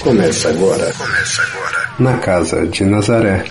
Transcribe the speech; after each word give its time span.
Começa 0.00 0.48
agora. 0.48 0.92
Começa 0.96 1.42
agora. 1.42 1.90
Na 1.98 2.18
casa 2.18 2.66
de 2.66 2.84
Nazaré. 2.84 3.44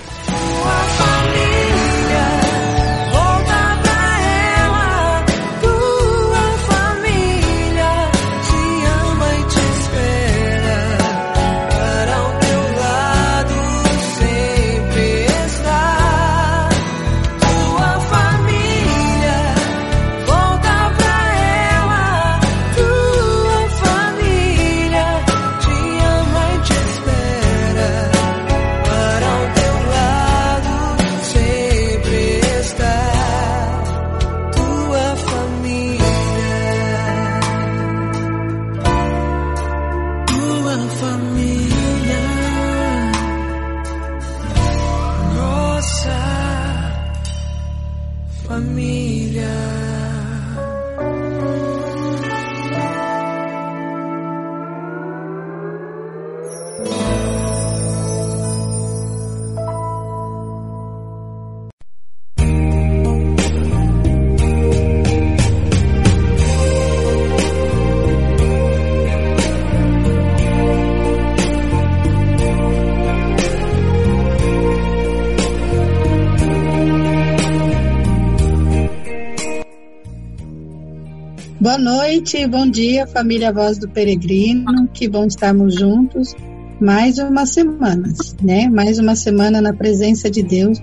Boa 81.78 81.98
noite, 81.98 82.44
bom 82.48 82.68
dia, 82.68 83.06
família 83.06 83.54
Voz 83.54 83.78
do 83.78 83.88
Peregrino. 83.88 84.88
Que 84.92 85.08
bom 85.08 85.26
estarmos 85.26 85.76
juntos 85.76 86.34
mais 86.82 87.20
uma 87.20 87.46
semana, 87.46 88.12
né? 88.42 88.68
Mais 88.68 88.98
uma 88.98 89.16
semana 89.16 89.62
na 89.62 89.72
presença 89.72 90.28
de 90.28 90.42
Deus, 90.42 90.80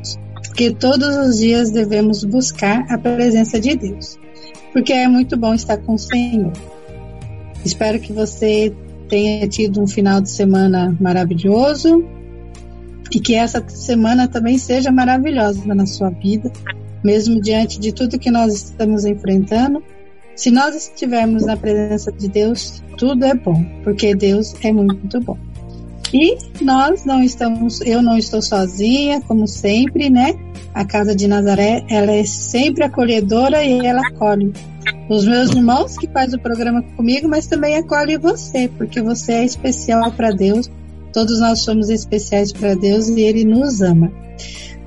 porque 0.46 0.72
todos 0.72 1.16
os 1.16 1.38
dias 1.38 1.72
devemos 1.72 2.22
buscar 2.22 2.86
a 2.88 2.96
presença 2.96 3.58
de 3.58 3.74
Deus, 3.74 4.16
porque 4.72 4.92
é 4.92 5.08
muito 5.08 5.36
bom 5.36 5.52
estar 5.52 5.78
com 5.78 5.94
o 5.94 5.98
Senhor. 5.98 6.52
Espero 7.64 7.98
que 7.98 8.12
você 8.12 8.72
tenha 9.08 9.48
tido 9.48 9.82
um 9.82 9.88
final 9.88 10.20
de 10.20 10.30
semana 10.30 10.96
maravilhoso 11.00 12.04
e 13.10 13.18
que 13.18 13.34
essa 13.34 13.60
semana 13.68 14.28
também 14.28 14.58
seja 14.58 14.92
maravilhosa 14.92 15.74
na 15.74 15.86
sua 15.86 16.10
vida, 16.10 16.52
mesmo 17.02 17.40
diante 17.40 17.80
de 17.80 17.92
tudo 17.92 18.16
que 18.16 18.30
nós 18.30 18.54
estamos 18.54 19.04
enfrentando 19.04 19.82
se 20.36 20.50
nós 20.50 20.74
estivermos 20.74 21.46
na 21.46 21.56
presença 21.56 22.10
de 22.10 22.28
Deus, 22.28 22.82
tudo 22.96 23.24
é 23.24 23.34
bom, 23.34 23.64
porque 23.82 24.14
Deus 24.14 24.54
é 24.62 24.72
muito 24.72 25.20
bom. 25.20 25.38
E 26.12 26.36
nós 26.62 27.04
não 27.04 27.22
estamos, 27.22 27.80
eu 27.80 28.00
não 28.00 28.16
estou 28.16 28.40
sozinha, 28.40 29.20
como 29.22 29.48
sempre, 29.48 30.08
né? 30.11 30.34
A 30.72 30.84
casa 30.84 31.14
de 31.14 31.27
Nazaré, 31.27 31.84
ela 31.89 32.12
é 32.12 32.24
sempre 32.24 32.84
acolhedora 32.84 33.64
e 33.64 33.84
ela 33.84 34.00
acolhe 34.06 34.52
os 35.08 35.24
meus 35.24 35.50
irmãos 35.50 35.96
que 35.96 36.08
faz 36.08 36.33
o 36.33 36.39
programa 36.39 36.83
comigo, 36.96 37.28
mas 37.28 37.46
também 37.46 37.77
acolhe 37.77 38.16
você, 38.16 38.68
porque 38.77 39.02
você 39.02 39.33
é 39.33 39.45
especial 39.45 40.12
para 40.12 40.30
Deus. 40.30 40.70
Todos 41.12 41.40
nós 41.40 41.61
somos 41.61 41.90
especiais 41.90 42.52
para 42.52 42.74
Deus 42.74 43.08
e 43.08 43.20
Ele 43.20 43.45
nos 43.45 43.80
ama. 43.80 44.12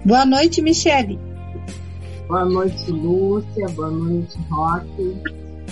Boa 0.06 0.25
noite, 0.25 0.62
Michele. 0.62 1.27
Boa 2.28 2.44
noite, 2.44 2.92
Lúcia. 2.92 3.70
Boa 3.70 3.90
noite, 3.90 4.38
Roque. 4.50 5.16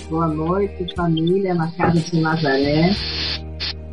Boa 0.10 0.28
noite, 0.30 0.96
família, 0.96 1.54
na 1.54 1.70
Casa 1.72 2.00
de 2.00 2.22
Nazaré. 2.22 2.92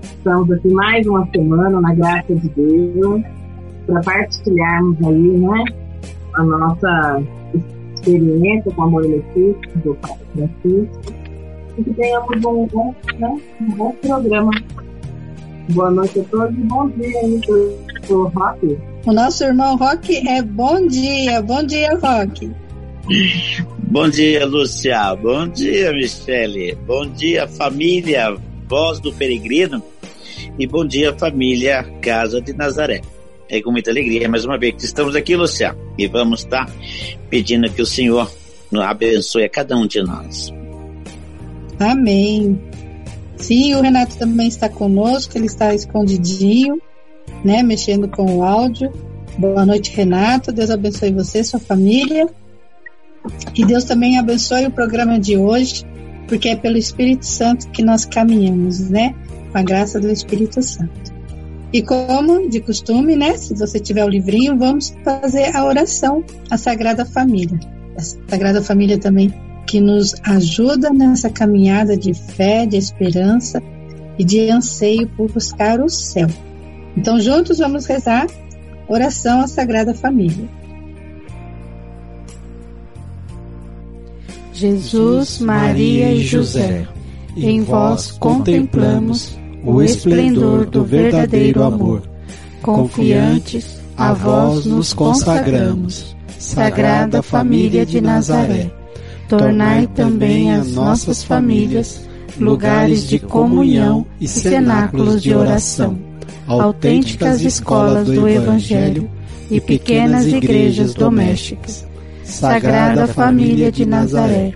Estamos 0.04 0.48
aqui 0.48 0.68
mais 0.68 1.04
uma 1.08 1.28
semana, 1.32 1.80
na 1.80 1.92
graça 1.92 2.32
de 2.32 2.48
Deus, 2.50 3.20
para 3.84 4.00
partilharmos 4.02 4.96
aí, 5.04 5.38
né, 5.38 5.64
a 6.34 6.42
nossa 6.44 7.22
experiência 7.96 8.72
com 8.72 8.82
a 8.82 8.86
Amor 8.86 9.06
Letícia, 9.06 9.80
do 9.82 9.96
Pai 9.96 10.16
Francisco, 10.32 11.00
e 11.76 11.82
que 11.82 11.94
tenhamos 11.94 12.44
um 12.44 12.66
bom, 12.66 12.94
né, 13.18 13.40
um 13.60 13.70
bom 13.70 13.92
programa. 14.00 14.52
Boa 15.70 15.90
noite 15.90 16.20
a 16.20 16.24
todos 16.24 16.56
e 16.56 16.60
bom 16.60 16.88
dia 16.90 17.18
aí 17.22 17.40
para 18.06 18.16
o 18.16 18.28
Rock. 18.28 18.91
O 19.04 19.12
nosso 19.12 19.42
irmão 19.42 19.76
Rock 19.76 20.16
é 20.28 20.40
bom 20.40 20.86
dia. 20.86 21.42
Bom 21.42 21.64
dia, 21.64 21.88
Rock. 22.00 22.48
Bom 23.78 24.08
dia, 24.08 24.46
Lúcia. 24.46 25.16
Bom 25.16 25.48
dia, 25.48 25.92
Michele. 25.92 26.76
Bom 26.86 27.06
dia, 27.06 27.48
família 27.48 28.36
Voz 28.68 29.00
do 29.00 29.12
Peregrino. 29.12 29.82
E 30.56 30.68
bom 30.68 30.86
dia, 30.86 31.12
família 31.14 31.82
Casa 32.00 32.40
de 32.40 32.52
Nazaré. 32.52 33.00
É 33.48 33.60
com 33.60 33.72
muita 33.72 33.90
alegria 33.90 34.28
mais 34.28 34.44
uma 34.44 34.56
vez 34.56 34.76
que 34.76 34.84
estamos 34.84 35.16
aqui, 35.16 35.34
Lúcia. 35.34 35.76
E 35.98 36.06
vamos 36.06 36.44
estar 36.44 36.70
pedindo 37.28 37.68
que 37.72 37.82
o 37.82 37.86
Senhor 37.86 38.30
nos 38.70 38.84
abençoe 38.84 39.42
a 39.42 39.48
cada 39.48 39.76
um 39.76 39.84
de 39.84 40.00
nós. 40.00 40.52
Amém. 41.80 42.56
Sim, 43.36 43.74
o 43.74 43.80
Renato 43.80 44.16
também 44.16 44.46
está 44.46 44.68
conosco, 44.68 45.36
ele 45.36 45.46
está 45.46 45.74
escondidinho 45.74 46.80
né, 47.44 47.62
mexendo 47.62 48.08
com 48.08 48.36
o 48.36 48.42
áudio. 48.42 48.92
Boa 49.38 49.64
noite, 49.64 49.94
Renato. 49.94 50.52
Deus 50.52 50.70
abençoe 50.70 51.12
você, 51.12 51.42
sua 51.42 51.60
família. 51.60 52.28
Que 53.54 53.64
Deus 53.64 53.84
também 53.84 54.18
abençoe 54.18 54.66
o 54.66 54.70
programa 54.70 55.18
de 55.18 55.36
hoje, 55.36 55.84
porque 56.26 56.48
é 56.48 56.56
pelo 56.56 56.76
Espírito 56.76 57.24
Santo 57.24 57.68
que 57.68 57.82
nós 57.82 58.04
caminhamos, 58.04 58.90
né? 58.90 59.14
Com 59.52 59.58
a 59.58 59.62
graça 59.62 60.00
do 60.00 60.10
Espírito 60.10 60.62
Santo. 60.62 61.12
E 61.72 61.80
como 61.80 62.48
de 62.48 62.60
costume, 62.60 63.16
né? 63.16 63.36
Se 63.36 63.54
você 63.54 63.80
tiver 63.80 64.04
o 64.04 64.08
livrinho, 64.08 64.58
vamos 64.58 64.94
fazer 65.04 65.56
a 65.56 65.64
oração 65.64 66.22
à 66.50 66.58
Sagrada 66.58 67.04
Família. 67.06 67.58
A 67.96 68.02
Sagrada 68.30 68.60
Família 68.60 68.98
também 68.98 69.32
que 69.66 69.80
nos 69.80 70.14
ajuda 70.24 70.90
nessa 70.90 71.30
caminhada 71.30 71.96
de 71.96 72.12
fé, 72.12 72.66
de 72.66 72.76
esperança 72.76 73.62
e 74.18 74.24
de 74.24 74.50
anseio 74.50 75.08
por 75.16 75.32
buscar 75.32 75.80
o 75.80 75.88
céu. 75.88 76.28
Então, 76.96 77.18
juntos 77.18 77.58
vamos 77.58 77.86
rezar 77.86 78.26
oração 78.86 79.40
à 79.40 79.46
Sagrada 79.46 79.94
Família. 79.94 80.48
Jesus, 84.52 85.38
Maria 85.38 86.12
e 86.12 86.22
José, 86.22 86.86
em 87.36 87.62
vós 87.62 88.12
contemplamos 88.12 89.36
o 89.64 89.82
esplendor 89.82 90.66
do 90.66 90.84
verdadeiro 90.84 91.62
amor. 91.62 92.02
Confiantes, 92.60 93.80
a 93.96 94.12
vós 94.12 94.66
nos 94.66 94.92
consagramos. 94.92 96.14
Sagrada 96.38 97.22
Família 97.22 97.86
de 97.86 98.00
Nazaré, 98.00 98.70
tornai 99.28 99.86
também 99.86 100.52
as 100.52 100.72
nossas 100.72 101.22
famílias 101.24 102.06
lugares 102.38 103.08
de 103.08 103.18
comunhão 103.18 104.04
e 104.20 104.28
cenáculos 104.28 105.22
de 105.22 105.34
oração 105.34 106.11
autênticas 106.46 107.42
escolas 107.42 108.06
do 108.06 108.28
Evangelho 108.28 109.10
e 109.50 109.60
pequenas 109.60 110.26
igrejas 110.26 110.94
domésticas. 110.94 111.86
Sagrada 112.24 113.06
Família 113.06 113.70
de 113.70 113.84
Nazaré, 113.84 114.52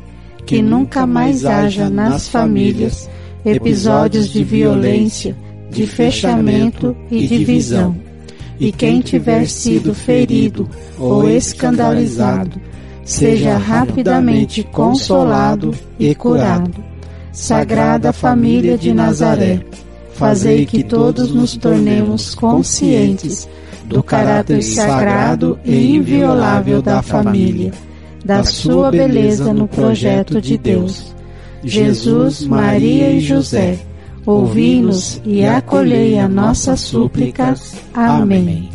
que 0.46 0.62
nunca 0.62 1.06
mais 1.06 1.44
haja 1.44 1.90
nas 1.90 2.28
famílias 2.28 3.08
episódios 3.44 4.28
de 4.28 4.42
violência, 4.42 5.36
de 5.70 5.86
fechamento 5.86 6.96
e 7.10 7.26
divisão. 7.26 7.96
E 8.58 8.72
quem 8.72 9.00
tiver 9.00 9.46
sido 9.46 9.94
ferido 9.94 10.68
ou 10.98 11.28
escandalizado, 11.28 12.60
seja 13.04 13.56
rapidamente 13.56 14.62
consolado 14.62 15.74
e 15.98 16.14
curado. 16.14 16.82
Sagrada 17.32 18.12
Família 18.12 18.78
de 18.78 18.94
Nazaré, 18.94 19.60
fazei 20.16 20.64
que 20.64 20.82
todos 20.82 21.32
nos 21.32 21.56
tornemos 21.56 22.34
conscientes 22.34 23.48
do 23.84 24.02
caráter 24.02 24.62
sagrado 24.62 25.58
e 25.64 25.94
inviolável 25.94 26.82
da 26.82 27.02
família, 27.02 27.72
da 28.24 28.42
sua 28.42 28.90
beleza 28.90 29.52
no 29.52 29.68
projeto 29.68 30.40
de 30.40 30.58
Deus. 30.58 31.14
Jesus, 31.62 32.44
Maria 32.44 33.10
e 33.12 33.20
José, 33.20 33.78
ouvi-nos 34.24 35.20
e 35.24 35.44
acolhei 35.44 36.18
a 36.18 36.28
nossas 36.28 36.80
súplicas. 36.80 37.76
Amém. 37.94 38.70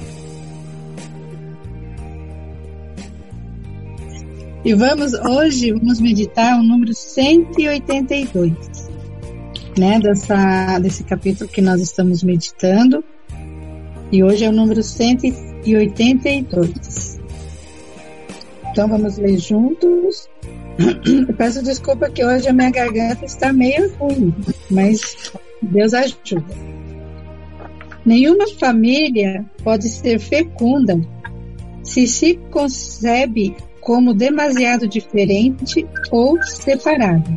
E 4.63 4.75
vamos 4.75 5.13
hoje 5.13 5.71
vamos 5.71 5.99
meditar 5.99 6.59
o 6.59 6.63
número 6.63 6.93
182, 6.93 8.53
né, 9.77 9.99
dessa 9.99 10.79
desse 10.79 11.03
capítulo 11.03 11.49
que 11.49 11.61
nós 11.61 11.81
estamos 11.81 12.23
meditando. 12.23 13.03
E 14.11 14.23
hoje 14.23 14.45
é 14.45 14.49
o 14.49 14.51
número 14.51 14.83
182. 14.83 17.19
Então 18.71 18.87
vamos 18.87 19.17
ler 19.17 19.37
juntos. 19.37 20.27
Eu 21.27 21.33
peço 21.35 21.63
desculpa 21.63 22.09
que 22.09 22.25
hoje 22.25 22.49
a 22.49 22.53
minha 22.53 22.71
garganta 22.71 23.25
está 23.25 23.53
meio 23.53 23.93
ruim, 23.95 24.33
mas 24.69 25.31
Deus 25.61 25.93
ajuda. 25.93 26.43
Nenhuma 28.05 28.47
família 28.59 29.45
pode 29.63 29.87
ser 29.87 30.19
fecunda 30.19 30.99
se 31.83 32.07
se 32.07 32.35
concebe 32.49 33.55
como 33.79 34.13
demasiado 34.13 34.87
diferente 34.87 35.87
ou 36.11 36.41
separada. 36.43 37.29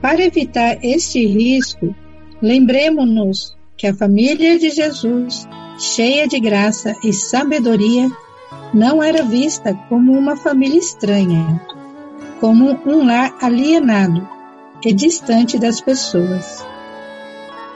Para 0.00 0.24
evitar 0.24 0.78
este 0.82 1.26
risco, 1.26 1.94
lembremos-nos 2.40 3.54
que 3.76 3.86
a 3.86 3.94
família 3.94 4.58
de 4.58 4.70
Jesus, 4.70 5.46
cheia 5.78 6.26
de 6.26 6.40
graça 6.40 6.96
e 7.04 7.12
sabedoria, 7.12 8.10
não 8.72 9.02
era 9.02 9.22
vista 9.22 9.74
como 9.88 10.12
uma 10.12 10.36
família 10.36 10.78
estranha, 10.78 11.60
como 12.40 12.78
um 12.86 13.04
lar 13.04 13.36
alienado 13.42 14.26
e 14.84 14.92
distante 14.92 15.58
das 15.58 15.80
pessoas. 15.82 16.64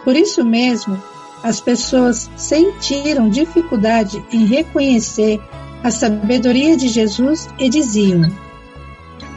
Por 0.03 0.17
isso 0.17 0.45
mesmo, 0.45 1.03
as 1.43 1.61
pessoas 1.61 2.31
sentiram 2.37 3.29
dificuldade 3.29 4.25
em 4.33 4.47
reconhecer 4.47 5.39
a 5.83 5.91
sabedoria 5.91 6.75
de 6.75 6.89
Jesus 6.89 7.49
e 7.59 7.69
diziam: 7.69 8.23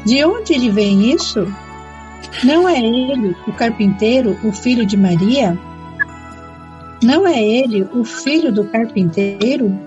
De 0.05 0.23
onde 0.23 0.53
lhe 0.53 0.69
vem 0.69 1.11
isso? 1.11 1.45
Não 2.43 2.67
é 2.67 2.79
ele, 2.79 3.35
o 3.47 3.53
carpinteiro, 3.53 4.37
o 4.43 4.51
filho 4.51 4.85
de 4.85 4.95
Maria? 4.95 5.57
Não 7.01 7.27
é 7.27 7.41
ele 7.41 7.83
o 7.93 8.03
filho 8.03 8.51
do 8.51 8.65
carpinteiro? 8.65 9.77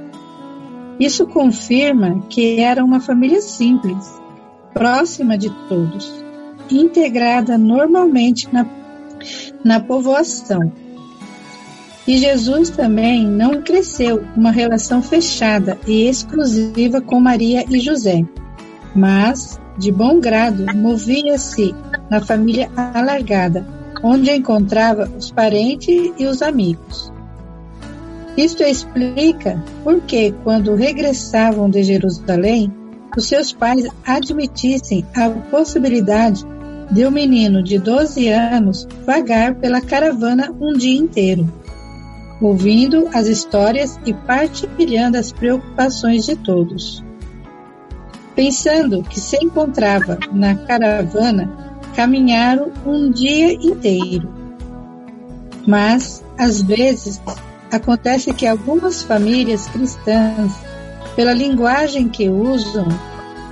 Isso 0.99 1.27
confirma 1.27 2.23
que 2.29 2.61
era 2.61 2.85
uma 2.85 3.01
família 3.01 3.41
simples, 3.41 4.21
próxima 4.75 5.39
de 5.39 5.51
todos, 5.69 6.13
integrada 6.71 7.57
normalmente 7.57 8.49
na, 8.53 8.67
na 9.65 9.81
povoação. 9.81 10.73
E 12.07 12.19
Jesus 12.19 12.71
também 12.71 13.27
não 13.27 13.63
cresceu 13.63 14.25
uma 14.37 14.51
relação 14.51 15.03
fechada 15.03 15.79
e 15.87 16.09
exclusiva 16.09 17.01
com 17.01 17.21
Maria 17.21 17.65
e 17.69 17.79
José, 17.79 18.25
mas, 18.95 19.61
de 19.79 19.93
bom 19.93 20.19
grado, 20.19 20.67
movia-se 20.77 21.75
na 22.11 22.21
família 22.21 22.69
alargada, 22.77 23.65
onde 24.03 24.31
encontrava 24.31 25.09
os 25.17 25.31
parentes 25.31 26.13
e 26.19 26.27
os 26.27 26.43
amigos. 26.43 27.13
Isto 28.37 28.63
explica 28.63 29.63
por 29.85 30.01
que, 30.03 30.33
quando 30.45 30.75
regressavam 30.75 31.69
de 31.71 31.83
Jerusalém, 31.83 32.73
os 33.17 33.27
seus 33.27 33.53
pais 33.53 33.87
admitissem 34.07 35.05
a 35.15 35.29
possibilidade 35.29 36.45
de 36.91 37.07
um 37.07 37.11
menino 37.11 37.63
de 37.63 37.79
12 37.79 38.29
anos 38.29 38.87
vagar 39.05 39.55
pela 39.57 39.81
caravana 39.81 40.53
um 40.61 40.73
dia 40.73 40.99
inteiro, 40.99 41.53
ouvindo 42.41 43.09
as 43.13 43.27
histórias 43.27 43.99
e 44.05 44.15
partilhando 44.15 45.17
as 45.17 45.33
preocupações 45.33 46.25
de 46.25 46.37
todos. 46.37 47.05
Pensando 48.35 49.03
que 49.03 49.21
se 49.21 49.37
encontrava 49.37 50.19
na 50.33 50.55
caravana, 50.55 51.70
caminharam 51.95 52.71
um 52.87 53.11
dia 53.11 53.53
inteiro. 53.55 54.33
Mas, 55.67 56.25
às 56.39 56.63
vezes, 56.63 57.21
Acontece 57.73 58.35
que 58.35 58.49
algumas 58.49 59.03
famílias 59.05 59.69
cristãs, 59.69 60.53
pela 61.15 61.33
linguagem 61.33 62.09
que 62.09 62.29
usam, 62.29 62.87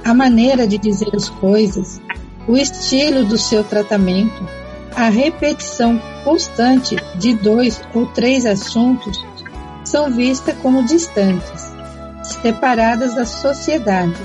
a 0.04 0.12
maneira 0.12 0.66
de 0.66 0.76
dizer 0.76 1.14
as 1.14 1.28
coisas, 1.28 2.00
o 2.48 2.56
estilo 2.56 3.24
do 3.24 3.38
seu 3.38 3.62
tratamento, 3.62 4.44
a 4.96 5.08
repetição 5.08 6.02
constante 6.24 6.96
de 7.14 7.34
dois 7.34 7.80
ou 7.94 8.06
três 8.06 8.44
assuntos 8.44 9.24
são 9.84 10.10
vistas 10.10 10.56
como 10.62 10.82
distantes, 10.82 11.72
separadas 12.24 13.14
da 13.14 13.24
sociedade, 13.24 14.16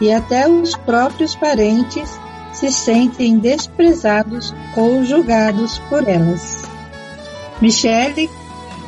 e 0.00 0.10
até 0.10 0.48
os 0.48 0.74
próprios 0.74 1.34
parentes 1.36 2.18
se 2.52 2.70
sentem 2.72 3.38
desprezados 3.38 4.54
ou 4.76 5.04
julgados 5.04 5.78
por 5.88 6.06
elas. 6.08 6.62
Michele 7.60 8.28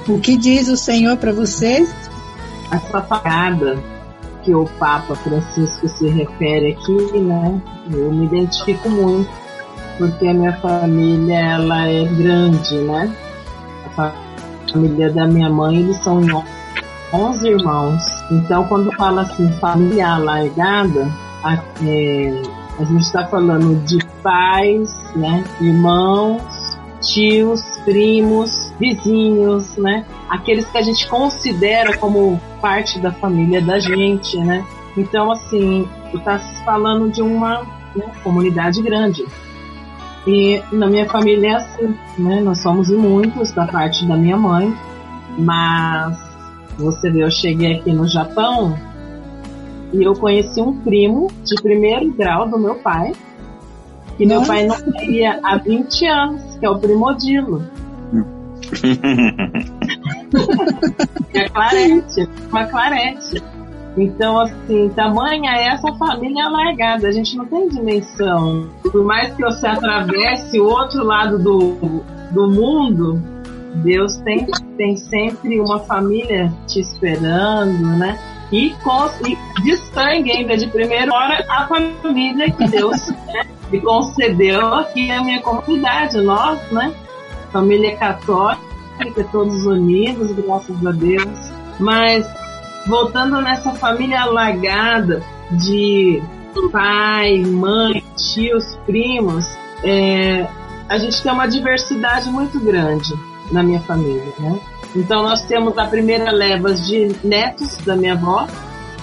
o 0.09 0.19
que 0.19 0.37
diz 0.37 0.69
o 0.69 0.77
Senhor 0.77 1.17
para 1.19 1.33
vocês? 1.33 1.95
Essa 2.73 3.01
pagada 3.01 3.79
que 4.43 4.55
o 4.55 4.65
Papa 4.79 5.15
Francisco 5.15 5.87
se 5.89 6.09
refere 6.09 6.73
aqui, 6.73 7.19
né? 7.21 7.61
Eu 7.93 8.11
me 8.11 8.27
identifico 8.27 8.89
muito, 8.89 9.31
porque 9.99 10.27
a 10.27 10.35
minha 10.35 10.53
família 10.57 11.39
ela 11.39 11.87
é 11.87 12.05
grande, 12.07 12.75
né? 12.79 13.15
A 13.97 14.13
família 14.73 15.13
da 15.13 15.27
minha 15.27 15.49
mãe, 15.49 15.79
eles 15.79 15.97
são 15.99 16.21
11 17.13 17.49
irmãos. 17.49 18.03
Então, 18.33 18.65
quando 18.65 18.91
fala 18.97 19.23
assim, 19.23 19.49
família 19.61 20.15
alargada, 20.15 21.09
a, 21.45 21.55
é, 21.85 22.43
a 22.81 22.85
gente 22.85 23.03
está 23.03 23.27
falando 23.27 23.85
de 23.85 23.99
pais, 24.23 24.91
né? 25.15 25.45
Irmãos, 25.61 26.79
tios, 27.03 27.63
primos, 27.85 28.73
vizinhos, 28.81 29.77
né? 29.77 30.07
Aqueles 30.31 30.65
que 30.71 30.79
a 30.79 30.83
gente 30.83 31.07
considera 31.07 31.99
como 31.99 32.41
parte 32.63 32.99
da 32.99 33.13
família 33.13 33.61
da 33.61 33.79
gente, 33.79 34.39
né? 34.39 34.65
Então, 34.97 35.31
assim, 35.31 35.87
está 36.15 36.39
se 36.39 36.65
falando 36.65 37.11
de 37.11 37.21
uma 37.21 37.61
né, 37.95 38.07
comunidade 38.25 38.81
grande. 38.81 39.27
E 40.27 40.63
na 40.73 40.87
minha 40.87 41.07
família 41.07 41.51
é 41.51 41.55
assim, 41.57 41.95
né? 42.19 42.41
Nós 42.41 42.61
somos 42.61 42.89
muitos 42.89 43.53
da 43.53 43.67
parte 43.67 44.07
da 44.07 44.17
minha 44.17 44.39
mãe, 44.39 44.75
mas 45.39 46.19
você 46.79 47.11
vê, 47.11 47.25
eu 47.25 47.31
cheguei 47.31 47.77
aqui 47.77 47.93
no 47.93 48.09
Japão 48.09 48.75
e 49.93 50.03
eu 50.03 50.15
conheci 50.15 50.61
um 50.61 50.79
primo 50.81 51.29
de 51.45 51.61
primeiro 51.63 52.13
grau 52.13 52.49
do 52.49 52.59
meu 52.59 52.77
pai, 52.77 53.13
que 54.17 54.27
meu 54.27 54.43
pai 54.43 54.67
não 54.67 54.77
queria 54.77 55.41
há 55.43 55.57
20 55.57 56.07
anos, 56.07 56.57
que 56.59 56.67
é 56.67 56.71
o 56.71 56.79
Primodilo. 56.79 57.63
é 61.35 61.49
clarete, 61.51 62.29
uma 62.51 62.67
clarete. 62.67 63.43
Então, 63.97 64.39
assim, 64.39 64.89
tamanha 64.91 65.51
é 65.53 65.69
essa 65.69 65.93
família 65.95 66.45
alargada, 66.45 67.09
a 67.09 67.13
gente 67.13 67.37
não 67.37 67.47
tem 67.47 67.69
dimensão. 67.69 68.69
Por 68.83 69.05
mais 69.05 69.35
que 69.35 69.43
você 69.43 69.67
atravesse 69.67 70.61
o 70.61 70.65
outro 70.65 71.03
lado 71.03 71.39
do, 71.39 72.03
do 72.31 72.49
mundo, 72.49 73.21
Deus 73.83 74.17
tem, 74.19 74.47
tem 74.77 74.97
sempre 74.97 75.59
uma 75.61 75.81
família 75.81 76.53
te 76.67 76.81
esperando, 76.81 77.97
né? 77.99 78.19
E, 78.53 78.71
com, 78.83 79.09
e 79.27 79.63
de 79.63 79.77
sangue 79.77 80.33
ainda, 80.33 80.57
de 80.57 80.67
primeira 80.67 81.13
hora, 81.15 81.45
a 81.49 81.67
família 81.67 82.51
que 82.51 82.67
Deus 82.69 83.09
né, 83.27 83.47
me 83.71 83.81
concedeu 83.81 84.75
aqui 84.75 85.09
na 85.09 85.23
minha 85.23 85.41
comunidade, 85.41 86.21
nós, 86.21 86.61
né? 86.73 86.93
família 87.53 87.97
católica, 87.97 89.25
todos 89.31 89.67
unidos, 89.67 90.33
graças 90.33 90.87
a 90.87 90.91
Deus. 90.91 91.53
Mas 91.79 92.27
voltando 92.87 93.41
nessa 93.41 93.73
família 93.75 94.23
alagada 94.23 95.23
de 95.53 96.23
pai, 96.73 97.39
mãe, 97.43 98.05
tios, 98.17 98.77
primos, 98.87 99.47
é, 99.85 100.47
a 100.89 100.99
gente 100.99 101.23
tem 101.23 101.33
uma 101.33 101.47
diversidade 101.47 102.29
muito 102.31 102.59
grande 102.61 103.15
na 103.51 103.63
minha 103.63 103.81
família, 103.81 104.33
né? 104.39 104.61
Então 104.95 105.23
nós 105.23 105.43
temos 105.43 105.77
a 105.79 105.87
primeira 105.87 106.33
leva 106.33 106.75
de 106.75 107.17
netos 107.23 107.77
da 107.79 107.97
minha 107.97 108.13
avó, 108.15 108.47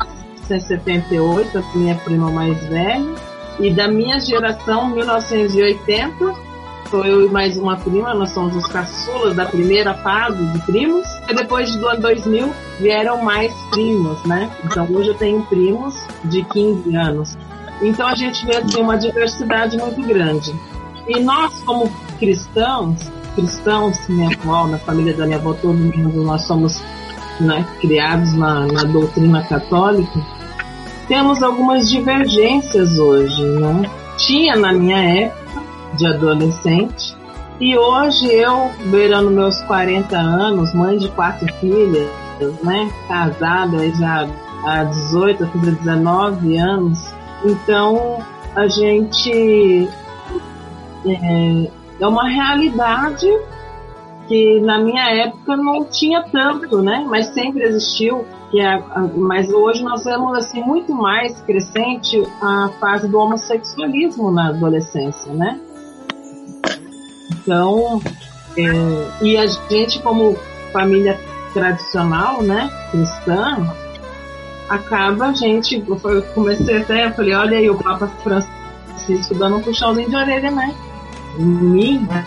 1978, 0.50 1.58
a 1.58 1.64
minha 1.78 1.96
prima 1.96 2.30
mais 2.32 2.62
velha, 2.68 3.16
e 3.60 3.72
da 3.72 3.88
minha 3.88 4.20
geração, 4.20 4.90
1980 4.90 6.52
sou 6.92 7.06
eu 7.06 7.26
e 7.26 7.30
mais 7.30 7.58
uma 7.58 7.78
prima, 7.78 8.14
nós 8.14 8.32
somos 8.32 8.54
os 8.54 8.68
caçulas 8.68 9.34
da 9.34 9.46
primeira 9.46 9.94
fase 9.94 10.46
de 10.46 10.60
primos. 10.66 11.08
E 11.30 11.34
depois 11.34 11.74
do 11.78 11.88
ano 11.88 12.02
2000 12.02 12.54
vieram 12.80 13.24
mais 13.24 13.54
primos, 13.72 14.22
né? 14.26 14.52
Então 14.66 14.86
hoje 14.92 15.08
eu 15.08 15.16
tenho 15.16 15.42
primos 15.44 15.96
de 16.26 16.44
15 16.44 16.94
anos. 16.98 17.38
Então 17.82 18.08
a 18.08 18.16
gente 18.16 18.46
vê 18.46 18.58
assim, 18.58 18.80
uma 18.80 18.98
diversidade 18.98 19.78
muito 19.78 20.02
grande. 20.04 20.54
E 21.08 21.20
nós, 21.20 21.54
como 21.64 21.92
cristãos, 22.20 23.12
cristãos, 23.36 23.98
minha 24.08 24.30
avó, 24.30 24.68
na 24.68 24.78
família 24.78 25.14
da 25.16 25.26
minha 25.26 25.38
avó, 25.38 25.54
todo 25.54 25.74
mundo, 25.74 26.24
nós 26.24 26.44
somos 26.44 26.82
né, 27.40 27.66
criados 27.80 28.34
na, 28.34 28.68
na 28.68 28.84
doutrina 28.84 29.44
católica, 29.44 30.20
temos 31.08 31.42
algumas 31.42 31.90
divergências 31.90 32.98
hoje, 32.98 33.44
né? 33.44 33.90
Tinha 34.18 34.56
na 34.56 34.72
minha 34.72 34.98
época 34.98 35.62
de 35.98 36.08
adolescente 36.08 37.16
e 37.60 37.78
hoje 37.78 38.34
eu, 38.34 38.72
beirando 38.86 39.30
meus 39.30 39.62
40 39.64 40.18
anos, 40.18 40.74
mãe 40.74 40.98
de 40.98 41.10
quatro 41.10 41.52
filhas, 41.56 42.10
né? 42.64 42.90
Casada 43.08 43.88
já 43.94 44.28
há 44.66 44.84
18, 44.84 45.46
19 45.58 46.58
anos, 46.58 47.14
então 47.46 48.20
a 48.56 48.68
gente 48.68 49.90
é, 51.06 51.72
é 52.00 52.08
uma 52.08 52.28
realidade 52.28 53.28
que 54.28 54.62
na 54.62 54.80
minha 54.80 55.10
época 55.26 55.58
não 55.58 55.86
tinha 55.86 56.24
tanto, 56.24 56.82
né? 56.82 57.06
Mas 57.08 57.28
sempre 57.28 57.64
existiu. 57.64 58.26
Que 58.50 58.60
é, 58.60 58.82
mas 59.16 59.52
hoje 59.52 59.84
nós 59.84 60.04
vemos 60.04 60.38
assim 60.38 60.62
muito 60.62 60.94
mais 60.94 61.40
crescente 61.42 62.22
a 62.42 62.70
fase 62.80 63.08
do 63.08 63.18
homossexualismo 63.18 64.32
na 64.32 64.50
adolescência, 64.50 65.34
né? 65.34 65.60
Então, 67.32 68.02
é, 68.58 69.24
e 69.24 69.38
a 69.38 69.48
gente 69.48 70.02
como 70.02 70.36
família 70.72 71.18
tradicional, 71.54 72.42
né, 72.42 72.70
cristã, 72.92 73.58
acaba 74.72 75.28
a 75.28 75.34
gente, 75.34 75.84
eu 75.88 76.22
comecei 76.34 76.82
até, 76.82 77.08
eu 77.08 77.12
falei, 77.12 77.34
olha 77.36 77.58
aí 77.58 77.70
o 77.70 77.76
Papa 77.76 78.08
Francisco 78.24 79.36
dando 79.36 79.58
um 79.58 79.62
puxãozinho 79.62 80.10
de 80.10 80.16
orelha, 80.16 80.50
né? 80.50 80.74
Mim, 81.38 82.08
né? 82.10 82.26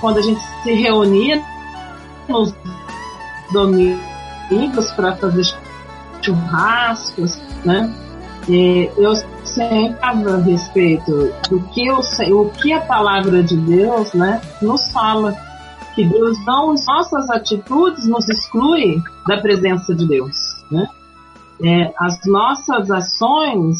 quando 0.00 0.18
a 0.18 0.22
gente 0.22 0.40
se 0.62 0.72
reunia 0.72 1.42
nos 2.28 2.54
domingos 3.52 4.90
para 4.94 5.14
fazer 5.16 5.44
churrascos, 6.22 7.38
né? 7.64 7.92
E 8.48 8.90
eu 8.96 9.14
sempre 9.44 9.96
a 10.02 10.36
respeito 10.38 11.32
do 11.50 11.60
que, 11.72 11.86
eu, 11.86 11.98
o 11.98 12.50
que 12.50 12.72
a 12.72 12.80
palavra 12.80 13.42
de 13.42 13.56
Deus 13.56 14.12
né, 14.12 14.40
nos 14.62 14.90
fala. 14.90 15.34
Que 15.94 16.04
Deus 16.04 16.36
não, 16.44 16.74
nossas 16.86 17.30
atitudes 17.30 18.06
nos 18.06 18.28
exclui 18.28 19.02
da 19.26 19.38
presença 19.38 19.94
de 19.94 20.06
Deus. 20.06 20.62
Né? 20.70 20.86
É, 21.62 21.92
as 21.98 22.20
nossas 22.26 22.90
ações 22.90 23.78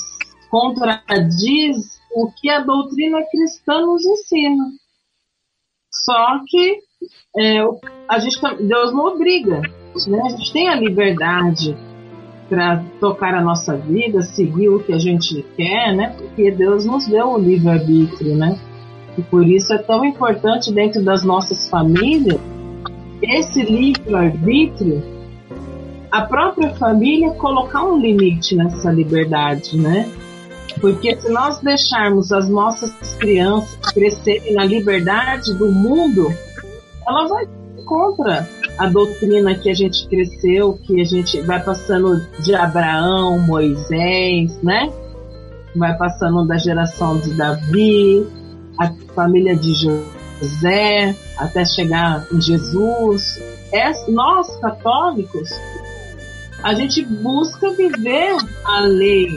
contradiz 0.51 2.01
o 2.15 2.31
que 2.33 2.49
a 2.49 2.61
doutrina 2.61 3.19
cristã 3.31 3.81
nos 3.83 4.05
ensina. 4.05 4.65
Só 5.93 6.41
que 6.47 6.79
é, 7.37 7.61
a 8.09 8.19
gente, 8.19 8.39
Deus 8.63 8.93
não 8.93 9.07
obriga. 9.07 9.61
Né? 10.07 10.23
A 10.25 10.29
gente 10.31 10.53
tem 10.53 10.69
a 10.69 10.77
liberdade 10.77 11.77
para 12.49 12.83
tocar 13.01 13.35
a 13.35 13.43
nossa 13.43 13.77
vida, 13.77 14.23
seguir 14.23 14.69
o 14.69 14.83
que 14.83 14.93
a 14.93 14.99
gente 14.99 15.43
quer, 15.57 15.95
né? 15.95 16.15
Porque 16.17 16.51
Deus 16.51 16.87
nos 16.87 17.07
deu 17.07 17.31
o 17.31 17.39
livre-arbítrio, 17.39 18.37
né? 18.37 18.57
E 19.19 19.23
por 19.23 19.45
isso 19.47 19.73
é 19.73 19.79
tão 19.79 20.05
importante 20.05 20.73
dentro 20.73 21.03
das 21.03 21.25
nossas 21.25 21.69
famílias 21.69 22.41
esse 23.23 23.63
livre-arbítrio, 23.63 25.03
a 26.17 26.23
própria 26.23 26.75
família 26.77 27.31
colocar 27.33 27.85
um 27.85 27.99
limite 27.99 28.57
nessa 28.57 28.91
liberdade, 28.91 29.77
né? 29.77 30.11
Porque 30.81 31.15
se 31.15 31.31
nós 31.31 31.61
deixarmos 31.61 32.33
as 32.33 32.49
nossas 32.49 32.91
crianças 33.17 33.77
crescerem 33.93 34.55
na 34.55 34.65
liberdade 34.65 35.53
do 35.53 35.71
mundo, 35.71 36.33
ela 37.07 37.29
vai 37.29 37.47
contra 37.85 38.49
a 38.79 38.87
doutrina 38.89 39.55
que 39.57 39.69
a 39.69 39.75
gente 39.75 40.09
cresceu, 40.09 40.79
que 40.85 41.03
a 41.03 41.05
gente 41.05 41.39
vai 41.43 41.63
passando 41.63 42.27
de 42.41 42.55
Abraão, 42.55 43.39
Moisés, 43.39 44.59
né? 44.63 44.91
Vai 45.75 45.95
passando 45.99 46.47
da 46.47 46.57
geração 46.57 47.19
de 47.19 47.35
Davi, 47.35 48.27
a 48.79 48.91
família 49.15 49.55
de 49.55 49.75
José, 49.75 51.15
até 51.37 51.63
chegar 51.67 52.27
em 52.33 52.41
Jesus. 52.41 53.39
É, 53.71 53.93
nós, 54.11 54.57
católicos, 54.57 55.51
a 56.67 56.75
gente 56.75 57.05
busca 57.05 57.71
viver 57.71 58.37
a 58.65 58.81
lei, 58.81 59.31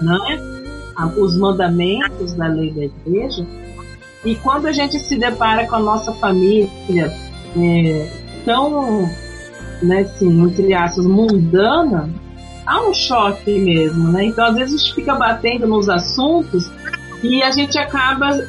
né? 0.00 0.18
os 1.18 1.36
mandamentos 1.36 2.32
da 2.32 2.46
lei 2.46 2.70
da 2.70 2.84
igreja. 2.84 3.46
E 4.24 4.34
quando 4.36 4.64
a 4.64 4.72
gente 4.72 4.98
se 4.98 5.18
depara 5.18 5.66
com 5.66 5.76
a 5.76 5.80
nossa 5.80 6.10
família 6.14 6.70
é, 7.54 8.10
tão, 8.46 9.02
né, 9.82 10.00
assim, 10.00 10.42
entre 10.42 10.72
aspas, 10.72 11.04
mundana, 11.04 12.08
há 12.66 12.80
um 12.88 12.94
choque 12.94 13.58
mesmo, 13.58 14.10
né? 14.10 14.24
Então, 14.24 14.46
às 14.46 14.54
vezes, 14.54 14.74
a 14.74 14.78
gente 14.78 14.94
fica 14.94 15.14
batendo 15.14 15.66
nos 15.66 15.86
assuntos 15.90 16.72
e 17.22 17.42
a 17.42 17.50
gente 17.50 17.78
acaba. 17.78 18.42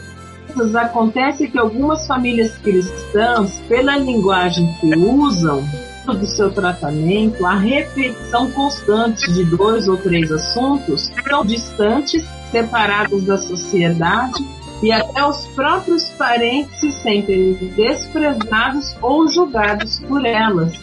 Acontece 0.76 1.50
que 1.50 1.58
algumas 1.58 2.08
famílias 2.08 2.58
cristãs, 2.60 3.62
pela 3.68 3.98
linguagem 3.98 4.74
que 4.80 4.96
usam, 4.96 5.64
do 6.06 6.26
seu 6.26 6.52
tratamento, 6.52 7.46
a 7.46 7.56
repetição 7.56 8.52
constante 8.52 9.32
de 9.32 9.46
dois 9.46 9.88
ou 9.88 9.98
três 9.98 10.32
assuntos, 10.32 11.12
são 11.28 11.46
distantes 11.46 12.24
separados 12.52 13.24
da 13.24 13.38
sociedade 13.38 14.44
e 14.82 14.92
até 14.92 15.24
os 15.26 15.48
próprios 15.50 16.10
parentes 16.12 16.80
se 16.80 16.92
sentem 16.92 17.54
desprezados 17.76 18.96
ou 19.02 19.28
julgados 19.28 20.00
por 20.00 20.26
elas. 20.26 20.74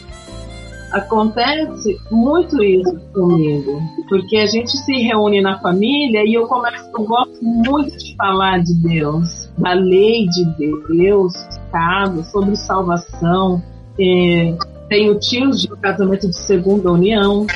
Acontece 0.93 2.01
muito 2.11 2.63
isso 2.63 2.99
comigo, 3.13 3.83
porque 4.09 4.39
a 4.39 4.47
gente 4.47 4.71
se 4.71 4.93
reúne 5.03 5.43
na 5.43 5.59
família 5.59 6.25
e 6.25 6.33
eu 6.33 6.47
começo, 6.47 6.89
eu 6.97 7.05
gosto 7.05 7.45
muito 7.45 7.95
de 7.99 8.17
falar 8.17 8.63
de 8.63 8.73
Deus, 8.75 9.51
da 9.59 9.75
lei 9.75 10.27
de 10.29 10.45
Deus, 10.57 11.35
pecado, 11.35 12.25
sobre 12.25 12.57
salvação. 12.57 13.63
É, 14.01 14.57
tenho 14.89 15.19
tios 15.19 15.61
de 15.63 15.69
casamento 15.69 16.29
de 16.29 16.37
segunda 16.37 16.91
união, 16.91 17.47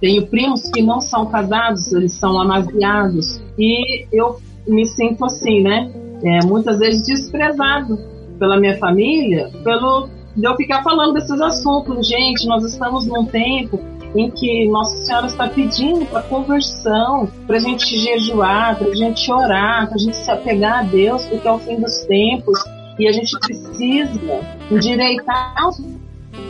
tenho 0.00 0.26
primos 0.26 0.70
que 0.70 0.80
não 0.80 1.00
são 1.00 1.26
casados, 1.26 1.92
eles 1.92 2.12
são 2.12 2.40
amaziados. 2.40 3.40
E 3.58 4.06
eu 4.12 4.40
me 4.66 4.86
sinto 4.86 5.24
assim, 5.24 5.62
né? 5.62 5.90
É, 6.22 6.46
muitas 6.46 6.78
vezes 6.78 7.06
desprezado 7.06 7.98
pela 8.38 8.58
minha 8.58 8.76
família, 8.78 9.50
pelo 9.62 10.08
de 10.34 10.46
eu 10.46 10.54
ficar 10.54 10.82
falando 10.82 11.14
desses 11.14 11.40
assuntos. 11.40 12.06
Gente, 12.06 12.46
nós 12.46 12.64
estamos 12.64 13.06
num 13.06 13.24
tempo 13.24 13.80
em 14.14 14.30
que 14.30 14.68
Nossa 14.68 14.96
Senhora 15.04 15.26
está 15.26 15.48
pedindo 15.48 16.06
para 16.06 16.22
conversão, 16.22 17.28
para 17.46 17.56
a 17.56 17.60
gente 17.60 17.98
jejuar, 17.98 18.78
para 18.78 18.88
a 18.88 18.94
gente 18.94 19.30
orar, 19.32 19.86
para 19.86 19.96
a 19.96 19.98
gente 19.98 20.16
se 20.16 20.30
apegar 20.30 20.80
a 20.80 20.82
Deus, 20.82 21.24
porque 21.26 21.46
é 21.46 21.52
o 21.52 21.58
fim 21.58 21.80
dos 21.80 22.04
tempos 22.04 22.58
e 22.98 23.06
a 23.06 23.12
gente 23.12 23.38
precisa 23.40 24.40
endireitar 24.70 25.68
os 25.68 25.78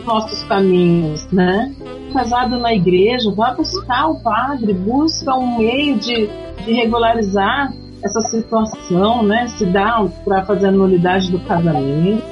nossos 0.05 0.43
caminhos, 0.43 1.27
né? 1.31 1.73
Casado 2.13 2.57
na 2.57 2.73
igreja, 2.73 3.31
vá 3.31 3.53
buscar 3.53 4.07
o 4.07 4.19
padre, 4.21 4.73
busca 4.73 5.35
um 5.35 5.57
meio 5.57 5.97
de, 5.97 6.29
de 6.65 6.73
regularizar 6.73 7.73
essa 8.01 8.21
situação, 8.21 9.23
né? 9.23 9.47
Se 9.47 9.65
dá 9.65 10.05
para 10.23 10.45
fazer 10.45 10.67
a 10.67 10.71
nulidade 10.71 11.31
do 11.31 11.39
casamento, 11.39 12.23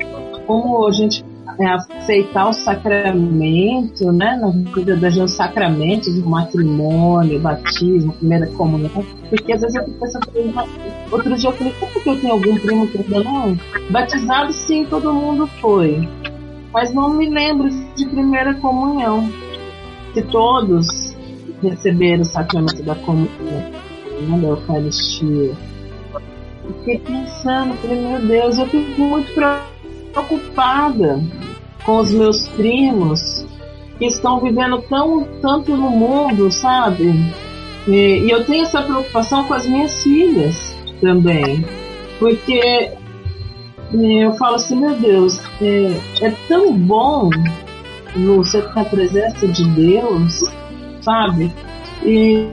como 0.45 0.87
a 0.87 0.91
gente 0.91 1.23
é, 1.59 1.67
aceitar 1.67 2.49
o 2.49 2.53
sacramento, 2.53 4.11
né? 4.11 4.37
Na 4.41 4.49
vida 4.49 4.95
da 4.95 5.09
gente, 5.09 5.23
os 5.23 5.33
sacramentos, 5.33 6.07
o 6.17 6.29
matrimônio, 6.29 7.39
batismo, 7.39 8.13
primeira 8.13 8.47
comunhão, 8.47 9.05
porque 9.29 9.53
às 9.53 9.61
vezes 9.61 9.75
eu 9.75 9.83
pensando, 9.99 10.27
outro 11.11 11.35
dia 11.35 11.49
eu 11.49 11.53
falei, 11.53 11.73
como 11.79 11.91
que 11.91 12.09
eu 12.09 12.21
tenho 12.21 12.33
algum 12.33 12.55
primo 12.57 12.87
que 12.87 13.09
não? 13.09 13.57
Batizado 13.89 14.51
sim, 14.51 14.85
todo 14.85 15.13
mundo 15.13 15.47
foi 15.61 16.07
mas 16.75 16.93
não 16.93 17.09
me 17.09 17.29
lembro 17.29 17.69
de 17.95 18.05
primeira 18.05 18.53
comunhão. 18.55 19.31
Se 20.13 20.21
todos 20.23 21.15
receberam 21.63 22.21
o 22.21 22.25
sacramento 22.25 22.83
da 22.83 22.95
comunhão, 22.95 23.29
né, 23.39 24.37
da 24.41 24.47
Eucaristia. 24.49 25.55
Fiquei 26.67 26.99
pensando, 26.99 27.75
falei, 27.75 28.01
meu 28.01 28.19
Deus, 28.19 28.57
eu 28.57 28.67
fico 28.67 29.01
muito 29.01 29.31
preocupada 30.13 31.23
com 31.85 31.99
os 31.99 32.11
meus 32.11 32.45
primos 32.49 33.45
que 33.97 34.07
estão 34.07 34.41
vivendo 34.41 34.81
tão 34.89 35.23
tanto 35.41 35.77
no 35.77 35.89
mundo, 35.89 36.51
sabe? 36.51 37.13
E, 37.87 38.25
e 38.25 38.29
eu 38.29 38.43
tenho 38.43 38.63
essa 38.63 38.81
preocupação 38.81 39.45
com 39.45 39.53
as 39.53 39.65
minhas 39.65 40.03
filhas 40.03 40.75
também, 40.99 41.63
porque 42.19 42.91
eu 43.93 44.33
falo 44.33 44.55
assim, 44.55 44.75
meu 44.75 44.95
Deus, 44.95 45.39
é, 45.61 45.99
é 46.21 46.31
tão 46.47 46.73
bom 46.73 47.29
você 48.15 48.61
ter 48.61 48.79
a 48.79 48.85
presença 48.85 49.47
de 49.47 49.63
Deus, 49.71 50.43
sabe? 51.01 51.51
E 52.03 52.47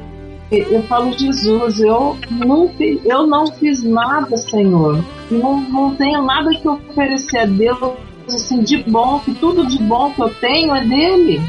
eu 0.50 0.82
falo, 0.84 1.12
Jesus, 1.12 1.80
eu 1.80 2.16
não, 2.30 2.70
eu 3.04 3.26
não 3.26 3.46
fiz 3.46 3.82
nada, 3.82 4.36
Senhor. 4.36 5.02
Não, 5.30 5.60
não 5.60 5.94
tenho 5.94 6.22
nada 6.22 6.50
que 6.50 6.68
oferecer 6.68 7.38
a 7.38 7.46
Deus 7.46 7.96
assim, 8.28 8.62
de 8.62 8.78
bom, 8.84 9.18
que 9.20 9.34
tudo 9.34 9.66
de 9.66 9.78
bom 9.82 10.10
que 10.12 10.22
eu 10.22 10.34
tenho 10.34 10.74
é 10.74 10.84
dele. 10.84 11.40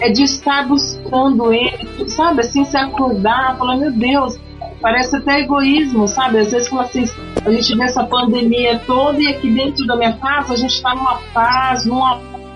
É 0.00 0.10
de 0.10 0.24
estar 0.24 0.66
buscando 0.68 1.52
ele, 1.52 2.08
sabe? 2.08 2.40
Assim, 2.40 2.64
se 2.64 2.76
acordar, 2.76 3.56
falar, 3.56 3.76
meu 3.76 3.92
Deus, 3.92 4.38
parece 4.80 5.16
até 5.16 5.40
egoísmo, 5.40 6.08
sabe? 6.08 6.38
Às 6.38 6.50
vezes 6.50 6.68
fala 6.68 6.82
assim, 6.82 7.04
a 7.44 7.50
gente 7.50 7.76
vê 7.76 7.84
essa 7.84 8.04
pandemia 8.04 8.78
toda 8.86 9.20
e 9.20 9.28
aqui 9.28 9.50
dentro 9.50 9.86
da 9.86 9.96
minha 9.96 10.12
casa 10.14 10.54
a 10.54 10.56
gente 10.56 10.74
está 10.74 10.94
numa 10.94 11.20
paz, 11.32 11.84
num 11.84 12.02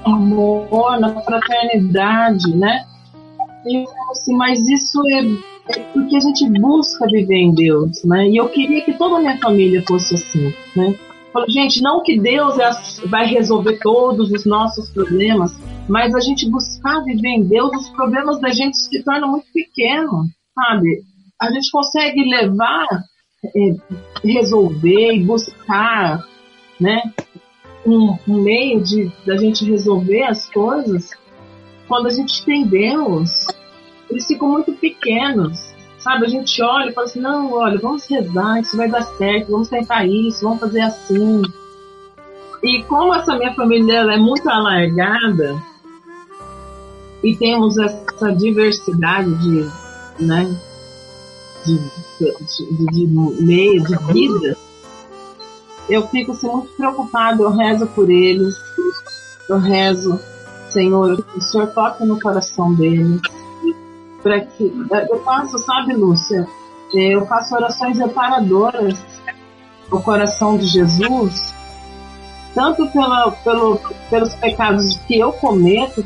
amor, 0.05 0.99
na 1.01 1.21
fraternidade, 1.21 2.55
né? 2.55 2.85
E 3.67 3.83
eu 3.83 3.85
falo 3.87 4.11
assim, 4.11 4.37
mas 4.37 4.61
isso 4.69 5.01
é, 5.09 5.79
é, 5.79 5.81
porque 5.93 6.17
a 6.17 6.21
gente 6.21 6.49
busca 6.61 7.07
viver 7.07 7.37
em 7.37 7.55
Deus, 7.55 8.05
né? 8.05 8.29
E 8.29 8.37
eu 8.37 8.49
queria 8.49 8.83
que 8.83 8.93
toda 8.93 9.17
a 9.17 9.21
minha 9.21 9.39
família 9.39 9.83
fosse 9.87 10.15
assim, 10.15 10.53
né? 10.77 10.95
Falo, 11.33 11.47
gente, 11.49 11.83
não 11.83 12.03
que 12.03 12.19
Deus 12.19 12.59
é, 12.59 12.71
vai 13.07 13.27
resolver 13.27 13.79
todos 13.81 14.31
os 14.31 14.45
nossos 14.45 14.91
problemas, 14.91 15.53
mas 15.89 16.15
a 16.15 16.21
gente 16.21 16.49
buscar 16.49 17.03
viver 17.03 17.29
em 17.29 17.45
Deus, 17.45 17.71
os 17.75 17.89
problemas 17.91 18.41
da 18.41 18.51
gente 18.51 18.77
se 18.77 19.03
tornam 19.03 19.31
muito 19.31 19.47
pequenos, 19.53 20.29
sabe? 20.55 21.03
A 21.45 21.51
gente 21.51 21.71
consegue 21.71 22.23
levar, 22.25 22.87
é, 23.45 23.75
resolver 24.25 25.13
e 25.13 25.25
buscar, 25.25 26.25
né? 26.81 27.03
Um, 27.87 28.17
um 28.27 28.43
meio 28.43 28.83
de 28.83 29.13
da 29.27 29.37
gente 29.37 29.65
resolver 29.65 30.23
as 30.23 30.51
coisas 30.51 31.11
quando 31.87 32.07
a 32.07 32.11
gente 32.11 32.45
tem 32.45 32.67
Deus, 32.67 33.47
eles 34.11 34.27
ficam 34.27 34.49
muito 34.49 34.73
pequenos. 34.73 35.75
Sabe, 35.99 36.27
a 36.27 36.29
gente 36.29 36.63
olha 36.63 36.91
e 36.91 36.93
fala 36.93 37.07
assim, 37.07 37.21
não, 37.21 37.53
olha, 37.53 37.79
vamos 37.79 38.07
rezar, 38.07 38.61
isso 38.61 38.77
vai 38.77 38.91
dar 38.91 39.03
certo, 39.03 39.51
vamos 39.51 39.69
tentar 39.69 40.05
isso, 40.07 40.45
vamos 40.45 40.61
fazer 40.61 40.83
assim. 40.83 41.41
E 42.63 42.83
como 42.85 43.15
essa 43.15 43.37
minha 43.39 43.55
família 43.55 44.01
é 44.01 44.17
muito 44.19 44.49
alargada 44.49 45.55
e 47.23 47.35
temos 47.37 47.79
essa 47.79 48.33
diversidade 48.33 49.35
de, 49.39 50.25
né, 50.25 50.55
de, 51.65 51.79
de, 52.21 52.87
de, 52.87 53.07
meio, 53.43 53.83
de 53.85 53.97
vida, 54.13 54.57
eu 55.89 56.07
fico 56.09 56.33
assim, 56.33 56.49
muito 56.49 56.73
preocupado, 56.77 57.43
eu 57.43 57.51
rezo 57.51 57.87
por 57.89 58.11
eles, 58.11 58.55
eu 59.49 59.59
rezo, 59.59 60.19
Senhor, 60.71 61.25
o 61.37 61.41
Senhor 61.41 61.69
toca 61.69 62.05
no 62.05 62.19
coração 62.21 62.75
deles, 62.75 63.21
para 64.23 64.41
que 64.41 64.73
eu 65.11 65.23
faço, 65.23 65.59
sabe, 65.59 65.95
Lúcia? 65.95 66.47
Eu 66.93 67.27
faço 67.27 67.55
orações 67.55 67.99
reparadoras 67.99 68.97
ao 69.91 70.01
coração 70.01 70.57
de 70.57 70.67
Jesus, 70.67 71.55
tanto 72.55 72.87
pela, 72.89 73.33
pelo, 73.33 73.79
pelos 74.09 74.35
pecados 74.37 74.97
que 75.07 75.19
eu 75.19 75.33
cometo, 75.33 76.05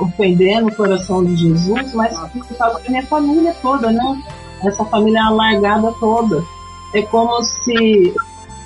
ofendendo 0.00 0.68
o 0.68 0.74
coração 0.74 1.24
de 1.24 1.36
Jesus, 1.36 1.92
mas 1.94 2.18
por 2.30 2.56
causa 2.56 2.80
da 2.80 2.88
minha 2.88 3.06
família 3.06 3.54
toda, 3.62 3.92
né? 3.92 4.22
Essa 4.62 4.84
família 4.84 5.24
alargada 5.24 5.92
toda. 6.00 6.44
É 6.94 7.02
como 7.02 7.42
se. 7.42 8.14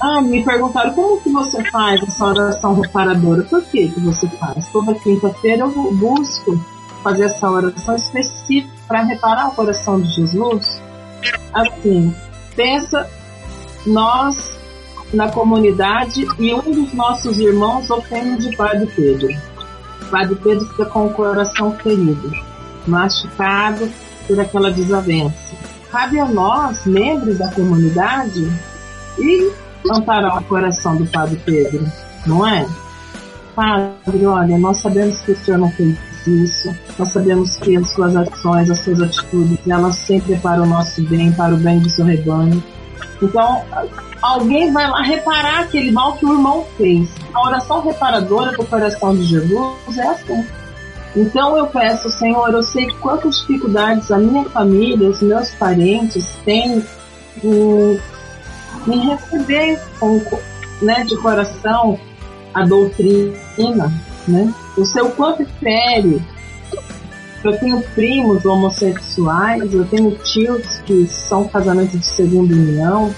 Ah, 0.01 0.23
me 0.23 0.43
perguntaram 0.43 0.95
como 0.95 1.21
que 1.21 1.31
você 1.31 1.63
faz 1.71 2.03
essa 2.03 2.25
oração 2.25 2.81
reparadora? 2.81 3.43
Por 3.43 3.63
que, 3.65 3.89
que 3.89 4.01
você 4.01 4.27
faz? 4.29 4.67
Toda 4.69 4.95
quinta-feira 4.95 5.63
eu 5.63 5.93
busco 5.93 6.59
fazer 7.03 7.25
essa 7.25 7.51
oração 7.51 7.97
específica 7.97 8.73
para 8.89 9.03
reparar 9.03 9.49
o 9.49 9.53
coração 9.53 10.01
de 10.01 10.11
Jesus, 10.11 10.83
assim, 11.53 12.15
pensa 12.57 13.09
nós 13.87 14.59
na 15.13 15.31
comunidade 15.31 16.27
e 16.39 16.55
um 16.55 16.61
dos 16.61 16.93
nossos 16.93 17.39
irmãos 17.39 17.91
ofende 17.91 18.49
de 18.49 18.57
Padre 18.57 18.87
Pedro. 18.95 19.29
Padre 20.11 20.35
Pedro 20.37 20.67
fica 20.67 20.87
com 20.87 21.07
o 21.07 21.15
coração 21.15 21.73
ferido, 21.79 22.33
machucado 22.87 23.89
por 24.27 24.39
aquela 24.39 24.71
desavença. 24.71 25.57
Cabe 25.91 26.21
a 26.21 26.27
nós, 26.27 26.87
membros 26.87 27.39
da 27.39 27.49
comunidade, 27.49 28.51
e 29.19 29.53
amparar 29.91 30.39
o 30.39 30.45
coração 30.45 30.97
do 30.97 31.07
Padre 31.07 31.41
Pedro, 31.45 31.87
não 32.27 32.47
é? 32.47 32.67
Padre, 33.55 34.25
olha, 34.25 34.59
nós 34.59 34.79
sabemos 34.79 35.19
que 35.21 35.33
o 35.33 35.37
senhor 35.37 35.59
não 35.59 35.71
fez 35.73 35.99
isso. 36.27 36.75
Nós 36.99 37.09
sabemos 37.13 37.57
que 37.57 37.77
as 37.77 37.91
suas 37.91 38.15
ações, 38.15 38.71
as 38.71 38.79
suas 38.79 39.01
atitudes, 39.01 39.59
elas 39.67 39.97
sempre 39.97 40.37
para 40.37 40.63
o 40.63 40.67
nosso 40.67 41.03
bem, 41.03 41.33
para 41.33 41.55
o 41.55 41.59
bem 41.59 41.81
do 41.81 41.91
seu 41.91 42.05
rebanho. 42.05 42.63
Então, 43.21 43.63
alguém 44.23 44.73
vai 44.73 44.89
lá 44.89 45.03
reparar 45.03 45.61
aquele 45.61 45.91
mal 45.91 46.15
que 46.15 46.25
o 46.25 46.33
irmão 46.33 46.65
fez. 46.77 47.09
A 47.35 47.47
oração 47.47 47.83
reparadora 47.83 48.53
do 48.53 48.65
coração 48.65 49.17
de 49.17 49.25
Jesus 49.25 49.99
é 49.99 50.07
assim. 50.07 50.47
Então 51.17 51.57
eu 51.57 51.67
peço, 51.67 52.09
Senhor, 52.11 52.53
eu 52.53 52.63
sei 52.63 52.87
quantas 53.01 53.41
dificuldades 53.41 54.11
a 54.11 54.19
minha 54.19 54.45
família, 54.45 55.09
os 55.09 55.21
meus 55.21 55.51
parentes 55.55 56.29
têm 56.45 56.85
em, 57.43 58.01
em 58.87 59.09
receber 59.09 59.81
com, 59.99 60.23
né, 60.81 61.05
de 61.05 61.17
coração 61.17 61.99
a 62.55 62.65
doutrina, 62.65 63.93
né? 64.27 64.53
O 64.77 64.85
seu 64.85 65.11
quanto 65.11 65.45
fere. 65.61 66.23
Eu 67.43 67.59
tenho 67.59 67.81
primos 67.95 68.45
homossexuais, 68.45 69.73
eu 69.73 69.85
tenho 69.87 70.11
tios 70.17 70.79
que 70.85 71.07
são 71.07 71.49
casamentos 71.49 71.99
de 71.99 72.07
segunda 72.07 72.55
união, 72.55 73.15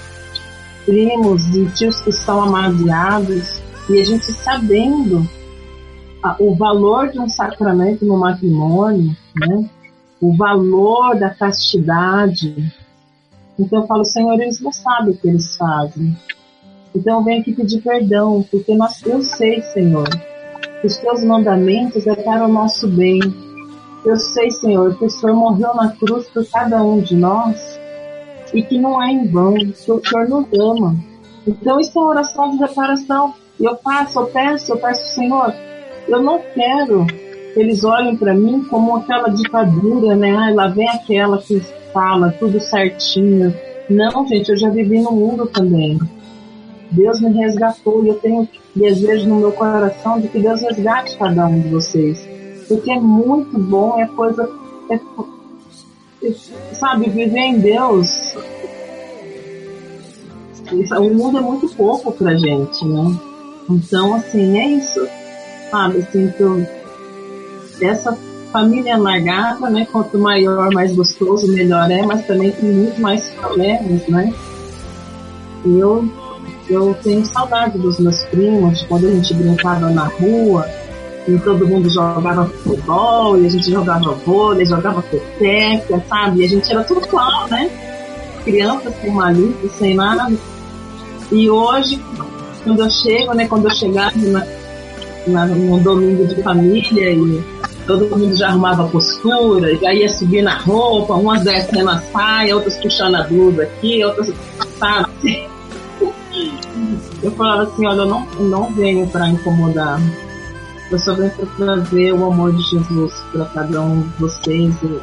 primos 0.85 1.45
e 1.53 1.65
tios 1.71 1.99
que 2.01 2.09
estão 2.09 2.41
amaziados, 2.41 3.61
e 3.89 3.99
a 3.99 4.03
gente 4.03 4.31
sabendo 4.31 5.27
o 6.39 6.55
valor 6.55 7.09
de 7.09 7.19
um 7.19 7.27
sacramento 7.27 8.05
no 8.05 8.17
matrimônio, 8.17 9.15
né? 9.35 9.69
o 10.23 10.35
valor 10.37 11.19
da 11.19 11.29
castidade. 11.29 12.73
Então 13.59 13.81
eu 13.81 13.87
falo, 13.87 14.05
Senhor, 14.05 14.39
eles 14.41 14.61
não 14.61 14.71
sabem 14.71 15.13
o 15.13 15.17
que 15.17 15.27
eles 15.27 15.57
fazem. 15.57 16.17
Então 16.95 17.19
eu 17.19 17.23
venho 17.23 17.41
aqui 17.41 17.51
pedir 17.51 17.81
perdão, 17.81 18.45
porque 18.49 18.73
nós, 18.73 19.01
eu 19.05 19.21
sei, 19.21 19.61
Senhor, 19.61 20.07
que 20.79 20.87
os 20.87 20.97
teus 20.97 21.23
mandamentos 21.23 22.07
é 22.07 22.15
para 22.15 22.45
o 22.45 22.47
nosso 22.47 22.87
bem. 22.87 23.19
Eu 24.05 24.15
sei, 24.15 24.49
Senhor, 24.51 24.97
que 24.97 25.05
o 25.05 25.09
Senhor 25.09 25.35
morreu 25.35 25.73
na 25.75 25.91
cruz 25.91 26.27
por 26.29 26.45
cada 26.49 26.81
um 26.81 27.01
de 27.01 27.15
nós 27.15 27.79
e 28.53 28.61
que 28.61 28.79
não 28.79 29.01
é 29.01 29.11
em 29.11 29.27
vão, 29.27 29.55
que 29.55 29.91
o 29.91 30.01
Senhor 30.05 30.29
nos 30.29 30.47
ama. 30.57 30.95
Então 31.45 31.79
isso 31.79 31.97
é 31.97 32.01
uma 32.01 32.11
oração 32.11 32.51
de 32.51 32.57
reparação. 32.57 33.33
E 33.59 33.65
eu 33.65 33.75
faço, 33.77 34.19
eu 34.19 34.27
peço, 34.27 34.71
eu 34.71 34.77
peço, 34.77 35.15
Senhor, 35.15 35.53
eu 36.07 36.21
não 36.21 36.39
quero 36.53 37.05
que 37.05 37.59
eles 37.59 37.83
olhem 37.83 38.15
para 38.15 38.33
mim 38.33 38.63
como 38.69 38.95
aquela 38.95 39.29
ditadura, 39.29 40.15
né? 40.15 40.31
Ah, 40.31 40.53
lá 40.53 40.67
vem 40.67 40.89
aquela 40.89 41.37
que 41.37 41.59
fala 41.93 42.33
tudo 42.39 42.59
certinho. 42.59 43.53
Não, 43.89 44.27
gente, 44.27 44.49
eu 44.49 44.57
já 44.57 44.69
vivi 44.69 44.99
no 44.99 45.11
mundo 45.11 45.45
também. 45.45 45.99
Deus 46.91 47.19
me 47.21 47.29
resgatou 47.33 48.03
e 48.03 48.09
eu 48.09 48.15
tenho 48.15 48.47
desejo 48.75 49.27
no 49.27 49.37
meu 49.37 49.51
coração 49.51 50.19
de 50.19 50.27
que 50.27 50.39
Deus 50.39 50.61
resgate 50.61 51.17
cada 51.17 51.47
um 51.47 51.59
de 51.59 51.69
vocês. 51.69 52.27
Porque 52.67 52.91
é 52.91 52.99
muito 52.99 53.57
bom, 53.57 53.99
é 53.99 54.07
coisa. 54.07 54.49
É, 54.89 54.99
sabe, 56.73 57.09
viver 57.09 57.39
em 57.39 57.59
Deus. 57.59 58.35
O 60.71 61.09
mundo 61.09 61.37
é 61.37 61.41
muito 61.41 61.67
pouco 61.75 62.11
pra 62.11 62.35
gente, 62.35 62.85
né? 62.85 63.19
Então, 63.69 64.13
assim, 64.15 64.57
é 64.57 64.67
isso. 64.69 65.07
Sabe, 65.73 65.97
assim, 66.07 66.31
família 68.51 68.95
largada, 68.95 69.71
né? 69.71 69.87
Quanto 69.91 70.19
maior, 70.19 70.71
mais 70.71 70.95
gostoso, 70.95 71.51
melhor 71.51 71.89
é, 71.89 72.03
mas 72.03 72.23
também 72.27 72.51
tem 72.51 72.69
muito 72.69 73.01
mais 73.01 73.27
problemas, 73.31 74.07
né? 74.07 74.31
E 75.65 75.79
eu 75.79 76.07
eu 76.69 76.93
tenho 77.01 77.25
saudade 77.25 77.77
dos 77.79 77.99
meus 77.99 78.23
primos, 78.25 78.83
quando 78.83 79.07
a 79.07 79.09
gente 79.09 79.33
brincava 79.33 79.89
na 79.89 80.05
rua 80.05 80.69
e 81.27 81.37
todo 81.39 81.67
mundo 81.67 81.89
jogava 81.89 82.45
futebol, 82.45 83.37
e 83.39 83.47
a 83.47 83.49
gente 83.49 83.71
jogava 83.71 84.11
vôlei, 84.25 84.65
jogava 84.67 85.01
peteca, 85.01 86.03
sabe? 86.07 86.41
E 86.41 86.45
a 86.45 86.49
gente 86.49 86.71
era 86.71 86.83
tudo 86.83 87.03
igual, 87.03 87.47
né? 87.47 87.67
Criança 88.43 88.93
sem 89.01 89.11
malícia, 89.11 89.69
sem 89.69 89.95
nada. 89.95 90.31
E 91.31 91.49
hoje, 91.49 91.99
quando 92.63 92.83
eu 92.83 92.89
chego, 92.91 93.33
né? 93.33 93.47
Quando 93.47 93.65
eu 93.65 93.75
chegava 93.75 94.15
na, 94.15 94.45
na, 95.27 95.45
no 95.45 95.79
domingo 95.79 96.25
de 96.27 96.41
família 96.41 97.11
e 97.11 97.43
todo 97.85 98.09
mundo 98.09 98.35
já 98.35 98.49
arrumava 98.49 98.87
postura, 98.87 99.75
já 99.77 99.93
ia 99.93 100.09
subir 100.09 100.41
na 100.41 100.57
roupa, 100.57 101.15
umas 101.15 101.43
descendo 101.43 101.89
a 101.89 101.99
saia, 101.99 102.55
outras 102.55 102.77
puxando 102.77 103.15
a 103.15 103.23
blusa 103.23 103.63
aqui, 103.63 104.03
outras, 104.03 104.33
sabe? 104.79 105.47
eu 107.23 107.31
falava 107.31 107.63
assim, 107.63 107.85
olha, 107.85 107.99
eu 107.99 108.05
não, 108.05 108.25
não 108.39 108.73
venho 108.73 109.07
para 109.07 109.29
incomodar. 109.29 109.99
Eu 110.91 110.99
só 110.99 111.13
venho 111.13 111.31
para 111.31 111.45
trazer 111.45 112.13
o 112.13 112.25
amor 112.25 112.53
de 112.53 112.61
Jesus 112.63 113.13
para 113.31 113.45
cada 113.45 113.81
um 113.81 114.01
de 114.01 114.09
vocês. 114.19 114.75
Eu, 114.83 115.01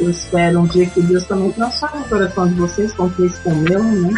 eu 0.00 0.10
espero 0.10 0.60
um 0.60 0.66
dia 0.66 0.86
que 0.86 1.00
Deus 1.02 1.24
também 1.24 1.52
transforme 1.52 2.02
o 2.02 2.08
coração 2.08 2.48
de 2.48 2.54
vocês, 2.54 2.92
como 2.92 3.10
fez 3.10 3.38
com 3.38 3.50
o 3.50 3.56
meu, 3.56 3.82
né? 3.82 4.14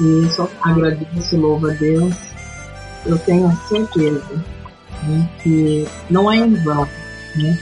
E 0.00 0.28
só 0.30 0.48
agradeço 0.62 1.34
e 1.34 1.38
louvo 1.38 1.68
a 1.68 1.74
Deus. 1.74 2.33
Eu 3.06 3.18
tenho 3.18 3.50
certeza 3.68 4.44
né, 5.02 5.28
que 5.42 5.86
não 6.10 6.30
é 6.30 6.36
em 6.36 6.54
vão, 6.62 6.88
né? 7.36 7.58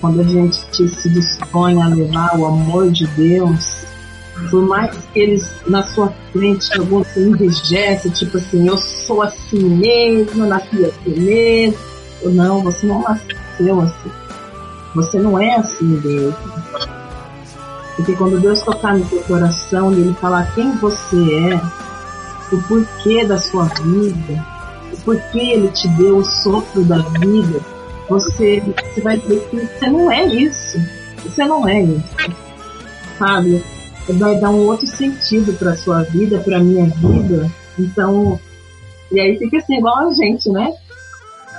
Quando 0.00 0.20
a 0.20 0.24
gente 0.24 0.88
se 0.88 1.08
dispõe 1.10 1.80
a 1.80 1.88
levar 1.88 2.38
o 2.38 2.46
amor 2.46 2.90
de 2.90 3.06
Deus, 3.08 3.84
por 4.50 4.62
mais 4.62 4.96
que 5.12 5.20
eles 5.20 5.50
na 5.66 5.82
sua 5.82 6.12
frente 6.32 6.72
algum 6.78 7.04
se 7.04 7.20
enrijece, 7.20 8.10
tipo 8.10 8.38
assim, 8.38 8.66
eu 8.66 8.76
sou 8.78 9.22
assim 9.22 9.62
mesmo, 9.62 10.46
nasci 10.46 10.84
assim 10.86 11.20
mesmo. 11.20 11.78
Não, 12.24 12.62
você 12.62 12.86
não 12.86 13.02
nasceu 13.02 13.80
assim. 13.80 14.10
Você 14.94 15.18
não 15.18 15.38
é 15.38 15.54
assim 15.56 15.84
mesmo. 15.84 16.36
Porque 17.96 18.14
quando 18.14 18.40
Deus 18.40 18.62
tocar 18.62 18.96
no 18.96 19.04
teu 19.04 19.20
coração 19.24 19.92
e 19.92 20.00
Ele 20.00 20.14
falar 20.14 20.54
quem 20.54 20.72
você 20.76 21.16
é, 21.52 21.60
o 22.52 22.62
porquê 22.62 23.24
da 23.24 23.38
sua 23.38 23.64
vida, 23.64 24.46
o 24.92 24.96
porquê 25.04 25.38
Ele 25.38 25.68
te 25.68 25.88
deu 25.88 26.18
o 26.18 26.24
sopro 26.24 26.84
da 26.84 26.98
vida, 26.98 27.60
você, 28.08 28.60
você 28.60 29.00
vai 29.00 29.16
ver 29.18 29.40
que 29.48 29.56
você 29.56 29.88
não 29.88 30.10
é 30.10 30.26
isso. 30.26 30.78
Você 31.22 31.44
não 31.44 31.68
é 31.68 31.82
isso. 31.82 32.16
Sabe? 33.18 33.64
Vai 34.08 34.40
dar 34.40 34.50
um 34.50 34.66
outro 34.66 34.86
sentido 34.86 35.52
para 35.52 35.76
sua 35.76 36.02
vida, 36.02 36.40
para 36.40 36.58
minha 36.58 36.86
vida. 36.86 37.48
Então, 37.78 38.40
e 39.12 39.20
aí 39.20 39.38
fica 39.38 39.58
assim, 39.58 39.78
igual 39.78 40.08
a 40.08 40.12
gente, 40.12 40.50
né? 40.50 40.72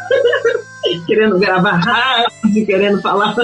querendo 1.08 1.40
gravar 1.40 1.76
rádio, 1.76 2.66
querendo 2.66 3.02
falar, 3.02 3.34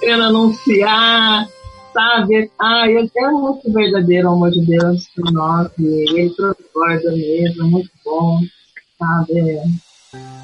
querendo 0.00 0.24
anunciar, 0.24 1.48
sabe? 1.94 2.50
Ah, 2.60 2.86
eu 2.90 3.08
tenho 3.08 3.40
muito 3.40 3.72
verdadeiro 3.72 4.28
amor 4.28 4.50
de 4.50 4.66
Deus 4.66 5.08
por 5.16 5.32
nós, 5.32 5.70
ele 5.78 6.28
transborda 6.34 7.10
mesmo, 7.12 7.62
é 7.62 7.66
muito 7.66 7.90
bom, 8.04 8.40
sabe? 8.98 9.58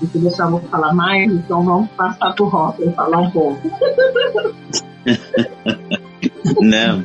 E 0.03 0.07
se 0.07 0.19
deixar 0.19 0.49
vou 0.49 0.63
falar 0.63 0.95
mais, 0.95 1.31
então 1.31 1.63
vamos 1.63 1.91
passar 1.91 2.35
pro 2.35 2.47
Rock 2.47 2.83
e 2.83 2.91
falar 2.93 3.19
um 3.19 3.31
pouco. 3.31 3.61
não. 6.63 7.05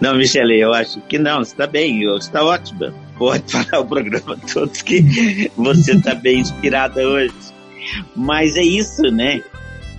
Não, 0.00 0.14
Michele, 0.14 0.58
eu 0.58 0.74
acho 0.74 1.00
que 1.02 1.18
não, 1.18 1.40
está 1.40 1.66
bem, 1.66 2.02
está 2.16 2.44
ótima 2.44 2.92
pode 3.20 3.52
falar 3.52 3.82
o 3.82 3.86
programa 3.86 4.34
todo 4.50 4.70
que 4.70 5.52
você 5.54 5.92
está 5.92 6.14
bem 6.14 6.40
inspirada 6.40 7.06
hoje. 7.06 7.34
Mas 8.16 8.56
é 8.56 8.62
isso, 8.62 9.02
né? 9.02 9.42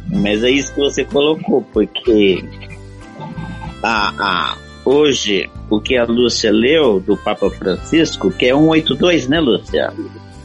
Mas 0.10 0.44
é 0.44 0.50
isso 0.50 0.74
que 0.74 0.80
você 0.80 1.06
colocou, 1.06 1.62
porque 1.72 2.44
a, 3.82 4.14
a, 4.18 4.58
hoje 4.86 5.50
o 5.70 5.80
que 5.80 5.98
a 5.98 6.04
Lúcia 6.04 6.52
leu 6.52 7.00
do 7.00 7.16
Papa 7.18 7.50
Francisco, 7.50 8.32
que 8.32 8.46
é 8.46 8.54
182, 8.54 9.28
né, 9.28 9.40
Lúcia? 9.40 9.94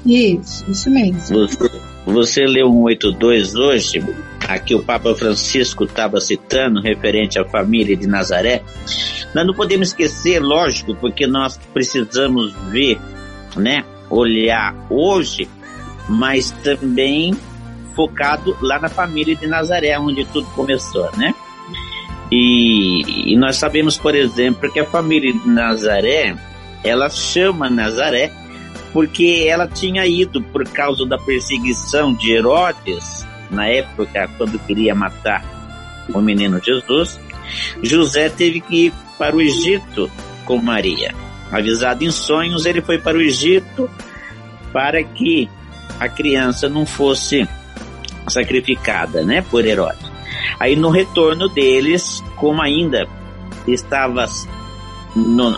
Isso, 0.04 0.64
isso 0.70 0.90
mesmo. 0.90 1.20
Você, 1.20 1.70
você 2.06 2.46
leu 2.46 2.68
182 2.70 3.54
hoje, 3.56 4.04
aqui 4.48 4.74
o 4.74 4.82
Papa 4.82 5.14
Francisco 5.14 5.84
estava 5.84 6.20
citando, 6.20 6.80
referente 6.80 7.38
à 7.38 7.44
família 7.44 7.96
de 7.96 8.06
Nazaré. 8.06 8.62
Nós 9.34 9.46
não 9.46 9.54
podemos 9.54 9.88
esquecer, 9.88 10.40
lógico, 10.40 10.94
porque 10.94 11.26
nós 11.26 11.58
precisamos 11.72 12.54
ver, 12.70 12.98
né, 13.56 13.84
olhar 14.08 14.74
hoje, 14.88 15.48
mas 16.08 16.52
também 16.62 17.34
focado 17.94 18.56
lá 18.60 18.78
na 18.78 18.88
família 18.88 19.34
de 19.34 19.46
Nazaré, 19.46 19.98
onde 19.98 20.24
tudo 20.26 20.46
começou, 20.50 21.10
né? 21.16 21.34
E, 22.30 23.32
e 23.32 23.36
nós 23.36 23.56
sabemos, 23.56 23.96
por 23.96 24.14
exemplo, 24.14 24.70
que 24.72 24.80
a 24.80 24.86
família 24.86 25.32
de 25.32 25.48
Nazaré, 25.48 26.36
ela 26.82 27.08
chama 27.08 27.70
Nazaré 27.70 28.32
porque 28.92 29.46
ela 29.46 29.68
tinha 29.68 30.06
ido 30.06 30.40
por 30.40 30.66
causa 30.68 31.04
da 31.04 31.18
perseguição 31.18 32.14
de 32.14 32.32
Herodes, 32.32 33.26
na 33.50 33.66
época, 33.66 34.28
quando 34.36 34.58
queria 34.60 34.94
matar 34.94 35.44
o 36.12 36.20
menino 36.20 36.60
Jesus, 36.62 37.20
José 37.82 38.28
teve 38.28 38.60
que 38.60 38.86
ir 38.86 38.92
para 39.18 39.36
o 39.36 39.40
Egito 39.40 40.10
com 40.44 40.58
Maria. 40.58 41.14
Avisado 41.50 42.04
em 42.04 42.10
sonhos, 42.10 42.66
ele 42.66 42.80
foi 42.80 42.98
para 42.98 43.16
o 43.16 43.20
Egito 43.20 43.88
para 44.72 45.02
que 45.02 45.48
a 46.00 46.08
criança 46.08 46.68
não 46.68 46.84
fosse 46.84 47.48
sacrificada, 48.28 49.22
né, 49.22 49.42
por 49.42 49.64
Herodes. 49.64 50.05
Aí 50.58 50.76
no 50.76 50.90
retorno 50.90 51.48
deles, 51.48 52.22
como 52.36 52.62
ainda 52.62 53.08
estava 53.66 54.26
no, 55.14 55.56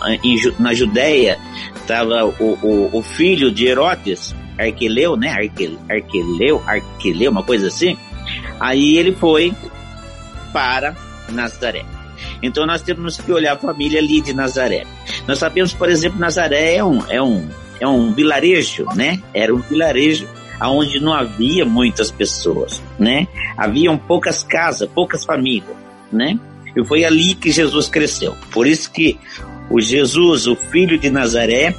na 0.57 0.73
Judéia, 0.73 1.39
estava 1.75 2.25
o, 2.25 2.57
o, 2.61 2.97
o, 2.97 3.01
filho 3.01 3.51
de 3.51 3.67
Herodes, 3.67 4.35
Arqueleu, 4.57 5.15
né, 5.15 5.29
Arqueleu, 5.89 6.63
Arqueleu, 6.65 7.31
uma 7.31 7.43
coisa 7.43 7.67
assim. 7.67 7.97
Aí 8.59 8.97
ele 8.97 9.13
foi 9.13 9.53
para 10.53 10.95
Nazaré. 11.29 11.85
Então 12.41 12.65
nós 12.65 12.81
temos 12.81 13.17
que 13.17 13.31
olhar 13.31 13.53
a 13.53 13.57
família 13.57 13.99
ali 13.99 14.21
de 14.21 14.33
Nazaré. 14.33 14.85
Nós 15.27 15.39
sabemos, 15.39 15.73
por 15.73 15.89
exemplo, 15.89 16.19
Nazaré 16.19 16.75
é 16.75 16.83
um, 16.83 16.99
é 17.09 17.21
um, 17.21 17.47
é 17.79 17.87
um 17.87 18.13
vilarejo, 18.13 18.85
né? 18.95 19.21
Era 19.33 19.53
um 19.53 19.59
vilarejo 19.59 20.27
onde 20.61 20.99
não 20.99 21.13
havia 21.13 21.65
muitas 21.65 22.11
pessoas, 22.11 22.81
né? 22.97 23.27
Haviam 23.57 23.97
poucas 23.97 24.43
casas, 24.43 24.89
poucas 24.89 25.23
famílias, 25.23 25.75
né? 26.11 26.37
E 26.75 26.83
foi 26.85 27.05
ali 27.05 27.33
que 27.35 27.51
Jesus 27.51 27.87
cresceu. 27.87 28.35
Por 28.51 28.67
isso 28.67 28.91
que 28.91 29.17
o 29.69 29.79
Jesus, 29.79 30.47
o 30.47 30.55
filho 30.55 30.97
de 30.97 31.09
Nazaré, 31.09 31.75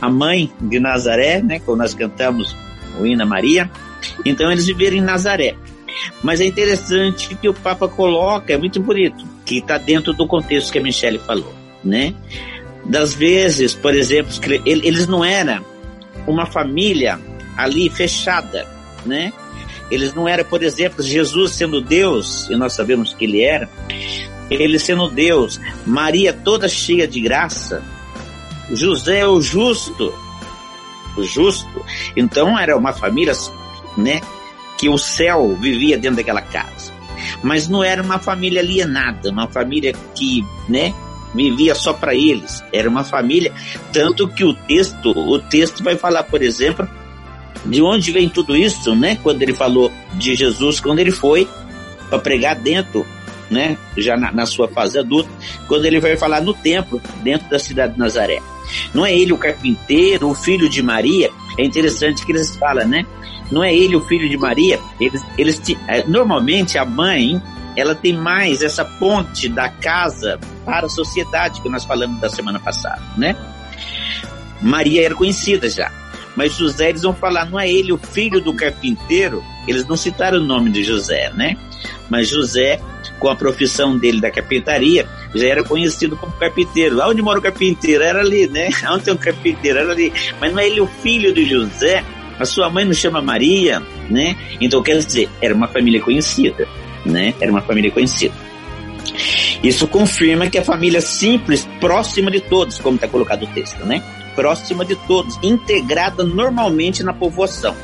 a 0.00 0.08
mãe 0.08 0.50
de 0.60 0.78
Nazaré, 0.78 1.42
né? 1.42 1.58
Quando 1.60 1.78
nós 1.78 1.94
cantamos 1.94 2.56
o 3.00 3.06
Ina 3.06 3.26
Maria, 3.26 3.70
então 4.24 4.50
eles 4.50 4.66
viveram 4.66 4.96
em 4.96 5.00
Nazaré. 5.00 5.56
Mas 6.22 6.40
é 6.40 6.46
interessante 6.46 7.34
que 7.34 7.48
o 7.48 7.54
Papa 7.54 7.88
coloca, 7.88 8.52
é 8.52 8.56
muito 8.56 8.80
bonito, 8.80 9.24
que 9.44 9.58
está 9.58 9.76
dentro 9.76 10.12
do 10.12 10.26
contexto 10.26 10.72
que 10.72 10.78
a 10.78 10.82
Michelle 10.82 11.18
falou, 11.18 11.52
né? 11.82 12.14
Das 12.84 13.12
vezes, 13.12 13.74
por 13.74 13.94
exemplo, 13.94 14.32
eles 14.64 15.06
não 15.06 15.24
eram 15.24 15.64
uma 16.26 16.46
família 16.46 17.18
ali 17.56 17.88
fechada, 17.90 18.66
né? 19.04 19.32
Eles 19.90 20.14
não 20.14 20.28
eram, 20.28 20.44
por 20.44 20.62
exemplo, 20.62 21.02
Jesus 21.02 21.52
sendo 21.52 21.80
Deus, 21.80 22.48
e 22.48 22.56
nós 22.56 22.74
sabemos 22.74 23.12
que 23.12 23.24
ele 23.24 23.42
era, 23.42 23.68
ele 24.48 24.78
sendo 24.78 25.08
Deus, 25.10 25.60
Maria 25.86 26.32
toda 26.32 26.68
cheia 26.68 27.06
de 27.06 27.20
graça, 27.20 27.82
José 28.72 29.26
o 29.26 29.40
justo, 29.40 30.14
o 31.16 31.22
justo. 31.24 31.84
Então 32.16 32.58
era 32.58 32.76
uma 32.76 32.92
família, 32.92 33.32
né, 33.96 34.20
que 34.78 34.88
o 34.88 34.96
céu 34.96 35.56
vivia 35.60 35.98
dentro 35.98 36.18
daquela 36.18 36.42
casa. 36.42 36.92
Mas 37.42 37.68
não 37.68 37.82
era 37.82 38.02
uma 38.02 38.18
família 38.18 38.60
alienada, 38.60 39.30
uma 39.30 39.48
família 39.48 39.92
que, 40.14 40.44
né, 40.68 40.94
vivia 41.34 41.74
só 41.74 41.92
para 41.92 42.14
eles. 42.14 42.62
Era 42.72 42.88
uma 42.88 43.04
família, 43.04 43.52
tanto 43.92 44.28
que 44.28 44.44
o 44.44 44.54
texto, 44.54 45.10
o 45.10 45.38
texto 45.38 45.82
vai 45.82 45.96
falar, 45.96 46.24
por 46.24 46.42
exemplo, 46.42 46.88
de 47.64 47.82
onde 47.82 48.12
vem 48.12 48.28
tudo 48.28 48.56
isso, 48.56 48.94
né? 48.94 49.18
Quando 49.22 49.42
ele 49.42 49.52
falou 49.52 49.92
de 50.14 50.34
Jesus, 50.34 50.80
quando 50.80 50.98
ele 50.98 51.10
foi 51.10 51.48
para 52.08 52.18
pregar 52.18 52.56
dentro, 52.56 53.06
né? 53.50 53.76
Já 53.96 54.16
na, 54.16 54.32
na, 54.32 54.46
sua 54.46 54.68
fase 54.68 54.98
adulta, 54.98 55.28
quando 55.66 55.84
ele 55.84 56.00
vai 56.00 56.16
falar 56.16 56.40
no 56.40 56.54
templo, 56.54 57.00
dentro 57.22 57.48
da 57.48 57.58
cidade 57.58 57.94
de 57.94 57.98
Nazaré. 57.98 58.40
Não 58.94 59.04
é 59.04 59.14
ele 59.14 59.32
o 59.32 59.38
carpinteiro, 59.38 60.28
o 60.28 60.34
filho 60.34 60.68
de 60.68 60.82
Maria. 60.82 61.30
É 61.58 61.64
interessante 61.64 62.24
que 62.24 62.32
eles 62.32 62.56
falam, 62.56 62.86
né? 62.86 63.04
Não 63.50 63.64
é 63.64 63.74
ele 63.74 63.96
o 63.96 64.00
filho 64.06 64.28
de 64.28 64.36
Maria. 64.36 64.78
Eles, 65.00 65.22
eles 65.36 65.60
é, 65.88 66.04
normalmente 66.06 66.78
a 66.78 66.84
mãe 66.84 67.40
ela 67.76 67.94
tem 67.94 68.12
mais 68.12 68.62
essa 68.62 68.84
ponte 68.84 69.48
da 69.48 69.68
casa 69.68 70.38
para 70.64 70.86
a 70.86 70.90
sociedade 70.90 71.60
que 71.60 71.68
nós 71.68 71.84
falamos 71.84 72.20
da 72.20 72.28
semana 72.28 72.58
passada, 72.58 73.02
né? 73.16 73.36
Maria 74.60 75.04
era 75.04 75.14
conhecida 75.14 75.68
já. 75.68 75.90
Mas 76.36 76.56
José, 76.56 76.90
eles 76.90 77.02
vão 77.02 77.14
falar, 77.14 77.50
não 77.50 77.58
é 77.58 77.70
ele 77.70 77.92
o 77.92 77.98
filho 77.98 78.40
do 78.40 78.54
carpinteiro? 78.54 79.44
Eles 79.66 79.86
não 79.86 79.96
citaram 79.96 80.38
o 80.38 80.44
nome 80.44 80.70
de 80.70 80.82
José, 80.82 81.30
né? 81.34 81.56
Mas 82.08 82.28
José, 82.28 82.80
com 83.18 83.28
a 83.28 83.36
profissão 83.36 83.96
dele 83.96 84.20
da 84.20 84.30
carpintaria, 84.30 85.08
já 85.34 85.46
era 85.46 85.64
conhecido 85.64 86.16
como 86.16 86.32
carpinteiro. 86.32 86.96
Lá 86.96 87.08
onde 87.08 87.22
mora 87.22 87.38
o 87.38 87.42
carpinteiro? 87.42 88.02
Era 88.02 88.20
ali, 88.20 88.46
né? 88.46 88.70
Onde 88.90 89.04
tem 89.04 89.14
um 89.14 89.16
carpinteiro? 89.16 89.78
Era 89.78 89.92
ali. 89.92 90.12
Mas 90.40 90.52
não 90.52 90.58
é 90.58 90.66
ele 90.66 90.80
o 90.80 90.86
filho 90.86 91.32
de 91.32 91.44
José? 91.44 92.04
A 92.38 92.44
sua 92.44 92.70
mãe 92.70 92.84
não 92.84 92.94
chama 92.94 93.20
Maria, 93.20 93.82
né? 94.08 94.36
Então 94.60 94.82
quer 94.82 94.96
dizer, 94.96 95.28
era 95.42 95.54
uma 95.54 95.68
família 95.68 96.00
conhecida, 96.00 96.66
né? 97.04 97.34
Era 97.40 97.50
uma 97.50 97.60
família 97.60 97.90
conhecida. 97.90 98.34
Isso 99.62 99.86
confirma 99.86 100.48
que 100.48 100.56
a 100.56 100.64
família 100.64 101.00
simples, 101.00 101.68
próxima 101.78 102.30
de 102.30 102.40
todos, 102.40 102.78
como 102.78 102.94
está 102.96 103.06
colocado 103.06 103.42
o 103.42 103.46
texto, 103.48 103.84
né? 103.84 104.02
Próxima 104.40 104.86
de 104.86 104.96
todos, 104.96 105.38
integrada 105.42 106.24
normalmente 106.24 107.02
na 107.02 107.12
povoação, 107.12 107.76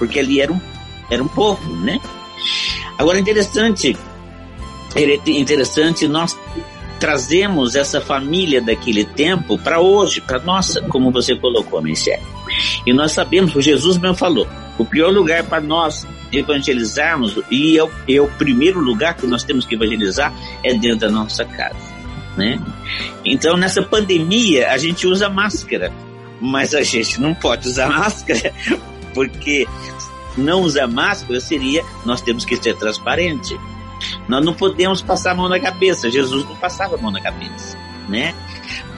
porque 0.00 0.18
ali 0.18 0.40
era 0.40 0.52
um, 0.52 0.60
era 1.08 1.22
um 1.22 1.28
povo, 1.28 1.76
né? 1.76 2.00
Agora, 2.98 3.20
interessante, 3.20 3.96
interessante 5.24 6.08
nós 6.08 6.36
trazemos 6.98 7.76
essa 7.76 8.00
família 8.00 8.60
daquele 8.60 9.04
tempo 9.04 9.56
para 9.56 9.78
hoje, 9.78 10.20
para 10.20 10.40
nossa, 10.40 10.82
como 10.82 11.12
você 11.12 11.36
colocou, 11.36 11.80
Michelle. 11.80 12.20
E 12.84 12.92
nós 12.92 13.12
sabemos, 13.12 13.54
o 13.54 13.60
Jesus 13.60 13.96
mesmo 13.96 14.16
falou, 14.16 14.48
o 14.78 14.84
pior 14.84 15.12
lugar 15.12 15.44
para 15.44 15.60
nós 15.60 16.04
evangelizarmos, 16.32 17.38
e 17.48 17.78
é 17.78 17.84
o, 17.84 17.90
é 18.08 18.20
o 18.20 18.26
primeiro 18.26 18.80
lugar 18.80 19.14
que 19.14 19.24
nós 19.24 19.44
temos 19.44 19.64
que 19.64 19.76
evangelizar, 19.76 20.34
é 20.64 20.74
dentro 20.74 20.98
da 20.98 21.10
nossa 21.10 21.44
casa. 21.44 21.91
Né? 22.36 22.60
Então, 23.24 23.56
nessa 23.56 23.82
pandemia, 23.82 24.70
a 24.70 24.78
gente 24.78 25.06
usa 25.06 25.28
máscara, 25.28 25.92
mas 26.40 26.74
a 26.74 26.82
gente 26.82 27.20
não 27.20 27.34
pode 27.34 27.68
usar 27.68 27.88
máscara, 27.92 28.52
porque 29.14 29.66
não 30.36 30.62
usar 30.62 30.86
máscara 30.86 31.40
seria 31.40 31.84
nós 32.04 32.20
temos 32.20 32.44
que 32.44 32.56
ser 32.56 32.76
transparente. 32.76 33.58
Nós 34.28 34.44
não 34.44 34.54
podemos 34.54 35.02
passar 35.02 35.32
a 35.32 35.34
mão 35.34 35.48
na 35.48 35.60
cabeça. 35.60 36.10
Jesus 36.10 36.44
não 36.44 36.56
passava 36.56 36.96
a 36.96 36.98
mão 36.98 37.10
na 37.10 37.20
cabeça, 37.20 37.78
né? 38.08 38.34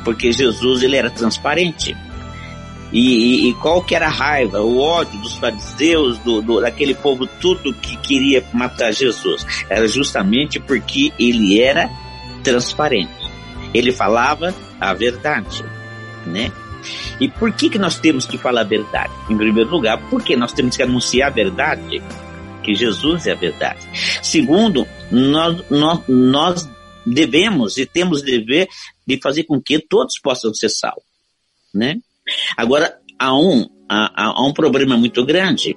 Porque 0.05 0.33
Jesus 0.33 0.83
ele 0.83 0.97
era 0.97 1.11
transparente. 1.11 1.95
E, 2.93 3.47
e, 3.47 3.49
e 3.49 3.55
qual 3.55 3.83
que 3.83 3.95
era 3.95 4.07
a 4.07 4.11
raiva, 4.11 4.61
o 4.61 4.79
ódio 4.79 5.19
dos 5.21 5.35
fariseus, 5.35 6.19
do, 6.19 6.41
do, 6.41 6.61
daquele 6.61 6.95
povo 6.95 7.27
tudo 7.27 7.75
que 7.75 7.97
queria 7.97 8.45
matar 8.53 8.93
Jesus? 8.93 9.45
Era 9.69 9.89
justamente 9.89 10.61
porque 10.61 11.13
ele 11.19 11.61
era 11.61 11.91
transparente. 12.45 13.24
Ele 13.75 13.93
falava 13.93 14.55
a 14.81 14.95
verdade, 14.95 15.65
né? 16.27 16.51
E 17.21 17.29
por 17.29 17.53
que, 17.53 17.69
que 17.71 17.79
nós 17.79 17.99
temos 17.99 18.27
que 18.27 18.39
falar 18.39 18.63
a 18.63 18.65
verdade? 18.65 19.13
Em 19.29 19.37
primeiro 19.37 19.71
lugar, 19.71 19.99
porque 20.11 20.37
nós 20.37 20.53
temos 20.53 20.77
que 20.77 20.83
anunciar 20.83 21.31
a 21.31 21.35
verdade 21.35 22.03
que 22.63 22.75
Jesus 22.75 23.27
é 23.27 23.33
a 23.33 23.37
verdade. 23.37 23.81
Segundo, 24.23 24.87
nós, 25.11 25.63
nós, 25.71 26.01
nós 26.09 26.71
devemos 27.05 27.77
e 27.77 27.87
temos 27.87 28.23
dever 28.23 28.69
de 29.07 29.21
fazer 29.21 29.45
com 29.45 29.61
que 29.61 29.79
todos 29.79 30.19
possam 30.19 30.53
ser 30.55 30.71
salvos, 30.71 31.05
né? 31.73 31.97
Agora, 32.57 32.99
há 33.19 33.37
um, 33.37 33.69
há, 33.89 34.33
há 34.33 34.47
um 34.47 34.53
problema 34.53 34.97
muito 34.97 35.25
grande. 35.25 35.77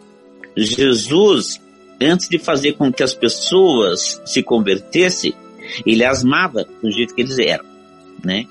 Jesus, 0.56 1.62
antes 2.02 2.30
de 2.30 2.40
fazer 2.40 2.74
com 2.74 2.92
que 2.92 3.04
as 3.04 3.14
pessoas 3.14 4.22
se 4.26 4.42
convertessem, 4.42 5.34
ele 5.86 6.06
as 6.06 6.24
amava 6.24 6.66
do 6.82 6.90
jeito 6.90 7.14
que 7.14 7.22
eles 7.22 7.38
eram, 7.38 7.66
né? 8.23 8.45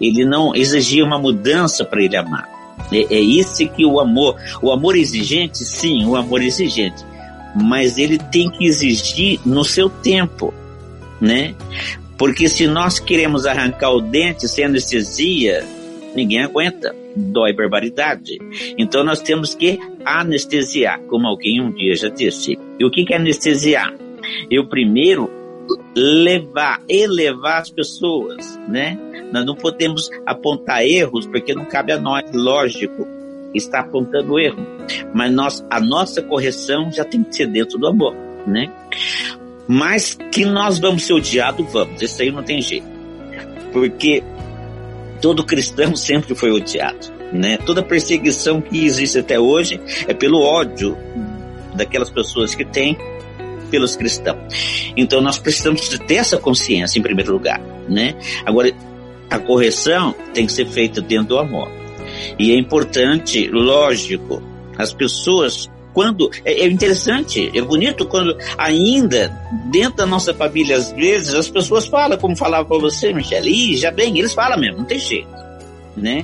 Ele 0.00 0.24
não 0.24 0.54
exigia 0.54 1.04
uma 1.04 1.18
mudança 1.18 1.84
para 1.84 2.02
ele 2.02 2.16
amar. 2.16 2.48
É, 2.92 3.14
é 3.14 3.20
isso 3.20 3.66
que 3.68 3.84
o 3.84 3.98
amor, 3.98 4.36
o 4.62 4.70
amor 4.70 4.96
exigente, 4.96 5.64
sim, 5.64 6.04
o 6.06 6.16
amor 6.16 6.42
exigente 6.42 7.04
mas 7.62 7.96
ele 7.96 8.18
tem 8.18 8.50
que 8.50 8.66
exigir 8.66 9.40
no 9.46 9.64
seu 9.64 9.88
tempo, 9.88 10.52
né? 11.20 11.54
Porque 12.18 12.48
se 12.48 12.66
nós 12.66 12.98
queremos 12.98 13.46
arrancar 13.46 13.90
o 13.90 14.00
dente 14.00 14.48
sem 14.48 14.64
anestesia, 14.64 15.64
ninguém 16.14 16.42
aguenta, 16.42 16.94
dói 17.14 17.52
barbaridade. 17.52 18.38
Então 18.78 19.04
nós 19.04 19.20
temos 19.20 19.54
que 19.54 19.78
anestesiar, 20.04 21.00
como 21.08 21.26
alguém 21.26 21.60
um 21.60 21.70
dia 21.70 21.94
já 21.94 22.08
disse. 22.08 22.58
E 22.78 22.84
o 22.84 22.90
que 22.90 23.12
é 23.12 23.16
anestesiar? 23.16 23.94
Eu 24.50 24.66
primeiro 24.66 25.30
levar, 25.94 26.82
elevar 26.88 27.62
as 27.62 27.70
pessoas, 27.70 28.58
né? 28.68 28.98
Nós 29.32 29.44
não 29.44 29.54
podemos 29.54 30.08
apontar 30.24 30.84
erros 30.84 31.26
porque 31.26 31.54
não 31.54 31.64
cabe 31.64 31.92
a 31.92 31.98
nós, 31.98 32.24
lógico 32.32 33.16
está 33.54 33.80
apontando 33.80 34.38
erro. 34.38 34.64
Mas 35.14 35.32
nós, 35.32 35.66
a 35.70 35.80
nossa 35.80 36.22
correção 36.22 36.90
já 36.92 37.04
tem 37.04 37.22
que 37.22 37.34
ser 37.34 37.46
dentro 37.46 37.78
do 37.78 37.86
amor, 37.86 38.14
né? 38.46 38.70
Mas 39.66 40.16
que 40.32 40.44
nós 40.44 40.78
vamos 40.78 41.04
ser 41.04 41.14
odiados, 41.14 41.70
vamos. 41.72 42.00
Isso 42.00 42.22
aí 42.22 42.30
não 42.30 42.42
tem 42.42 42.60
jeito. 42.60 42.86
Porque 43.72 44.22
todo 45.20 45.44
cristão 45.44 45.94
sempre 45.96 46.34
foi 46.34 46.50
odiado, 46.50 47.12
né? 47.32 47.58
Toda 47.58 47.82
perseguição 47.82 48.60
que 48.60 48.84
existe 48.84 49.18
até 49.18 49.38
hoje 49.38 49.80
é 50.06 50.14
pelo 50.14 50.40
ódio 50.40 50.96
daquelas 51.74 52.10
pessoas 52.10 52.54
que 52.54 52.64
têm 52.64 52.96
pelos 53.66 53.96
cristãos. 53.96 54.38
Então 54.96 55.20
nós 55.20 55.38
precisamos 55.38 55.88
ter 55.88 56.16
essa 56.16 56.36
consciência 56.38 56.98
em 56.98 57.02
primeiro 57.02 57.32
lugar, 57.32 57.60
né? 57.88 58.14
Agora 58.44 58.72
a 59.30 59.38
correção 59.38 60.14
tem 60.32 60.46
que 60.46 60.52
ser 60.52 60.66
feita 60.66 61.00
dentro 61.00 61.28
do 61.28 61.38
amor. 61.38 61.70
E 62.38 62.52
é 62.52 62.58
importante, 62.58 63.48
lógico, 63.48 64.42
as 64.78 64.92
pessoas 64.92 65.68
quando 65.96 66.30
é, 66.44 66.60
é, 66.60 66.66
interessante, 66.66 67.50
é 67.54 67.62
bonito 67.62 68.06
quando 68.06 68.36
ainda 68.58 69.28
dentro 69.72 69.96
da 69.96 70.04
nossa 70.06 70.34
família 70.34 70.76
às 70.76 70.92
vezes 70.92 71.32
as 71.32 71.48
pessoas 71.48 71.86
falam 71.86 72.18
como 72.18 72.36
falava 72.36 72.68
para 72.68 72.76
você, 72.76 73.14
Michele, 73.14 73.48
e 73.48 73.76
já 73.78 73.90
bem, 73.90 74.18
eles 74.18 74.34
falam 74.34 74.60
mesmo, 74.60 74.76
não 74.76 74.84
tem 74.84 74.98
jeito, 74.98 75.28
né? 75.96 76.22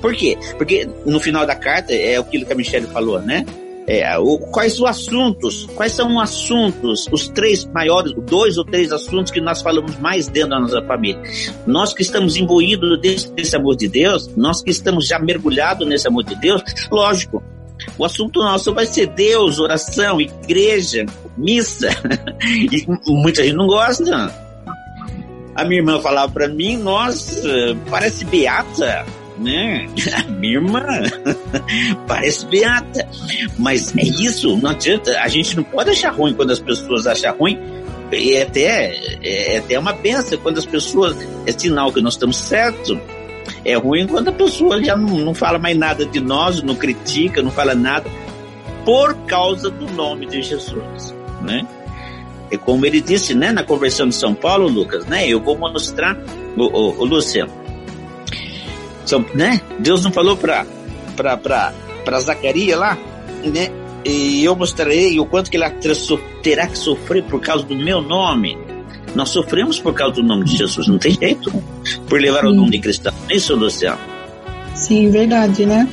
Por 0.00 0.14
quê? 0.14 0.38
Porque 0.56 0.88
no 1.04 1.20
final 1.20 1.46
da 1.46 1.54
carta 1.54 1.92
é 1.92 2.16
aquilo 2.16 2.46
que 2.46 2.52
a 2.54 2.56
Michele 2.56 2.86
falou, 2.86 3.20
né? 3.20 3.44
É, 3.86 4.18
o, 4.18 4.38
quais 4.38 4.80
os 4.80 4.86
assuntos, 4.86 5.66
quais 5.74 5.92
são 5.92 6.16
os 6.16 6.22
assuntos, 6.22 7.06
os 7.12 7.28
três 7.28 7.66
maiores, 7.66 8.14
dois 8.26 8.56
ou 8.56 8.64
três 8.64 8.90
assuntos 8.90 9.30
que 9.30 9.40
nós 9.40 9.60
falamos 9.60 9.98
mais 9.98 10.26
dentro 10.26 10.50
da 10.50 10.60
nossa 10.60 10.82
família. 10.82 11.20
Nós 11.66 11.92
que 11.92 12.02
estamos 12.02 12.36
imbuídos 12.36 12.98
desse, 13.00 13.30
desse 13.32 13.54
amor 13.54 13.76
de 13.76 13.88
Deus, 13.88 14.28
nós 14.36 14.62
que 14.62 14.70
estamos 14.70 15.06
já 15.06 15.18
mergulhados 15.18 15.86
nesse 15.86 16.08
amor 16.08 16.24
de 16.24 16.34
Deus, 16.36 16.62
lógico, 16.90 17.42
o 17.98 18.04
assunto 18.04 18.40
nosso 18.40 18.72
vai 18.72 18.86
ser 18.86 19.08
Deus, 19.08 19.58
oração, 19.58 20.18
igreja, 20.18 21.04
missa. 21.36 21.90
e 22.40 22.86
muita 23.06 23.42
gente 23.44 23.56
não 23.56 23.66
gosta. 23.66 24.32
A 25.54 25.64
minha 25.64 25.80
irmã 25.80 26.00
falava 26.00 26.32
para 26.32 26.48
mim, 26.48 26.78
nossa, 26.78 27.48
parece 27.90 28.24
beata 28.24 29.04
né? 29.38 29.88
Minha 30.38 30.54
irmã 30.54 30.82
parece 32.06 32.46
beata. 32.46 33.08
Mas 33.58 33.94
é 33.96 34.02
isso, 34.02 34.56
não 34.56 34.70
adianta. 34.70 35.18
A 35.20 35.28
gente 35.28 35.56
não 35.56 35.64
pode 35.64 35.90
achar 35.90 36.12
ruim 36.12 36.34
quando 36.34 36.50
as 36.50 36.60
pessoas 36.60 37.06
acham 37.06 37.36
ruim. 37.36 37.58
E 38.12 38.34
é 38.34 38.42
até, 38.42 39.18
é 39.22 39.58
até 39.58 39.78
uma 39.78 39.92
benção 39.92 40.38
quando 40.38 40.58
as 40.58 40.66
pessoas. 40.66 41.16
É 41.46 41.52
sinal 41.52 41.92
que 41.92 42.00
nós 42.00 42.14
estamos 42.14 42.36
certos. 42.36 42.96
É 43.64 43.76
ruim 43.76 44.06
quando 44.06 44.28
a 44.28 44.32
pessoa 44.32 44.82
já 44.82 44.96
não, 44.96 45.18
não 45.18 45.34
fala 45.34 45.58
mais 45.58 45.76
nada 45.76 46.04
de 46.04 46.20
nós, 46.20 46.62
não 46.62 46.74
critica, 46.74 47.42
não 47.42 47.50
fala 47.50 47.74
nada, 47.74 48.08
por 48.84 49.14
causa 49.26 49.70
do 49.70 49.90
nome 49.92 50.26
de 50.26 50.42
Jesus, 50.42 51.14
né? 51.42 51.66
É 52.50 52.56
como 52.58 52.84
ele 52.84 53.00
disse, 53.00 53.34
né, 53.34 53.50
na 53.52 53.64
conversão 53.64 54.06
de 54.06 54.14
São 54.14 54.34
Paulo, 54.34 54.68
Lucas, 54.68 55.06
né? 55.06 55.26
Eu 55.26 55.40
vou 55.40 55.56
mostrar, 55.56 56.16
o, 56.56 56.62
o 56.62 57.04
Luciano, 57.04 57.50
são, 59.04 59.24
né? 59.34 59.60
Deus 59.78 60.04
não 60.04 60.12
falou 60.12 60.36
para 60.36 60.66
para 61.16 61.36
para 62.04 62.20
Zacarias 62.20 62.78
lá, 62.78 62.98
né? 63.44 63.70
E 64.04 64.44
eu 64.44 64.54
mostrarei 64.54 65.18
o 65.18 65.24
quanto 65.24 65.50
que 65.50 65.56
ele 65.56 65.64
terá 66.42 66.66
que 66.66 66.76
sofrer 66.76 67.24
por 67.24 67.40
causa 67.40 67.64
do 67.64 67.74
meu 67.74 68.02
nome. 68.02 68.58
Nós 69.14 69.30
sofremos 69.30 69.78
por 69.78 69.94
causa 69.94 70.16
do 70.16 70.22
nome 70.22 70.44
de 70.44 70.56
Jesus, 70.56 70.86
não 70.88 70.98
tem 70.98 71.12
jeito. 71.14 71.50
Por 72.08 72.20
levar 72.20 72.42
Sim. 72.42 72.48
o 72.48 72.52
nome 72.52 72.70
de 72.72 72.78
cristão. 72.80 73.14
É 73.28 73.36
isso, 73.36 73.54
Luciano? 73.54 73.98
Sim, 74.74 75.10
verdade, 75.10 75.64
né? 75.64 75.88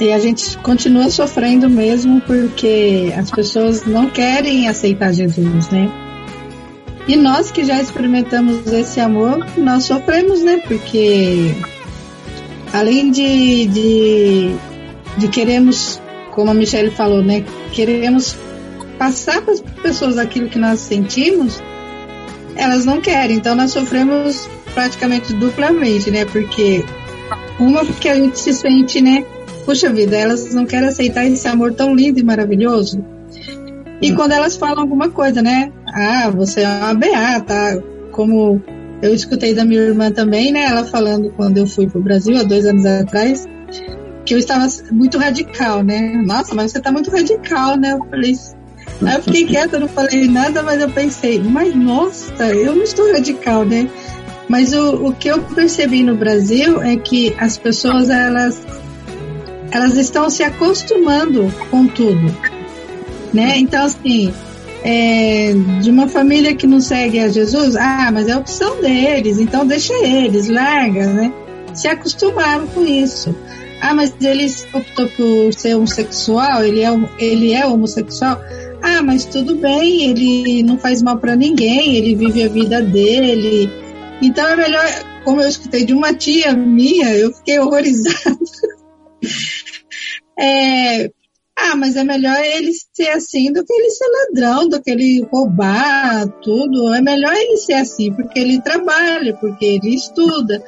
E 0.00 0.12
a 0.12 0.18
gente 0.18 0.58
continua 0.58 1.08
sofrendo 1.08 1.70
mesmo 1.70 2.20
porque 2.22 3.14
as 3.16 3.30
pessoas 3.30 3.86
não 3.86 4.10
querem 4.10 4.68
aceitar 4.68 5.12
Jesus, 5.12 5.70
né? 5.70 5.90
E 7.06 7.16
nós 7.16 7.50
que 7.50 7.64
já 7.64 7.80
experimentamos 7.80 8.66
esse 8.72 8.98
amor, 8.98 9.46
nós 9.56 9.84
sofremos, 9.84 10.42
né? 10.42 10.60
Porque 10.66 11.54
além 12.74 13.12
de, 13.12 13.66
de, 13.66 14.50
de 15.16 15.28
queremos, 15.28 16.02
como 16.32 16.50
a 16.50 16.54
Michelle 16.54 16.90
falou, 16.90 17.22
né? 17.22 17.44
Queremos 17.72 18.36
passar 18.98 19.40
para 19.42 19.54
as 19.54 19.60
pessoas 19.60 20.18
aquilo 20.18 20.48
que 20.48 20.58
nós 20.58 20.80
sentimos, 20.80 21.62
elas 22.56 22.84
não 22.84 23.00
querem. 23.00 23.36
Então 23.36 23.54
nós 23.54 23.70
sofremos 23.70 24.50
praticamente 24.74 25.32
duplamente, 25.34 26.10
né? 26.10 26.24
Porque 26.24 26.84
uma 27.60 27.84
porque 27.84 28.08
a 28.08 28.16
gente 28.16 28.40
se 28.40 28.52
sente, 28.52 29.00
né? 29.00 29.24
Puxa 29.64 29.92
vida, 29.92 30.16
elas 30.16 30.52
não 30.52 30.66
querem 30.66 30.88
aceitar 30.88 31.24
esse 31.24 31.46
amor 31.46 31.72
tão 31.72 31.94
lindo 31.94 32.18
e 32.18 32.24
maravilhoso. 32.24 33.02
E 34.02 34.12
quando 34.12 34.32
elas 34.32 34.56
falam 34.56 34.80
alguma 34.82 35.08
coisa, 35.08 35.40
né? 35.40 35.72
Ah, 35.86 36.28
você 36.28 36.62
é 36.62 36.68
uma 36.68 36.94
beata, 36.94 37.82
como 38.10 38.60
eu 39.02 39.14
escutei 39.14 39.54
da 39.54 39.64
minha 39.64 39.80
irmã 39.80 40.10
também, 40.10 40.52
né? 40.52 40.64
Ela 40.64 40.84
falando 40.84 41.30
quando 41.30 41.58
eu 41.58 41.66
fui 41.66 41.86
pro 41.88 42.00
Brasil 42.00 42.36
há 42.38 42.42
dois 42.42 42.64
anos 42.66 42.84
atrás, 42.86 43.46
que 44.24 44.34
eu 44.34 44.38
estava 44.38 44.66
muito 44.90 45.18
radical, 45.18 45.82
né? 45.82 46.22
Nossa, 46.24 46.54
mas 46.54 46.72
você 46.72 46.80
tá 46.80 46.90
muito 46.90 47.10
radical, 47.10 47.76
né? 47.76 47.92
Eu 47.92 48.04
falei, 48.10 48.34
Aí 49.02 49.16
eu 49.16 49.22
fiquei 49.22 49.44
quieta, 49.44 49.78
não 49.78 49.88
falei 49.88 50.28
nada, 50.28 50.62
mas 50.62 50.80
eu 50.80 50.88
pensei, 50.88 51.38
mas 51.38 51.74
nossa, 51.74 52.46
eu 52.54 52.74
não 52.74 52.82
estou 52.82 53.12
radical, 53.12 53.64
né? 53.64 53.88
Mas 54.48 54.72
o, 54.72 55.08
o 55.08 55.14
que 55.14 55.28
eu 55.28 55.42
percebi 55.42 56.02
no 56.02 56.14
Brasil 56.14 56.80
é 56.82 56.96
que 56.96 57.34
as 57.38 57.58
pessoas, 57.58 58.08
elas, 58.10 58.60
elas 59.70 59.96
estão 59.96 60.28
se 60.30 60.42
acostumando 60.42 61.52
com 61.70 61.86
tudo, 61.86 62.34
né? 63.32 63.58
Então, 63.58 63.84
assim, 63.84 64.32
é, 64.84 65.54
de 65.80 65.90
uma 65.90 66.06
família 66.06 66.54
que 66.54 66.66
não 66.66 66.78
segue 66.78 67.18
a 67.18 67.28
Jesus, 67.28 67.74
ah, 67.74 68.10
mas 68.12 68.28
é 68.28 68.32
a 68.32 68.38
opção 68.38 68.82
deles, 68.82 69.38
então 69.38 69.66
deixa 69.66 69.94
eles, 69.94 70.48
larga, 70.48 71.06
né? 71.06 71.32
Se 71.72 71.88
acostumaram 71.88 72.66
com 72.66 72.84
isso. 72.84 73.34
Ah, 73.80 73.94
mas 73.94 74.14
ele 74.20 74.46
optou 74.74 75.08
por 75.08 75.54
ser 75.54 75.74
homossexual, 75.74 76.62
ele 76.62 76.82
é, 76.82 76.90
ele 77.18 77.52
é 77.54 77.66
homossexual. 77.66 78.38
Ah, 78.82 79.02
mas 79.02 79.24
tudo 79.24 79.56
bem, 79.56 80.10
ele 80.10 80.62
não 80.62 80.78
faz 80.78 81.02
mal 81.02 81.16
para 81.16 81.34
ninguém, 81.34 81.96
ele 81.96 82.14
vive 82.14 82.44
a 82.44 82.48
vida 82.48 82.82
dele. 82.82 83.70
Então 84.20 84.46
é 84.46 84.54
melhor, 84.54 84.84
como 85.24 85.40
eu 85.40 85.48
escutei 85.48 85.86
de 85.86 85.94
uma 85.94 86.12
tia 86.12 86.52
minha, 86.52 87.10
eu 87.16 87.32
fiquei 87.32 87.58
horrorizada. 87.58 88.38
é, 90.38 91.10
ah, 91.64 91.76
mas 91.76 91.96
é 91.96 92.04
melhor 92.04 92.38
ele 92.42 92.72
ser 92.92 93.08
assim 93.08 93.52
do 93.52 93.64
que 93.64 93.72
ele 93.72 93.90
ser 93.90 94.04
ladrão, 94.06 94.68
do 94.68 94.82
que 94.82 94.90
ele 94.90 95.26
roubar 95.30 96.28
tudo. 96.42 96.92
É 96.94 97.00
melhor 97.00 97.34
ele 97.34 97.56
ser 97.56 97.74
assim, 97.74 98.12
porque 98.12 98.38
ele 98.38 98.60
trabalha, 98.60 99.34
porque 99.34 99.64
ele 99.64 99.94
estuda. 99.94 100.62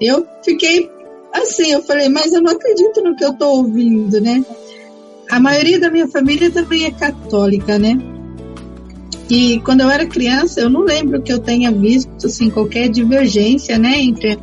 Eu 0.00 0.26
fiquei 0.44 0.90
assim, 1.32 1.72
eu 1.72 1.82
falei, 1.82 2.08
mas 2.08 2.32
eu 2.32 2.42
não 2.42 2.52
acredito 2.52 3.02
no 3.02 3.16
que 3.16 3.24
eu 3.24 3.30
estou 3.30 3.58
ouvindo, 3.58 4.20
né? 4.20 4.44
A 5.30 5.40
maioria 5.40 5.80
da 5.80 5.90
minha 5.90 6.08
família 6.08 6.50
também 6.50 6.84
é 6.84 6.90
católica, 6.90 7.78
né? 7.78 7.98
E 9.28 9.60
quando 9.60 9.80
eu 9.80 9.90
era 9.90 10.06
criança, 10.06 10.60
eu 10.60 10.70
não 10.70 10.82
lembro 10.82 11.20
que 11.20 11.32
eu 11.32 11.38
tenha 11.38 11.72
visto 11.72 12.26
assim 12.26 12.48
qualquer 12.48 12.88
divergência, 12.88 13.76
né, 13.76 13.98
entre 14.00 14.38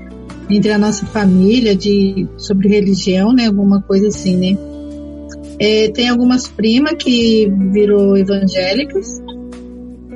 entre 0.49 0.73
a 0.73 0.77
nossa 0.77 1.05
família 1.05 1.73
de 1.73 2.27
sobre 2.37 2.67
religião, 2.67 3.31
né, 3.31 3.47
alguma 3.47 3.81
coisa 3.81 4.09
assim, 4.09 4.35
né? 4.35 4.72
É, 5.65 5.87
tem 5.87 6.09
algumas 6.09 6.49
primas 6.49 6.95
que 6.99 7.49
virou 7.71 8.17
evangélicas 8.17 9.23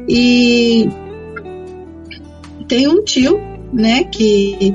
e 0.06 0.90
tem 2.68 2.86
um 2.90 3.02
tio, 3.02 3.40
né, 3.72 4.04
que 4.04 4.74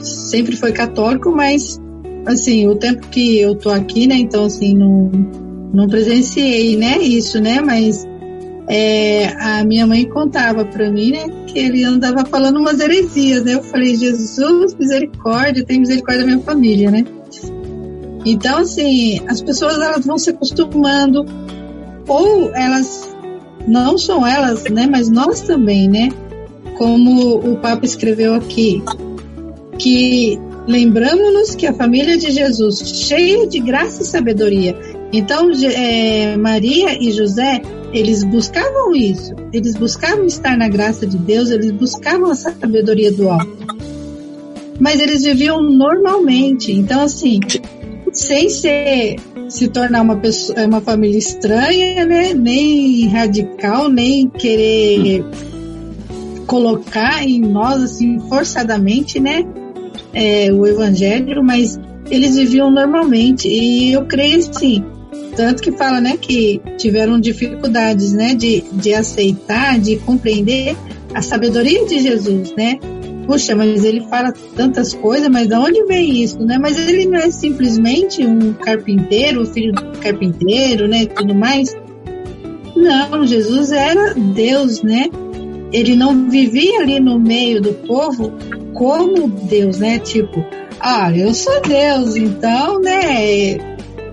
sempre 0.00 0.54
foi 0.54 0.70
católico, 0.70 1.32
mas 1.32 1.80
assim, 2.24 2.68
o 2.68 2.76
tempo 2.76 3.08
que 3.08 3.40
eu 3.40 3.56
tô 3.56 3.68
aqui, 3.68 4.06
né, 4.06 4.14
então 4.14 4.44
assim, 4.44 4.76
não, 4.76 5.10
não 5.74 5.88
presenciei, 5.88 6.76
né, 6.76 6.98
isso, 6.98 7.40
né, 7.40 7.60
mas 7.60 8.06
é, 8.68 9.26
a 9.40 9.64
minha 9.64 9.88
mãe 9.88 10.08
contava 10.08 10.64
para 10.64 10.88
mim, 10.88 11.10
né, 11.10 11.26
que 11.48 11.58
ele 11.58 11.82
andava 11.82 12.24
falando 12.26 12.60
umas 12.60 12.78
heresias, 12.78 13.42
né, 13.42 13.54
eu 13.54 13.62
falei, 13.64 13.96
Jesus, 13.96 14.72
misericórdia, 14.72 15.64
tem 15.64 15.80
misericórdia 15.80 16.24
da 16.24 16.30
minha 16.30 16.44
família, 16.44 16.92
né. 16.92 17.04
Então, 18.24 18.58
assim, 18.58 19.20
as 19.28 19.40
pessoas 19.40 19.74
elas 19.76 20.04
vão 20.04 20.18
se 20.18 20.30
acostumando, 20.30 21.24
ou 22.06 22.54
elas, 22.54 23.08
não 23.66 23.96
são 23.96 24.26
elas, 24.26 24.64
né, 24.64 24.86
mas 24.90 25.08
nós 25.08 25.40
também, 25.40 25.88
né, 25.88 26.08
como 26.76 27.36
o 27.36 27.56
Papa 27.56 27.84
escreveu 27.84 28.34
aqui, 28.34 28.82
que 29.78 30.38
lembramos-nos 30.66 31.54
que 31.54 31.66
a 31.66 31.72
família 31.72 32.18
de 32.18 32.30
Jesus, 32.30 32.78
cheia 32.78 33.46
de 33.46 33.58
graça 33.60 34.02
e 34.02 34.06
sabedoria, 34.06 34.76
então 35.12 35.50
é, 35.74 36.36
Maria 36.36 36.96
e 37.02 37.10
José, 37.10 37.62
eles 37.92 38.22
buscavam 38.22 38.94
isso, 38.94 39.34
eles 39.52 39.74
buscavam 39.74 40.26
estar 40.26 40.56
na 40.56 40.68
graça 40.68 41.06
de 41.06 41.18
Deus, 41.18 41.50
eles 41.50 41.72
buscavam 41.72 42.30
a 42.30 42.34
sabedoria 42.34 43.10
do 43.10 43.28
alto. 43.28 43.58
Mas 44.78 45.00
eles 45.00 45.22
viviam 45.22 45.60
normalmente, 45.60 46.72
então 46.72 47.00
assim, 47.02 47.40
sem 48.20 48.48
ser 48.48 49.16
se 49.48 49.68
tornar 49.68 50.02
uma 50.02 50.16
pessoa, 50.16 50.64
uma 50.66 50.80
família 50.80 51.18
estranha, 51.18 52.04
né? 52.04 52.34
Nem 52.34 53.08
radical, 53.08 53.88
nem 53.88 54.28
querer 54.28 55.24
colocar 56.46 57.22
em 57.22 57.40
nós 57.40 57.82
assim 57.82 58.18
forçadamente, 58.28 59.18
né? 59.20 59.44
é, 60.12 60.52
o 60.52 60.66
evangelho, 60.66 61.42
mas 61.42 61.78
eles 62.10 62.36
viviam 62.36 62.70
normalmente. 62.70 63.48
E 63.48 63.92
eu 63.92 64.04
creio 64.04 64.42
sim, 64.42 64.84
tanto 65.36 65.62
que 65.62 65.72
fala, 65.72 66.00
né, 66.00 66.16
que 66.16 66.60
tiveram 66.76 67.20
dificuldades, 67.20 68.12
né, 68.12 68.34
de, 68.34 68.64
de 68.72 68.94
aceitar, 68.94 69.78
de 69.78 69.96
compreender 69.96 70.76
a 71.14 71.22
sabedoria 71.22 71.84
de 71.86 71.98
Jesus, 72.00 72.54
né? 72.56 72.78
Puxa, 73.26 73.54
mas 73.54 73.84
ele 73.84 74.00
fala 74.02 74.32
tantas 74.56 74.94
coisas, 74.94 75.28
mas 75.28 75.48
de 75.48 75.54
onde 75.54 75.84
vem 75.84 76.22
isso, 76.22 76.38
né? 76.40 76.58
Mas 76.58 76.76
ele 76.78 77.06
não 77.06 77.18
é 77.18 77.30
simplesmente 77.30 78.26
um 78.26 78.52
carpinteiro, 78.54 79.46
filho 79.46 79.72
do 79.72 79.98
carpinteiro, 79.98 80.88
né, 80.88 81.06
tudo 81.06 81.34
mais. 81.34 81.76
Não, 82.74 83.26
Jesus 83.26 83.72
era 83.72 84.14
Deus, 84.14 84.82
né? 84.82 85.06
Ele 85.72 85.94
não 85.94 86.28
vivia 86.28 86.80
ali 86.80 86.98
no 86.98 87.18
meio 87.18 87.60
do 87.60 87.72
povo 87.86 88.32
como 88.74 89.28
Deus, 89.28 89.78
né? 89.78 89.98
Tipo, 89.98 90.44
ah, 90.80 91.12
eu 91.16 91.32
sou 91.34 91.60
Deus, 91.62 92.16
então, 92.16 92.80
né? 92.80 93.58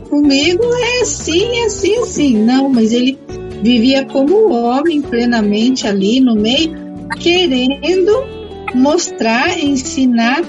Comigo 0.10 0.64
é 0.64 1.02
assim, 1.02 1.66
assim, 1.66 1.98
assim. 1.98 2.38
Não, 2.44 2.70
mas 2.70 2.92
ele 2.92 3.18
vivia 3.64 4.06
como 4.06 4.52
homem 4.52 5.02
plenamente 5.02 5.88
ali 5.88 6.20
no 6.20 6.36
meio, 6.36 6.72
querendo 7.20 8.37
mostrar, 8.74 9.58
ensinar 9.60 10.42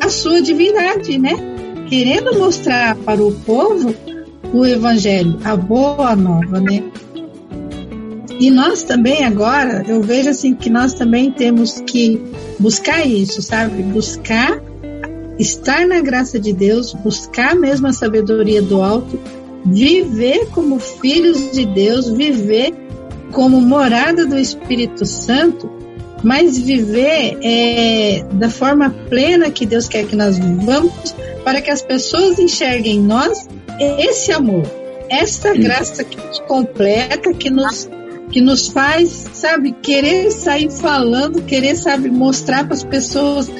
a 0.00 0.08
sua 0.08 0.40
divindade, 0.40 1.18
né? 1.18 1.34
Querendo 1.88 2.38
mostrar 2.38 2.96
para 2.96 3.22
o 3.22 3.32
povo 3.32 3.94
o 4.52 4.64
evangelho, 4.64 5.38
a 5.44 5.56
boa 5.56 6.14
nova, 6.16 6.60
né? 6.60 6.82
E 8.38 8.50
nós 8.50 8.82
também 8.82 9.24
agora, 9.24 9.84
eu 9.86 10.00
vejo 10.00 10.30
assim 10.30 10.54
que 10.54 10.70
nós 10.70 10.94
também 10.94 11.30
temos 11.30 11.80
que 11.82 12.20
buscar 12.58 13.06
isso, 13.06 13.42
sabe? 13.42 13.82
Buscar 13.82 14.62
estar 15.38 15.86
na 15.86 16.00
graça 16.00 16.38
de 16.38 16.52
Deus, 16.52 16.94
buscar 16.94 17.54
mesmo 17.54 17.86
a 17.86 17.92
sabedoria 17.92 18.62
do 18.62 18.82
alto, 18.82 19.18
viver 19.64 20.46
como 20.50 20.78
filhos 20.78 21.52
de 21.52 21.66
Deus, 21.66 22.08
viver 22.10 22.72
como 23.32 23.60
morada 23.60 24.26
do 24.26 24.38
Espírito 24.38 25.04
Santo, 25.06 25.70
mas 26.22 26.58
viver 26.58 27.38
é, 27.42 28.24
da 28.32 28.50
forma 28.50 28.90
plena 29.08 29.50
que 29.50 29.64
Deus 29.64 29.88
quer 29.88 30.06
que 30.06 30.16
nós 30.16 30.38
vivamos, 30.38 31.14
para 31.44 31.60
que 31.60 31.70
as 31.70 31.82
pessoas 31.82 32.38
enxerguem 32.38 32.96
em 32.96 33.02
nós 33.02 33.48
esse 33.80 34.30
amor, 34.30 34.64
essa 35.08 35.54
graça 35.54 36.04
que 36.04 36.16
nos 36.16 36.38
completa, 36.40 37.32
que 37.32 37.50
nos 37.50 37.88
que 38.30 38.40
nos 38.40 38.68
faz, 38.68 39.26
sabe, 39.32 39.72
querer 39.82 40.30
sair 40.30 40.70
falando, 40.70 41.42
querer, 41.42 41.74
sabe, 41.74 42.08
mostrar 42.08 42.64
para 42.64 42.74
as 42.74 42.84
pessoas 42.84 43.50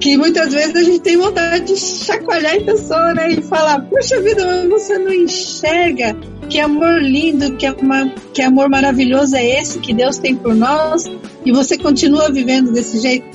que 0.00 0.16
muitas 0.16 0.54
vezes 0.54 0.74
a 0.74 0.82
gente 0.82 1.00
tem 1.00 1.16
vontade 1.16 1.66
de 1.66 1.76
chacoalhar 1.76 2.54
a 2.54 2.60
pessoa, 2.60 3.12
né, 3.12 3.32
e 3.32 3.42
falar, 3.42 3.80
puxa 3.82 4.20
vida, 4.22 4.46
mas 4.46 4.68
você 4.68 4.98
não 4.98 5.12
enxerga 5.12 6.16
que 6.48 6.60
amor 6.60 7.02
lindo, 7.02 7.56
que, 7.56 7.68
uma, 7.70 8.08
que 8.32 8.42
amor 8.42 8.68
maravilhoso 8.68 9.36
é 9.36 9.60
esse 9.60 9.78
que 9.78 9.92
Deus 9.92 10.18
tem 10.18 10.34
por 10.34 10.54
nós 10.54 11.04
e 11.44 11.52
você 11.52 11.76
continua 11.76 12.30
vivendo 12.30 12.72
desse 12.72 12.98
jeito. 13.00 13.26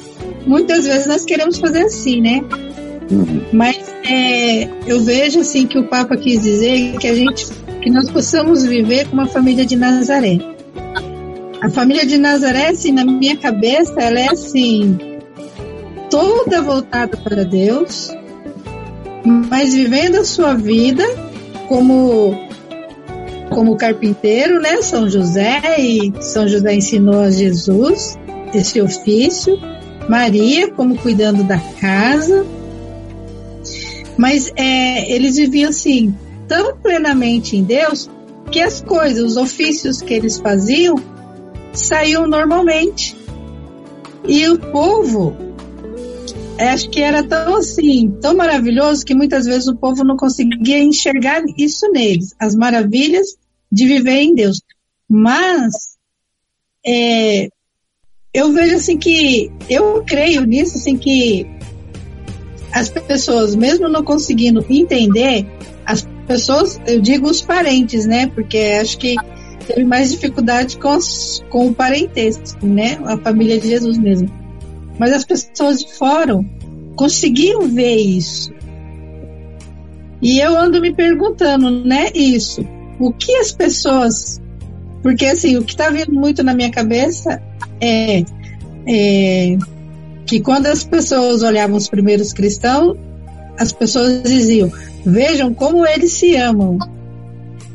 Muitas 0.45 0.85
vezes 0.85 1.07
nós 1.07 1.23
queremos 1.23 1.57
fazer 1.57 1.83
assim, 1.83 2.21
né? 2.21 2.41
Uhum. 3.11 3.41
Mas 3.53 3.77
é, 4.03 4.67
eu 4.87 4.99
vejo 5.01 5.41
assim 5.41 5.67
que 5.67 5.77
o 5.77 5.87
Papa 5.87 6.15
quis 6.17 6.41
dizer 6.41 6.97
que 6.97 7.07
a 7.07 7.13
gente 7.13 7.47
que 7.81 7.89
nós 7.89 8.09
possamos 8.11 8.63
viver 8.63 9.07
com 9.07 9.13
uma 9.13 9.27
família 9.27 9.65
de 9.65 9.75
Nazaré. 9.75 10.37
A 11.61 11.69
família 11.69 12.05
de 12.05 12.17
Nazaré, 12.17 12.69
assim, 12.69 12.91
na 12.91 13.03
minha 13.03 13.35
cabeça, 13.37 13.99
ela 13.99 14.19
é 14.19 14.29
assim, 14.29 14.97
toda 16.09 16.61
voltada 16.61 17.17
para 17.17 17.43
Deus, 17.43 18.11
mas 19.25 19.73
vivendo 19.73 20.17
a 20.17 20.23
sua 20.23 20.53
vida 20.53 21.03
como 21.67 22.50
como 23.51 23.77
carpinteiro, 23.77 24.59
né? 24.59 24.81
São 24.81 25.09
José 25.09 25.61
e 25.79 26.11
São 26.21 26.47
José 26.47 26.73
ensinou 26.73 27.19
a 27.19 27.29
Jesus 27.29 28.17
esse 28.53 28.81
ofício. 28.81 29.59
Maria 30.09 30.71
como 30.71 30.97
cuidando 30.97 31.43
da 31.43 31.59
casa, 31.79 32.43
mas 34.17 34.51
é, 34.55 35.11
eles 35.13 35.35
viviam 35.35 35.69
assim 35.69 36.13
tão 36.47 36.75
plenamente 36.77 37.55
em 37.55 37.63
Deus 37.63 38.09
que 38.51 38.59
as 38.59 38.81
coisas, 38.81 39.23
os 39.23 39.37
ofícios 39.37 40.01
que 40.01 40.13
eles 40.13 40.37
faziam, 40.37 40.95
saíam 41.73 42.27
normalmente. 42.27 43.15
E 44.27 44.47
o 44.49 44.59
povo, 44.59 45.35
acho 46.59 46.89
que 46.89 47.01
era 47.01 47.23
tão 47.23 47.55
assim, 47.55 48.11
tão 48.21 48.35
maravilhoso 48.35 49.05
que 49.05 49.15
muitas 49.15 49.45
vezes 49.45 49.67
o 49.67 49.75
povo 49.75 50.03
não 50.03 50.17
conseguia 50.17 50.79
enxergar 50.79 51.41
isso 51.57 51.89
neles, 51.91 52.35
as 52.39 52.53
maravilhas 52.53 53.37
de 53.71 53.87
viver 53.87 54.21
em 54.21 54.35
Deus. 54.35 54.61
Mas 55.09 55.97
é, 56.85 57.49
eu 58.33 58.51
vejo 58.51 58.75
assim 58.75 58.97
que 58.97 59.51
eu 59.69 60.03
creio 60.05 60.45
nisso, 60.45 60.77
assim 60.77 60.97
que 60.97 61.45
as 62.71 62.89
pessoas, 62.89 63.55
mesmo 63.55 63.89
não 63.89 64.03
conseguindo 64.03 64.65
entender, 64.69 65.45
as 65.85 66.07
pessoas, 66.27 66.79
eu 66.87 67.01
digo 67.01 67.29
os 67.29 67.41
parentes, 67.41 68.05
né? 68.05 68.27
Porque 68.27 68.57
acho 68.79 68.97
que 68.97 69.15
teve 69.67 69.83
mais 69.83 70.11
dificuldade 70.11 70.77
com, 70.77 70.95
os, 70.95 71.43
com 71.49 71.67
o 71.67 71.75
parentesco, 71.75 72.65
né? 72.65 72.97
A 73.03 73.17
família 73.17 73.59
de 73.59 73.67
Jesus 73.67 73.97
mesmo. 73.97 74.29
Mas 74.97 75.11
as 75.11 75.25
pessoas 75.25 75.83
de 75.83 75.93
fora 75.93 76.39
conseguiam 76.95 77.67
ver 77.67 77.95
isso. 77.95 78.53
E 80.21 80.39
eu 80.39 80.55
ando 80.57 80.79
me 80.79 80.93
perguntando, 80.93 81.83
né? 81.83 82.11
Isso. 82.13 82.65
O 83.01 83.11
que 83.11 83.35
as 83.37 83.51
pessoas. 83.51 84.39
Porque, 85.01 85.25
assim, 85.25 85.57
o 85.57 85.63
que 85.63 85.71
está 85.71 85.89
vindo 85.89 86.13
muito 86.13 86.43
na 86.43 86.53
minha 86.53 86.69
cabeça 86.69 87.41
é, 87.81 88.23
é 88.87 89.57
que 90.27 90.39
quando 90.39 90.67
as 90.67 90.83
pessoas 90.83 91.41
olhavam 91.41 91.75
os 91.75 91.89
primeiros 91.89 92.31
cristãos, 92.31 92.95
as 93.57 93.71
pessoas 93.71 94.21
diziam: 94.21 94.71
vejam 95.03 95.53
como 95.53 95.85
eles 95.85 96.13
se 96.13 96.35
amam. 96.35 96.77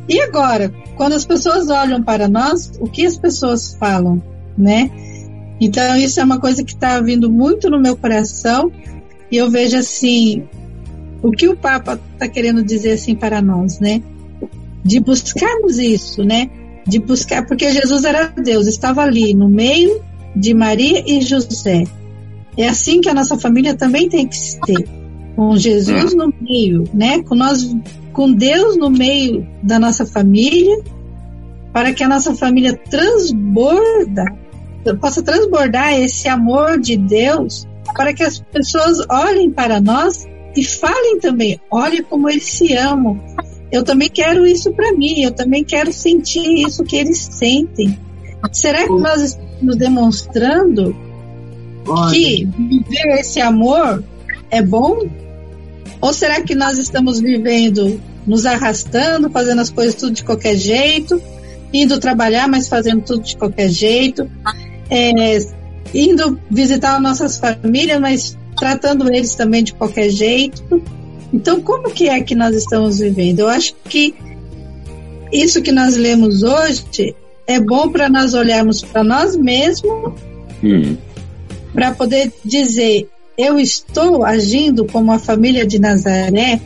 E 0.09 0.21
agora, 0.21 0.73
quando 0.97 1.15
as 1.15 1.25
pessoas 1.25 1.69
olham 1.69 2.01
para 2.03 2.29
nós, 2.29 2.73
o 2.79 2.87
que 2.87 3.05
as 3.05 3.19
pessoas 3.19 3.75
falam, 3.75 4.23
né? 4.57 4.89
Então, 5.61 5.97
isso 5.97 6.21
é 6.21 6.25
uma 6.25 6.39
coisa 6.39 6.63
que 6.63 6.75
está 6.75 7.01
vindo 7.01 7.29
muito 7.29 7.69
no 7.69 7.81
meu 7.81 7.97
coração 7.97 8.71
e 9.31 9.37
eu 9.37 9.51
vejo 9.51 9.77
assim, 9.77 10.45
o 11.23 11.33
que 11.33 11.49
o 11.49 11.57
Papa 11.57 11.99
está 12.13 12.29
querendo 12.29 12.63
dizer 12.63 12.93
assim 12.93 13.17
para 13.17 13.43
nós, 13.43 13.81
né? 13.81 14.01
De 14.87 15.01
buscarmos 15.01 15.79
isso, 15.79 16.23
né? 16.23 16.49
De 16.87 17.01
buscar, 17.01 17.45
porque 17.45 17.73
Jesus 17.73 18.05
era 18.05 18.29
Deus, 18.29 18.69
estava 18.69 19.03
ali 19.03 19.35
no 19.35 19.49
meio 19.49 20.01
de 20.37 20.55
Maria 20.55 21.03
e 21.05 21.21
José. 21.21 21.83
É 22.57 22.69
assim 22.69 23.01
que 23.01 23.09
a 23.09 23.15
nossa 23.15 23.37
família 23.37 23.75
também 23.75 24.09
tem 24.09 24.29
que 24.29 24.37
ser, 24.37 24.89
com 25.35 25.57
Jesus 25.57 26.15
no 26.15 26.33
meio, 26.41 26.85
né? 26.95 27.21
Com 27.25 27.35
nós, 27.35 27.77
com 28.13 28.33
Deus 28.33 28.77
no 28.77 28.89
meio 28.89 29.47
da 29.61 29.79
nossa 29.81 30.07
família, 30.07 30.79
para 31.73 31.93
que 31.93 32.05
a 32.05 32.09
nossa 32.09 32.35
família 32.35 32.79
transborda, 32.89 34.25
possa 35.01 35.21
transbordar 35.21 35.95
esse 35.99 36.29
amor 36.29 36.79
de 36.79 36.97
Deus, 36.97 37.67
para 37.97 38.15
que 38.15 38.23
as 38.23 38.39
pessoas 38.39 38.99
olhem 39.11 39.51
para 39.51 39.81
nós 39.81 40.27
e 40.57 40.65
falem 40.65 41.19
também, 41.19 41.61
olhe 41.71 42.03
como 42.03 42.31
eles 42.31 42.45
se 42.45 42.73
amam. 42.75 43.21
Eu 43.77 43.85
também 43.85 44.09
quero 44.09 44.47
isso 44.47 44.73
para 44.73 44.91
mim, 44.95 45.21
eu 45.23 45.31
também 45.31 45.63
quero 45.63 45.93
sentir 45.93 46.67
isso 46.67 46.83
que 46.83 46.97
eles 46.97 47.19
sentem. 47.19 47.99
Será 48.51 48.85
que 48.87 48.93
nós 48.93 49.21
estamos 49.21 49.77
demonstrando 49.77 50.97
que 52.11 52.47
viver 52.47 53.19
esse 53.21 53.39
amor 53.39 54.03
é 54.51 54.63
bom? 54.63 55.07
Ou 56.01 56.13
será 56.15 56.41
que 56.41 56.55
nós 56.55 56.79
estamos 56.79 57.21
vivendo, 57.21 58.01
nos 58.27 58.47
arrastando, 58.47 59.29
fazendo 59.29 59.61
as 59.61 59.69
coisas 59.69 59.95
tudo 59.95 60.13
de 60.13 60.25
qualquer 60.25 60.57
jeito, 60.57 61.21
indo 61.71 62.01
trabalhar, 62.01 62.49
mas 62.49 62.69
fazendo 62.69 63.03
tudo 63.03 63.25
de 63.25 63.37
qualquer 63.37 63.69
jeito, 63.69 64.27
é, 64.89 65.39
indo 65.93 66.41
visitar 66.51 66.99
nossas 66.99 67.39
famílias, 67.39 68.01
mas 68.01 68.39
tratando 68.59 69.13
eles 69.13 69.35
também 69.35 69.63
de 69.63 69.75
qualquer 69.75 70.09
jeito. 70.09 70.83
Então, 71.33 71.61
como 71.61 71.91
que 71.91 72.09
é 72.09 72.21
que 72.21 72.35
nós 72.35 72.55
estamos 72.55 72.99
vivendo? 72.99 73.41
Eu 73.41 73.49
acho 73.49 73.75
que 73.89 74.15
isso 75.33 75.61
que 75.63 75.73
nós 75.73 75.97
lemos 75.97 76.43
hoje 76.43 77.15
é 77.47 77.61
bom 77.61 77.89
para 77.89 78.09
nós 78.09 78.35
olharmos 78.35 78.83
para 78.83 79.05
nós 79.05 79.37
mesmos, 79.37 80.13
hum. 80.63 80.97
para 81.73 81.93
poder 81.93 82.33
dizer: 82.45 83.09
eu 83.37 83.59
estou 83.59 84.25
agindo 84.25 84.85
como 84.87 85.13
a 85.13 85.19
família 85.19 85.67
de 85.67 85.79
Nazaré, 85.79 86.61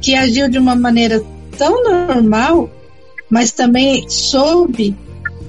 que 0.00 0.14
agiu 0.14 0.48
de 0.48 0.58
uma 0.58 0.74
maneira 0.74 1.22
tão 1.58 1.82
normal, 1.84 2.70
mas 3.28 3.52
também 3.52 4.08
soube 4.08 4.96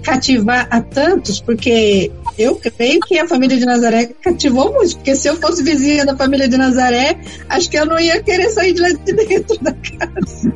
cativar 0.03 0.67
a 0.69 0.81
tantos, 0.81 1.39
porque 1.39 2.11
eu 2.37 2.55
creio 2.55 2.99
que 3.01 3.17
a 3.19 3.27
família 3.27 3.57
de 3.57 3.65
Nazaré 3.65 4.07
cativou 4.21 4.73
muito, 4.73 4.95
porque 4.95 5.15
se 5.15 5.27
eu 5.27 5.35
fosse 5.35 5.63
vizinha 5.63 6.05
da 6.05 6.15
família 6.15 6.47
de 6.47 6.57
Nazaré, 6.57 7.19
acho 7.49 7.69
que 7.69 7.77
eu 7.77 7.85
não 7.85 7.99
ia 7.99 8.21
querer 8.21 8.49
sair 8.49 8.73
de 8.73 8.81
lá 8.81 8.89
de 8.89 9.13
dentro 9.13 9.57
da 9.61 9.73
casa. 9.73 10.53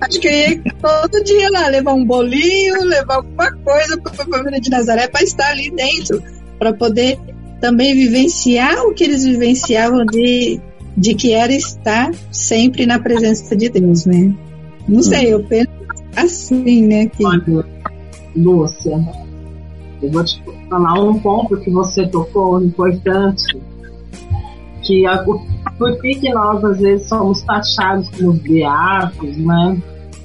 acho 0.00 0.20
que 0.20 0.28
eu 0.28 0.32
ia 0.32 0.62
todo 0.80 1.24
dia 1.24 1.50
lá 1.50 1.68
levar 1.68 1.94
um 1.94 2.04
bolinho, 2.04 2.84
levar 2.84 3.16
alguma 3.16 3.52
coisa 3.52 3.98
para 4.00 4.12
a 4.12 4.26
família 4.26 4.60
de 4.60 4.70
Nazaré 4.70 5.08
para 5.08 5.22
estar 5.22 5.50
ali 5.50 5.70
dentro, 5.70 6.22
para 6.58 6.72
poder 6.72 7.18
também 7.60 7.94
vivenciar 7.94 8.84
o 8.86 8.94
que 8.94 9.04
eles 9.04 9.24
vivenciavam 9.24 10.06
de, 10.06 10.60
de 10.96 11.14
que 11.14 11.32
era 11.32 11.52
estar 11.52 12.12
sempre 12.30 12.86
na 12.86 12.98
presença 12.98 13.56
de 13.56 13.68
Deus, 13.68 14.06
né? 14.06 14.32
Não 14.88 15.02
sei, 15.02 15.32
eu 15.32 15.42
penso 15.44 15.70
assim, 16.16 16.86
né? 16.86 17.06
Que... 17.06 17.24
Lúcia, 18.36 18.98
eu 20.02 20.10
vou 20.10 20.24
te 20.24 20.42
falar 20.68 20.94
um 21.00 21.18
ponto 21.18 21.56
que 21.58 21.70
você 21.70 22.06
tocou 22.06 22.62
importante, 22.62 23.60
que 24.82 25.06
a, 25.06 25.18
por 25.24 26.00
que, 26.00 26.14
que 26.14 26.32
nós 26.32 26.64
às 26.64 26.78
vezes 26.78 27.08
somos 27.08 27.42
taxados 27.42 28.08
como 28.10 28.32
beatos, 28.34 29.36
né? 29.36 29.82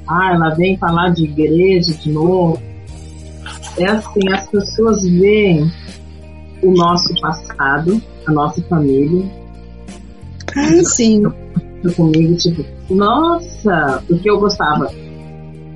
Ah, 0.07 0.34
ela 0.34 0.49
vem 0.49 0.78
falar 0.78 1.09
de 1.09 1.24
igreja 1.24 1.93
de 1.93 2.11
novo. 2.11 2.61
É 3.78 3.88
assim, 3.88 4.30
as 4.32 4.47
pessoas 4.47 5.03
veem 5.03 5.71
o 6.61 6.71
nosso 6.71 7.19
passado, 7.19 8.01
a 8.28 8.32
nossa 8.32 8.61
família. 8.63 9.26
Ah, 10.55 10.84
sim. 10.84 11.24
Comigo, 11.95 12.36
tipo, 12.38 12.63
nossa, 12.89 14.01
o 14.09 14.17
que 14.17 14.30
eu 14.30 14.39
gostava 14.39 14.89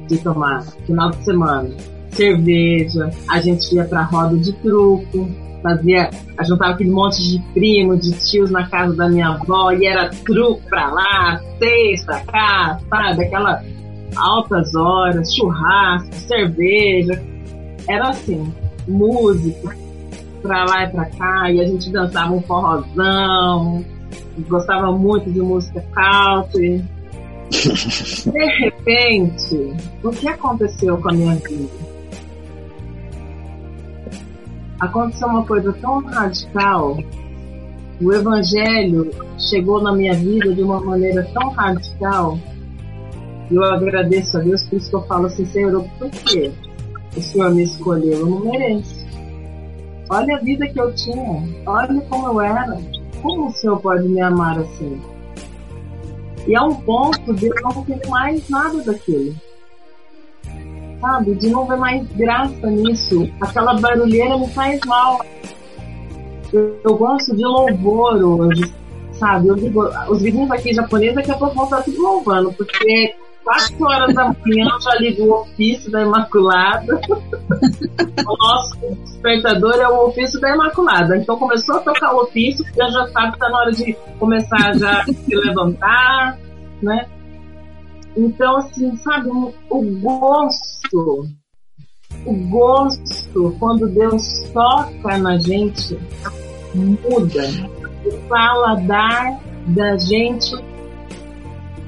de 0.07 0.17
tomar 0.19 0.61
final 0.85 1.09
de 1.09 1.25
semana 1.25 1.69
cerveja, 2.17 3.11
a 3.29 3.39
gente 3.39 3.73
ia 3.73 3.85
pra 3.85 4.01
roda 4.03 4.35
de 4.35 4.51
truco, 4.53 5.29
fazia, 5.61 6.09
juntava 6.43 6.73
aquele 6.73 6.89
monte 6.89 7.21
de 7.21 7.39
primo, 7.53 7.95
de 7.95 8.11
tios 8.11 8.49
na 8.49 8.67
casa 8.67 8.95
da 8.95 9.07
minha 9.07 9.29
avó, 9.29 9.71
e 9.71 9.85
era 9.85 10.09
truco 10.09 10.61
pra 10.67 10.91
lá, 10.91 11.39
seis 11.59 12.03
pra 12.03 12.19
cá, 12.21 12.79
sabe? 12.89 13.25
Aquela 13.25 13.63
altas 14.15 14.73
horas, 14.75 15.33
churrasco, 15.33 16.13
cerveja. 16.15 17.21
Era 17.87 18.09
assim, 18.09 18.51
música 18.87 19.75
pra 20.41 20.65
lá 20.65 20.83
e 20.83 20.89
pra 20.89 21.05
cá, 21.05 21.51
e 21.51 21.61
a 21.61 21.67
gente 21.67 21.91
dançava 21.91 22.33
um 22.33 22.41
forrozão, 22.41 23.85
gostava 24.49 24.91
muito 24.91 25.31
de 25.31 25.39
música 25.39 25.83
country. 25.93 26.83
De 28.27 28.45
repente, 28.59 29.73
o 30.03 30.09
que 30.09 30.27
aconteceu 30.27 30.97
com 30.97 31.09
a 31.09 31.13
minha 31.13 31.35
vida? 31.35 31.96
Aconteceu 34.79 35.27
uma 35.27 35.45
coisa 35.45 35.73
tão 35.73 36.03
radical. 36.05 36.97
O 38.01 38.13
evangelho 38.13 39.11
chegou 39.37 39.81
na 39.81 39.91
minha 39.91 40.13
vida 40.13 40.53
de 40.53 40.61
uma 40.61 40.79
maneira 40.79 41.23
tão 41.33 41.49
radical. 41.49 42.37
E 43.49 43.55
eu 43.55 43.63
agradeço 43.63 44.37
a 44.37 44.41
Deus, 44.41 44.63
por 44.63 44.77
isso 44.77 44.89
que 44.89 44.95
eu 44.95 45.01
falo 45.03 45.25
assim, 45.27 45.45
Senhor, 45.45 45.83
por 45.97 46.09
que 46.11 46.51
o 47.15 47.21
Senhor 47.21 47.53
me 47.53 47.63
escolheu? 47.63 48.19
Eu 48.19 48.25
não 48.27 48.39
mereço. 48.41 49.07
Olha 50.09 50.37
a 50.37 50.39
vida 50.39 50.67
que 50.67 50.79
eu 50.79 50.93
tinha, 50.93 51.43
olha 51.65 52.01
como 52.01 52.27
eu 52.27 52.41
era. 52.41 52.77
Como 53.21 53.47
o 53.47 53.51
Senhor 53.51 53.79
pode 53.79 54.07
me 54.07 54.21
amar 54.21 54.59
assim? 54.59 55.01
E 56.47 56.55
é 56.55 56.61
um 56.61 56.75
ponto 56.75 57.33
de 57.33 57.47
eu 57.47 57.55
não 57.63 57.83
ter 57.83 58.07
mais 58.07 58.47
nada 58.47 58.81
daquilo 58.83 59.35
sabe? 61.01 61.35
De 61.35 61.49
não 61.49 61.65
ver 61.65 61.77
mais 61.77 62.07
graça 62.13 62.67
nisso. 62.67 63.29
Aquela 63.41 63.79
barulheira 63.79 64.37
me 64.37 64.47
faz 64.49 64.79
mal. 64.85 65.21
Eu, 66.53 66.95
gosto 66.95 67.35
de 67.35 67.43
louvor 67.43 68.15
hoje, 68.23 68.73
sabe? 69.13 69.53
Digo, 69.55 69.83
os 70.09 70.21
vizinhos 70.21 70.49
aqui 70.49 70.73
japoneses 70.73 71.15
daqui 71.15 71.31
a 71.31 71.37
pouco 71.37 71.55
vão 71.55 71.65
estar 71.65 71.81
tudo 71.81 72.01
louvando, 72.01 72.53
porque 72.53 73.15
4 73.43 73.85
horas 73.85 74.13
da 74.13 74.25
manhã 74.25 74.67
eu 74.73 74.81
já 74.81 74.95
ligo 74.99 75.23
o 75.23 75.41
ofício 75.41 75.91
da 75.91 76.01
Imaculada. 76.03 76.99
o 78.27 78.37
nosso 78.37 78.77
despertador 79.03 79.75
é 79.75 79.87
o 79.87 80.07
ofício 80.07 80.39
da 80.39 80.53
Imaculada. 80.53 81.17
Então 81.17 81.37
começou 81.37 81.75
a 81.75 81.79
tocar 81.79 82.13
o 82.13 82.23
ofício, 82.23 82.65
já 82.75 83.07
sabe 83.07 83.29
que 83.29 83.33
está 83.35 83.49
na 83.49 83.59
hora 83.59 83.71
de 83.71 83.93
começar 84.19 84.73
já 84.77 85.01
a 85.01 85.05
se 85.05 85.35
levantar, 85.35 86.37
né? 86.81 87.07
Então, 88.17 88.57
assim, 88.57 88.97
sabe, 88.97 89.29
o 89.29 89.81
gosto, 90.01 91.27
o 92.25 92.33
gosto, 92.49 93.55
quando 93.59 93.87
Deus 93.87 94.41
toca 94.51 95.17
na 95.19 95.37
gente, 95.37 95.95
muda. 96.73 97.43
O 98.05 98.27
paladar 98.27 99.39
da 99.67 99.97
gente 99.97 100.55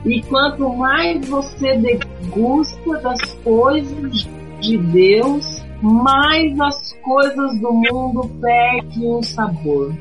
E 0.05 0.21
quanto 0.23 0.69
mais 0.69 1.27
você 1.27 1.77
degusta 1.77 2.99
das 3.01 3.34
coisas 3.43 4.27
de 4.61 4.77
Deus, 4.77 5.61
mais 5.82 6.59
as 6.59 6.93
coisas 7.01 7.59
do 7.59 7.73
mundo 7.73 8.30
perdem 8.41 9.15
o 9.15 9.23
sabor, 9.23 9.93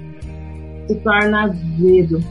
se 0.86 0.94
torna 0.96 1.44
azedo. 1.44 2.22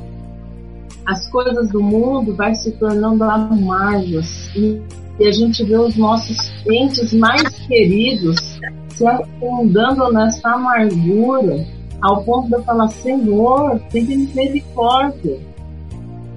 As 1.07 1.27
coisas 1.29 1.69
do 1.69 1.81
mundo 1.81 2.35
vai 2.35 2.53
se 2.53 2.71
tornando 2.73 3.23
amargas 3.23 4.51
e 4.55 4.81
a 5.25 5.31
gente 5.31 5.63
vê 5.63 5.77
os 5.77 5.95
nossos 5.95 6.37
entes 6.69 7.13
mais 7.13 7.49
queridos 7.65 8.59
se 8.89 9.07
afundando 9.07 10.11
nessa 10.11 10.49
amargura 10.49 11.65
ao 12.01 12.23
ponto 12.23 12.47
de 12.47 12.55
eu 12.55 12.63
falar, 12.63 12.87
Senhor, 12.89 13.79
tem 13.89 14.05
misericórdia. 14.05 15.39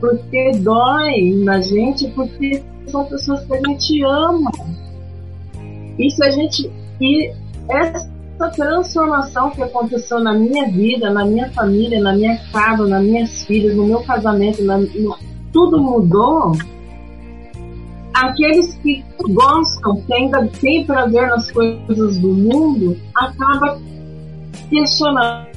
Porque 0.01 0.53
dói 0.59 1.33
na 1.45 1.61
gente, 1.61 2.09
porque 2.09 2.63
são 2.87 3.05
pessoas 3.05 3.45
que 3.45 3.55
a 3.55 3.61
gente 3.69 4.03
ama. 4.05 4.51
E 5.99 6.11
se 6.11 6.25
a 6.25 6.31
gente. 6.31 6.71
E 7.01 7.33
essa 7.69 8.10
transformação 8.49 9.51
que 9.51 9.63
aconteceu 9.63 10.21
na 10.21 10.33
minha 10.33 10.69
vida, 10.71 11.11
na 11.11 11.25
minha 11.25 11.51
família, 11.51 12.01
na 12.01 12.15
minha 12.15 12.39
casa, 12.53 12.87
nas 12.87 13.03
minhas 13.03 13.45
filhas, 13.45 13.77
no 13.77 13.87
meu 13.87 14.01
casamento, 14.03 14.63
na, 14.65 14.79
no, 14.79 15.19
tudo 15.53 15.79
mudou. 15.79 16.53
Aqueles 18.15 18.75
que 18.83 19.05
gostam, 19.29 20.01
que 20.03 20.15
ainda 20.15 20.47
têm 20.61 20.85
prazer 20.85 21.29
nas 21.29 21.51
coisas 21.51 22.19
do 22.19 22.33
mundo, 22.33 22.97
acaba 23.15 23.79
questionando 24.69 25.51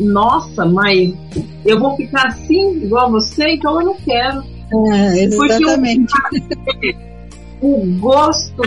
nossa, 0.00 0.64
mas 0.64 1.14
eu 1.64 1.78
vou 1.78 1.96
ficar 1.96 2.26
assim 2.28 2.82
igual 2.82 3.10
você, 3.10 3.50
então 3.50 3.80
eu 3.80 3.86
não 3.86 3.94
quero. 3.94 4.42
É, 4.92 5.22
exatamente. 5.24 6.12
Porque 6.64 6.96
o 7.60 7.84
gosto 7.98 8.62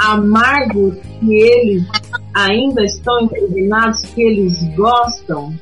amargo 0.00 0.94
que 1.18 1.34
eles 1.34 1.84
ainda 2.34 2.84
estão 2.84 3.22
impregnados, 3.22 4.04
que 4.06 4.22
eles 4.22 4.62
gostam, 4.76 5.54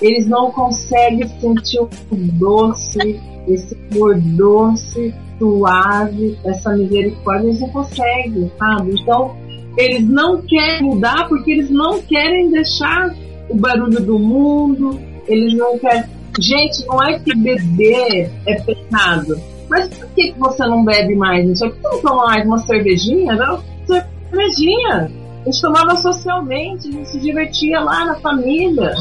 eles 0.00 0.26
não 0.26 0.50
conseguem 0.50 1.26
sentir 1.40 1.80
o 1.80 1.88
doce, 2.12 3.20
esse 3.46 3.74
cor 3.92 4.18
doce, 4.18 5.14
suave, 5.38 6.38
essa 6.44 6.76
misericórdia, 6.76 7.46
eles 7.46 7.60
não 7.60 7.68
conseguem, 7.68 8.50
sabe? 8.58 9.00
Então, 9.00 9.36
eles 9.76 10.06
não 10.08 10.42
querem 10.42 10.82
mudar 10.82 11.28
porque 11.28 11.52
eles 11.52 11.70
não 11.70 12.02
querem 12.02 12.50
deixar 12.50 13.14
o 13.48 13.54
barulho 13.54 14.00
do 14.00 14.18
mundo, 14.18 15.00
eles 15.26 15.56
não 15.56 15.78
querem. 15.78 16.04
Gente, 16.40 16.86
não 16.86 17.02
é 17.02 17.18
que 17.18 17.34
beber 17.34 18.30
é 18.46 18.60
pecado. 18.60 19.40
Mas 19.68 19.88
por 19.88 20.08
que, 20.10 20.32
você 20.38 20.66
não 20.66 20.84
bebe 20.84 21.14
mais? 21.14 21.58
Por 21.58 21.72
que 21.72 21.82
não 21.82 22.00
toma 22.00 22.26
mais 22.26 22.46
uma 22.46 22.58
cervejinha? 22.58 23.34
Não, 23.34 23.62
cervejinha. 23.86 25.10
A 25.42 25.44
gente 25.44 25.60
tomava 25.60 25.96
socialmente, 25.96 26.88
a 26.88 26.92
gente 26.92 27.08
se 27.08 27.20
divertia 27.20 27.80
lá 27.80 28.04
na 28.04 28.14
família. 28.16 28.94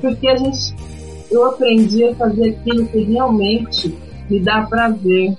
Porque 0.00 0.28
a 0.28 0.36
gente. 0.36 0.74
Eu 1.30 1.46
aprendi 1.46 2.04
a 2.04 2.14
fazer 2.14 2.50
aquilo 2.50 2.86
que 2.86 3.02
realmente 3.04 3.92
me 4.30 4.38
dá 4.40 4.62
prazer. 4.62 5.36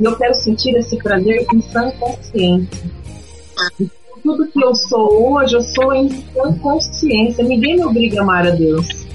E 0.00 0.04
eu 0.04 0.16
quero 0.16 0.34
sentir 0.34 0.74
esse 0.76 0.96
prazer 0.96 1.44
com 1.46 1.60
sã 1.60 1.90
consciência 1.92 2.94
tudo 4.24 4.46
que 4.46 4.64
eu 4.64 4.74
sou 4.74 5.34
hoje, 5.34 5.54
eu 5.54 5.60
sou 5.60 5.94
em 5.94 6.08
consciência. 6.62 7.44
Ninguém 7.44 7.76
me 7.76 7.84
obriga 7.84 8.20
a 8.20 8.22
amar 8.22 8.46
a 8.46 8.50
Deus. 8.50 9.06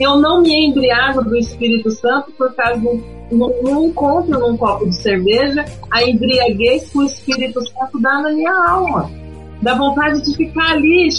Eu 0.00 0.16
não 0.16 0.42
me 0.42 0.66
embriago 0.66 1.24
do 1.24 1.36
Espírito 1.36 1.90
Santo 1.90 2.30
por 2.32 2.54
causa 2.54 2.80
de 2.80 2.86
um 3.34 3.86
encontro 3.86 4.38
num 4.38 4.56
copo 4.56 4.88
de 4.88 4.94
cerveja, 4.94 5.64
a 5.90 6.02
embriaguez 6.02 6.90
que 6.90 6.98
o 6.98 7.04
Espírito 7.04 7.60
Santo 7.68 8.00
dá 8.00 8.22
na 8.22 8.30
minha 8.30 8.52
alma. 8.52 9.10
Dá 9.60 9.74
vontade 9.74 10.22
de 10.22 10.36
ficar 10.36 10.72
ali, 10.72 11.10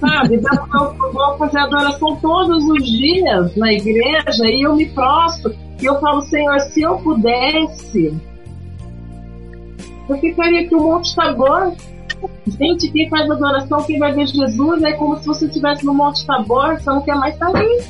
sabe? 0.00 0.38
Dá 0.38 0.66
eu 0.74 1.12
vou 1.12 1.38
fazer 1.38 1.58
adoração 1.60 2.16
todos 2.16 2.64
os 2.64 2.84
dias 2.84 3.54
na 3.56 3.72
igreja 3.72 4.44
e 4.46 4.66
eu 4.66 4.74
me 4.74 4.86
prostro. 4.86 5.54
E 5.80 5.86
eu 5.86 5.98
falo, 6.00 6.20
Senhor, 6.22 6.58
se 6.60 6.82
eu 6.82 6.98
pudesse 6.98 8.12
eu 10.10 10.18
ficaria 10.18 10.62
aqui 10.62 10.74
um 10.74 10.82
Monte 10.82 11.14
Tabor. 11.14 11.72
Gente, 12.46 12.90
quem 12.90 13.08
faz 13.08 13.30
adoração, 13.30 13.82
quem 13.84 13.98
vai 13.98 14.12
ver 14.12 14.26
Jesus, 14.26 14.82
é 14.82 14.92
como 14.92 15.16
se 15.18 15.26
você 15.26 15.46
estivesse 15.46 15.84
no 15.84 15.94
Monte 15.94 16.26
Tabor, 16.26 16.78
você 16.78 16.90
não 16.90 17.02
quer 17.02 17.14
mais 17.14 17.34
estar 17.34 17.48
ali. 17.48 17.82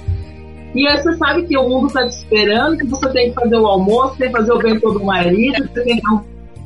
E 0.75 0.87
aí 0.87 1.03
você 1.03 1.17
sabe 1.17 1.43
que 1.45 1.57
o 1.59 1.69
mundo 1.69 1.89
está 1.89 2.03
te 2.03 2.17
esperando, 2.17 2.77
que 2.77 2.87
você 2.87 3.09
tem 3.11 3.31
que 3.31 3.35
fazer 3.35 3.57
o 3.57 3.67
almoço, 3.67 4.17
tem 4.17 4.29
que 4.29 4.37
fazer 4.37 4.53
o 4.53 4.59
bento 4.59 4.93
do 4.93 5.05
marido, 5.05 5.69
você 5.69 5.85
tem 5.85 5.97
que 5.97 6.07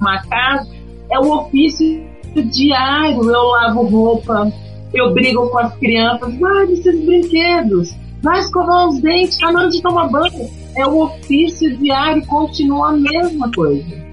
uma 0.01 0.23
casa. 0.25 0.69
É 1.11 1.19
um 1.19 1.33
ofício 1.33 2.05
diário. 2.35 3.23
Eu 3.31 3.45
lavo 3.45 3.83
roupa, 3.85 4.53
eu 4.93 5.13
brigo 5.13 5.49
com 5.49 5.59
as 5.59 5.75
crianças, 5.77 6.39
vai 6.39 6.65
esses 6.65 7.05
brinquedos, 7.05 7.95
vai 8.23 8.41
escovar 8.41 8.89
os 8.89 9.01
dentes, 9.01 9.39
tá 9.39 9.53
na 9.53 9.61
hora 9.61 9.69
de 9.71 9.81
tomar 9.81 10.09
banho. 10.09 10.51
É 10.77 10.87
um 10.87 11.03
ofício 11.03 11.77
diário 11.79 12.25
continua 12.27 12.91
a 12.91 12.93
mesma 12.93 13.51
coisa. 13.53 14.05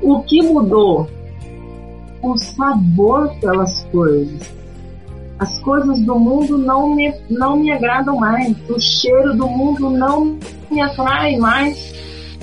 O 0.00 0.20
que 0.22 0.42
mudou? 0.42 1.08
O 2.22 2.36
sabor 2.36 3.34
pelas 3.40 3.84
coisas. 3.92 4.52
As 5.38 5.58
coisas 5.58 5.98
do 6.00 6.18
mundo 6.18 6.56
não 6.56 6.94
me, 6.94 7.12
não 7.28 7.56
me 7.56 7.72
agradam 7.72 8.16
mais. 8.16 8.56
O 8.70 8.78
cheiro 8.78 9.36
do 9.36 9.48
mundo 9.48 9.90
não 9.90 10.38
me 10.70 10.80
atrai 10.80 11.36
mais 11.36 11.92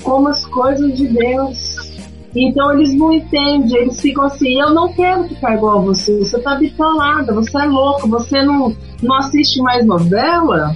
como 0.03 0.27
as 0.27 0.45
coisas 0.45 0.97
de 0.97 1.07
Deus. 1.07 1.89
Então 2.35 2.73
eles 2.73 2.93
não 2.95 3.11
entendem, 3.11 3.75
eles 3.75 3.99
ficam 3.99 4.25
assim, 4.25 4.59
eu 4.59 4.73
não 4.73 4.93
quero 4.93 5.27
ficar 5.27 5.55
igual 5.55 5.79
a 5.79 5.81
você, 5.81 6.19
você 6.19 6.39
tá 6.39 6.55
bitolada, 6.55 7.33
você 7.33 7.57
é 7.57 7.65
louco, 7.65 8.07
você 8.07 8.43
não, 8.43 8.75
não 9.01 9.15
assiste 9.15 9.59
mais 9.61 9.85
novela? 9.85 10.75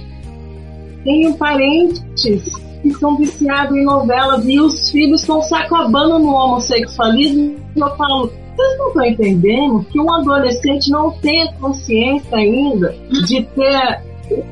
Tenho 1.04 1.34
parentes 1.36 2.02
que 2.82 2.90
são 2.94 3.16
viciados 3.16 3.76
em 3.76 3.84
novelas 3.84 4.44
e 4.46 4.58
os 4.58 4.90
filhos 4.90 5.20
estão 5.20 5.40
se 5.42 5.54
acabando 5.54 6.18
no 6.18 6.32
homossexualismo. 6.34 7.56
Eu 7.76 7.96
falo, 7.96 8.32
vocês 8.56 8.78
não 8.78 8.88
estão 8.88 9.04
entendendo 9.04 9.84
que 9.90 10.00
um 10.00 10.12
adolescente 10.12 10.90
não 10.90 11.10
tem 11.10 11.52
consciência 11.54 12.36
ainda 12.36 12.94
de 13.26 13.42
ter 13.42 14.02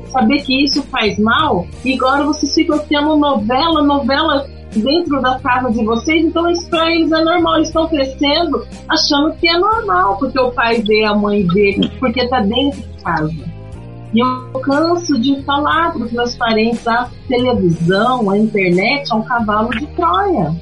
saber 0.07 0.41
que 0.43 0.65
isso 0.65 0.83
faz 0.83 1.17
mal 1.17 1.67
e 1.83 1.95
agora 1.95 2.23
vocês 2.25 2.53
ficam 2.53 2.77
tendo 2.79 3.17
novela, 3.17 3.81
novela 3.81 4.47
dentro 4.75 5.21
da 5.21 5.39
casa 5.39 5.71
de 5.71 5.83
vocês, 5.83 6.25
então 6.25 6.49
isso 6.49 6.67
para 6.69 6.91
eles 6.91 7.11
é 7.11 7.23
normal, 7.23 7.55
eles 7.55 7.67
estão 7.67 7.87
crescendo 7.87 8.65
achando 8.87 9.35
que 9.35 9.47
é 9.47 9.57
normal, 9.57 10.17
porque 10.17 10.39
o 10.39 10.51
pai 10.51 10.81
vê, 10.81 11.03
a 11.05 11.15
mãe 11.15 11.45
vê, 11.47 11.79
porque 11.99 12.27
tá 12.27 12.39
dentro 12.39 12.81
de 12.81 13.03
casa. 13.03 13.53
E 14.13 14.19
eu 14.19 14.59
canso 14.61 15.19
de 15.19 15.41
falar 15.43 15.91
para 15.91 16.03
os 16.03 16.11
meus 16.11 16.35
parentes: 16.35 16.87
a 16.87 17.09
televisão, 17.27 18.29
a 18.29 18.37
internet 18.37 19.11
é 19.11 19.15
um 19.15 19.23
cavalo 19.23 19.71
de 19.71 19.87
Troia. 19.87 20.55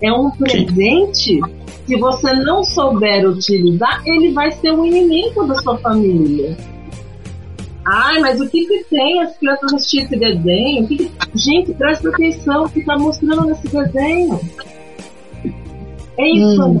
É 0.00 0.12
um 0.12 0.30
presente. 0.30 1.40
Se 1.86 1.96
você 1.96 2.32
não 2.34 2.62
souber 2.64 3.28
utilizar, 3.28 4.02
ele 4.06 4.32
vai 4.32 4.52
ser 4.52 4.72
um 4.72 4.84
inimigo 4.84 5.46
da 5.46 5.54
sua 5.56 5.78
família. 5.78 6.56
Ai, 7.84 8.20
mas 8.20 8.40
o 8.40 8.48
que 8.48 8.66
que 8.66 8.84
tem 8.84 9.22
as 9.22 9.36
crianças 9.38 9.72
assistir 9.72 10.02
esse 10.02 10.16
desenho? 10.16 10.86
Que 10.86 10.96
que... 10.96 11.10
Gente, 11.34 11.72
presta 11.72 12.10
atenção 12.10 12.64
o 12.64 12.68
que 12.68 12.80
está 12.80 12.98
mostrando 12.98 13.46
nesse 13.46 13.66
desenho. 13.68 14.38
É 16.18 16.28
isso, 16.28 16.66
hum. 16.66 16.78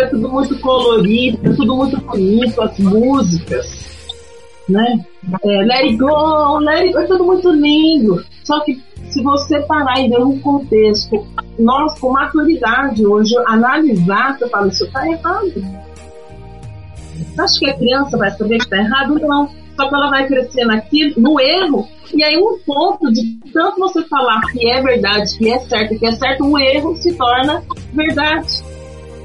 é 0.00 0.06
tudo 0.06 0.28
muito 0.28 0.58
colorido, 0.60 1.38
é 1.44 1.52
tudo 1.54 1.76
muito 1.76 2.00
bonito, 2.00 2.62
as 2.62 2.78
músicas 2.78 3.95
né? 4.68 5.04
É, 5.44 5.62
let 5.62 5.84
it 5.84 5.96
go, 5.96 6.58
let 6.58 6.80
it 6.80 6.92
go, 6.92 6.98
é 7.00 7.06
tudo 7.06 7.24
muito 7.24 7.50
lindo. 7.50 8.24
Só 8.44 8.60
que 8.60 8.80
se 9.10 9.22
você 9.22 9.60
parar 9.62 10.00
e 10.00 10.08
ver 10.08 10.22
um 10.22 10.38
contexto, 10.40 11.26
nós 11.58 11.98
com 11.98 12.12
maturidade 12.12 13.06
hoje, 13.06 13.34
analisar, 13.46 14.38
você 14.38 14.48
fala, 14.48 14.68
isso 14.68 14.84
está 14.84 15.06
errado. 15.06 15.52
Acha 17.38 17.58
que 17.58 17.70
a 17.70 17.76
criança 17.76 18.16
vai 18.16 18.30
saber 18.30 18.58
que 18.58 18.64
está 18.64 18.78
errado? 18.78 19.18
Não. 19.20 19.48
Só 19.76 19.88
que 19.88 19.94
ela 19.94 20.10
vai 20.10 20.26
crescer 20.26 20.64
naquilo, 20.64 21.14
no 21.18 21.38
erro, 21.38 21.86
e 22.14 22.24
aí 22.24 22.36
um 22.38 22.58
ponto 22.64 23.12
de 23.12 23.38
tanto 23.52 23.78
você 23.78 24.02
falar 24.04 24.40
que 24.50 24.70
é 24.70 24.80
verdade, 24.80 25.36
que 25.36 25.50
é 25.50 25.58
certo, 25.60 25.98
que 25.98 26.06
é 26.06 26.12
certo, 26.12 26.44
um 26.44 26.58
erro 26.58 26.96
se 26.96 27.14
torna 27.14 27.62
verdade, 27.92 28.62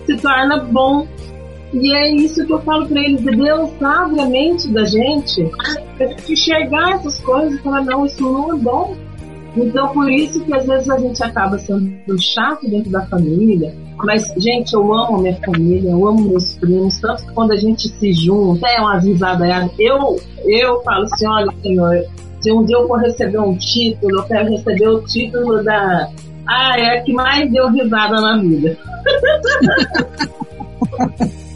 se 0.05 0.17
torna 0.17 0.57
bom, 0.57 1.07
e 1.73 1.95
é 1.95 2.11
isso 2.11 2.45
que 2.45 2.51
eu 2.51 2.61
falo 2.61 2.87
para 2.87 2.99
eles: 2.99 3.21
Deus 3.21 3.71
abre 3.81 4.21
a 4.21 4.25
mente 4.25 4.67
da 4.69 4.83
gente 4.83 5.49
para 5.97 6.07
gente 6.07 6.33
enxergar 6.33 6.95
essas 6.95 7.19
coisas 7.19 7.53
e 7.53 7.63
falar, 7.63 7.83
não, 7.83 8.05
isso 8.05 8.21
não 8.21 8.53
é 8.53 8.57
bom. 8.57 8.95
Então, 9.55 9.89
por 9.89 10.09
isso 10.09 10.43
que 10.45 10.53
às 10.53 10.65
vezes 10.65 10.89
a 10.89 10.97
gente 10.97 11.21
acaba 11.21 11.57
sendo 11.59 12.17
chato 12.19 12.69
dentro 12.69 12.89
da 12.89 13.05
família, 13.07 13.75
Mas, 13.97 14.25
gente, 14.37 14.73
eu 14.73 14.93
amo 14.93 15.21
minha 15.21 15.35
família, 15.45 15.91
eu 15.91 16.07
amo 16.07 16.29
meus 16.29 16.53
primos, 16.57 16.99
tanto 16.99 17.25
que 17.25 17.33
quando 17.33 17.51
a 17.51 17.57
gente 17.57 17.89
se 17.89 18.13
junta, 18.13 18.65
é 18.67 18.79
umas 18.79 19.05
risadas. 19.05 19.69
Eu, 19.77 20.17
eu 20.45 20.81
falo 20.83 21.03
assim, 21.03 21.27
olha, 21.27 21.53
senhor, 21.61 22.05
se 22.39 22.51
um 22.51 22.63
dia 22.63 22.77
eu 22.77 22.87
for 22.87 22.99
receber 23.01 23.39
um 23.39 23.57
título, 23.57 24.19
eu 24.19 24.23
quero 24.23 24.49
receber 24.49 24.87
o 24.87 25.01
título 25.01 25.61
da. 25.63 26.09
Ah, 26.47 26.79
é 26.79 26.97
a 26.97 27.01
que 27.01 27.13
mais 27.13 27.51
deu 27.51 27.69
risada 27.69 28.21
na 28.21 28.37
vida. 28.37 28.77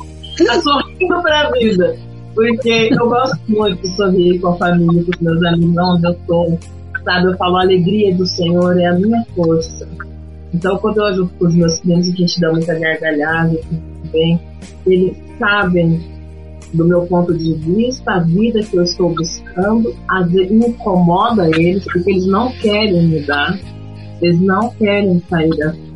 sorrindo 0.61 1.21
pra 1.21 1.51
vida. 1.51 1.95
Porque 2.33 2.89
eu 2.91 3.09
gosto 3.09 3.39
muito 3.47 3.81
de 3.81 3.95
sorrir 3.95 4.39
com 4.39 4.49
a 4.49 4.57
família, 4.57 5.03
com 5.03 5.11
os 5.11 5.21
meus 5.21 5.43
amigos, 5.45 5.77
onde 5.77 6.07
eu 6.07 6.13
tô. 6.27 6.57
Sabe, 7.03 7.27
eu 7.27 7.38
falo, 7.38 7.57
a 7.57 7.61
alegria 7.61 8.15
do 8.15 8.25
Senhor 8.25 8.77
é 8.79 8.88
a 8.88 8.93
minha 8.93 9.23
força. 9.36 9.88
Então, 10.53 10.77
quando 10.77 10.97
eu 10.97 11.05
ajudo 11.05 11.31
com 11.38 11.45
os 11.45 11.55
meus 11.55 11.79
clientes, 11.79 12.09
a 12.09 12.15
gente 12.15 12.41
dá 12.41 12.51
muita 12.51 12.79
gargalhada, 12.79 13.59
bem, 14.11 14.39
eles 14.88 15.15
sabem 15.38 16.01
do 16.73 16.86
meu 16.86 17.05
ponto 17.05 17.33
de 17.38 17.53
vista, 17.53 18.13
a 18.13 18.19
vida 18.19 18.61
que 18.61 18.75
eu 18.75 18.83
estou 18.83 19.09
buscando, 19.09 19.95
às 20.07 20.29
vezes 20.31 20.51
incomoda 20.51 21.47
eles, 21.59 21.83
porque 21.86 22.11
eles 22.11 22.25
não 22.25 22.51
querem 22.53 23.07
mudar, 23.07 23.57
eles 24.21 24.39
não 24.41 24.69
querem 24.71 25.21
sair 25.29 25.49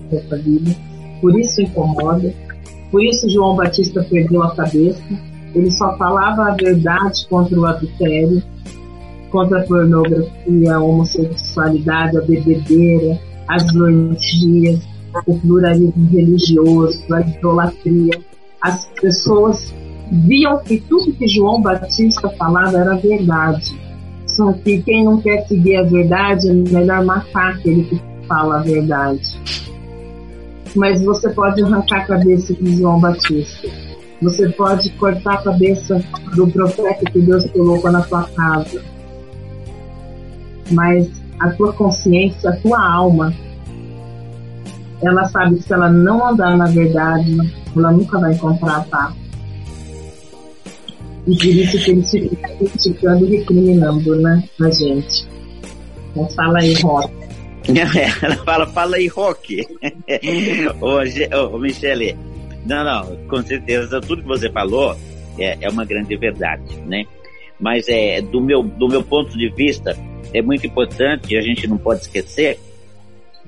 dessa 0.10 0.38
vida, 0.38 0.76
por 1.22 1.38
isso 1.40 1.62
incomoda. 1.62 2.34
Por 2.92 3.04
isso 3.04 3.30
João 3.30 3.56
Batista 3.56 4.04
perdeu 4.10 4.44
a 4.44 4.56
cabeça, 4.56 5.02
ele 5.54 5.72
só 5.72 5.96
falava 5.98 6.50
a 6.50 6.56
verdade 6.56 7.28
contra 7.28 7.60
o 7.60 7.66
adultério, 7.66 8.42
contra 9.30 9.62
a 9.62 9.64
pornografia, 9.64 10.76
a 10.76 10.80
homossexualidade, 10.80 12.18
a 12.18 12.22
bebedeira, 12.22 13.20
as 13.48 13.64
orgias, 13.76 14.80
o 15.26 15.40
pluralismo 15.40 16.10
religioso, 16.12 17.04
a 17.14 17.22
idolatria. 17.22 18.20
As 18.62 18.88
pessoas 19.02 19.74
viam 20.12 20.60
que 20.60 20.80
tudo 20.82 21.14
que 21.14 21.28
João 21.28 21.62
Batista 21.62 22.30
falava 22.30 22.78
era 22.78 22.96
verdade. 22.96 23.80
Só 24.28 24.52
que 24.54 24.82
quem 24.82 25.04
não 25.04 25.20
quer 25.22 25.46
seguir 25.48 25.78
a 25.78 25.84
verdade 25.84 26.50
é 26.50 26.54
melhor 26.54 27.04
matar 27.04 27.56
aquele 27.56 27.84
que 27.84 28.02
fala 28.28 28.60
a 28.60 28.64
verdade. 28.64 29.40
Mas 30.76 31.04
você 31.04 31.30
pode 31.30 31.62
arrancar 31.64 32.02
a 32.02 32.06
cabeça 32.06 32.54
de 32.54 32.78
João 32.78 33.00
Batista. 33.00 33.68
Você 34.22 34.50
pode 34.50 34.90
cortar 34.92 35.36
a 35.36 35.44
cabeça 35.44 36.04
do 36.36 36.48
profeta 36.48 37.06
que 37.12 37.20
Deus 37.20 37.50
colocou 37.52 37.92
na 37.92 38.04
sua 38.04 38.24
casa. 38.24 38.82
Mas 40.72 41.10
a 41.40 41.50
tua 41.52 41.74
consciência, 41.74 42.50
a 42.50 42.56
tua 42.58 42.80
alma, 42.80 43.34
ela 45.02 45.26
sabe 45.26 45.56
que 45.56 45.64
se 45.64 45.74
ela 45.74 45.90
não 45.90 46.28
andar 46.28 46.58
na 46.58 46.66
verdade, 46.66 47.38
ela 47.76 47.92
nunca 47.92 48.20
vai 48.20 48.34
encontrar 48.34 48.78
a 48.78 48.82
paz. 48.82 49.16
E 51.28 51.36
por 51.36 51.46
isso 51.46 51.78
que 51.84 51.92
eles 51.92 52.12
ficam 52.12 52.58
criticando 52.58 53.26
e 53.26 53.38
recriminando, 53.38 54.16
né, 54.16 54.44
a 54.62 54.70
gente. 54.72 55.28
Então 56.12 56.28
fala 56.32 56.60
aí, 56.60 56.74
Rock. 56.82 57.19
Ela 58.22 58.36
fala, 58.38 58.68
fala 58.68 58.96
aí, 58.98 59.08
Rock. 59.08 59.66
ô, 60.82 61.56
ô, 61.56 61.60
Michele, 61.60 62.18
não, 62.66 62.84
não, 62.84 63.28
com 63.28 63.42
certeza, 63.44 64.02
tudo 64.02 64.22
que 64.22 64.28
você 64.28 64.50
falou 64.52 64.96
é, 65.38 65.58
é 65.62 65.70
uma 65.70 65.86
grande 65.86 66.16
verdade, 66.18 66.76
né? 66.82 67.06
Mas 67.60 67.88
é, 67.88 68.22
do, 68.22 68.42
meu, 68.42 68.64
do 68.64 68.88
meu 68.88 69.04
ponto 69.04 69.38
de 69.38 69.50
vista, 69.50 69.96
é 70.34 70.42
muito 70.42 70.66
importante, 70.66 71.34
e 71.34 71.38
a 71.38 71.42
gente 71.42 71.68
não 71.68 71.78
pode 71.78 72.02
esquecer, 72.02 72.60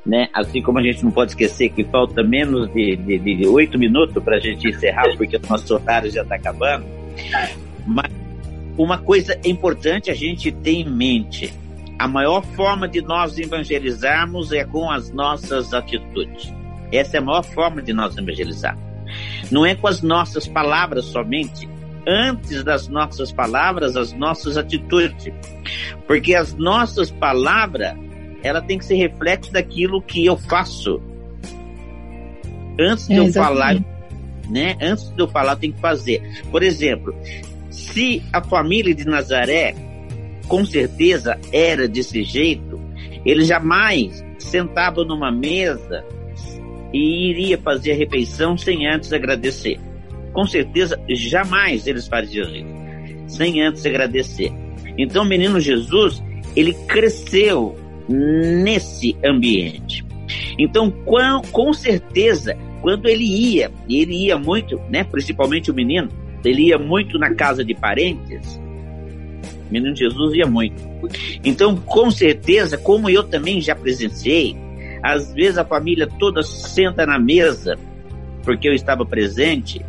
né? 0.06 0.28
Assim 0.34 0.62
como 0.62 0.80
a 0.80 0.84
gente 0.84 1.04
não 1.04 1.12
pode 1.12 1.32
esquecer 1.32 1.70
que 1.70 1.84
falta 1.86 2.24
menos 2.24 2.72
de 2.74 3.48
oito 3.48 3.78
minutos 3.78 4.22
para 4.24 4.38
a 4.38 4.40
gente 4.40 4.68
encerrar, 4.68 5.16
porque 5.18 5.38
o 5.38 5.42
nosso 5.50 5.74
horário 5.76 6.12
já 6.12 6.24
está 6.24 6.36
acabando. 6.36 6.86
Mas 7.86 8.12
uma 8.78 8.98
coisa 8.98 9.40
importante 9.46 10.10
a 10.10 10.14
gente 10.14 10.52
ter 10.52 10.72
em 10.72 10.90
mente: 10.90 11.54
a 12.02 12.08
maior 12.08 12.44
forma 12.56 12.88
de 12.88 13.00
nós 13.00 13.38
evangelizarmos 13.38 14.52
é 14.52 14.66
com 14.66 14.90
as 14.90 15.12
nossas 15.12 15.72
atitudes. 15.72 16.52
Essa 16.92 17.18
é 17.18 17.20
a 17.20 17.22
maior 17.22 17.44
forma 17.44 17.80
de 17.80 17.94
nós 17.94 18.18
evangelizar. 18.18 18.76
Não 19.52 19.64
é 19.64 19.76
com 19.76 19.86
as 19.88 20.02
nossas 20.02 20.48
palavras 20.48 21.06
somente, 21.06 21.70
antes 22.08 22.64
das 22.64 22.88
nossas 22.88 23.32
palavras, 23.32 23.96
as 23.96 24.14
nossas 24.14 24.58
atitudes. 24.58 25.32
Porque 26.08 26.34
as 26.34 26.56
nossas 26.56 27.12
palavras, 27.12 27.96
ela 28.42 28.64
tem 28.64 28.80
que 28.80 28.86
ser 28.86 28.96
reflexo 28.96 29.54
daquilo 29.54 30.02
que 30.02 30.26
eu 30.26 30.36
faço. 30.36 31.00
Antes 32.80 33.08
de 33.08 33.14
é, 33.14 33.20
eu 33.20 33.32
falar, 33.32 33.76
né? 34.50 34.76
Antes 34.82 35.08
de 35.12 35.22
eu 35.22 35.28
falar, 35.28 35.52
eu 35.52 35.58
tenho 35.58 35.74
que 35.74 35.80
fazer. 35.80 36.20
Por 36.50 36.64
exemplo, 36.64 37.16
se 37.70 38.24
a 38.34 38.42
família 38.42 38.96
de 38.96 39.06
Nazaré, 39.06 39.76
com 40.52 40.66
certeza, 40.66 41.40
era 41.54 41.88
desse 41.88 42.24
jeito, 42.24 42.78
ele 43.26 43.46
jamais 43.46 44.24
sentava 44.38 45.06
numa 45.06 45.32
mesa 45.32 46.04
e 46.94 47.30
iria 47.30 47.58
fazer 47.58 47.94
a 47.94 47.96
refeição 47.96 48.58
sem 48.58 48.86
antes 48.86 49.14
agradecer 49.14 49.80
com 50.34 50.46
certeza 50.46 51.00
jamais 51.10 51.88
eles 51.88 52.08
fariam 52.08 52.50
isso, 52.50 52.66
sem 53.28 53.62
antes 53.62 53.86
agradecer. 53.86 54.52
Então, 54.98 55.24
o 55.24 55.28
menino 55.28 55.60
Jesus, 55.60 56.22
ele 56.56 56.74
cresceu 56.88 57.78
nesse 58.10 59.16
ambiente. 59.24 60.06
Então, 60.58 60.92
com, 60.92 61.42
com 61.52 61.74
certeza, 61.74 62.58
quando 62.82 63.08
ele 63.08 63.24
ia, 63.24 63.72
e 63.88 64.02
ele 64.02 64.26
ia 64.26 64.38
muito, 64.38 64.80
né, 64.90 65.04
principalmente 65.04 65.72
o 65.72 65.74
menino, 65.74 66.10
ele 66.44 66.68
ia 66.68 66.78
muito 66.78 67.18
na 67.18 67.34
casa 67.34 67.64
de 67.64 67.74
parentes, 67.74 68.60
menino 69.72 69.96
Jesus 69.96 70.34
ia 70.36 70.46
muito. 70.46 70.82
Então, 71.44 71.76
com 71.76 72.12
certeza, 72.12 72.78
como 72.78 73.10
eu 73.10 73.24
também 73.24 73.62
já 73.62 73.76
presenciei, 73.76 74.56
às 75.02 75.34
vezes 75.34 75.58
a 75.58 75.66
família 75.66 76.08
toda 76.20 76.44
senta 76.44 77.06
na 77.06 77.18
mesa, 77.18 77.78
porque 78.44 78.68
eu 78.68 78.74
estava 78.74 79.06
presente, 79.06 79.84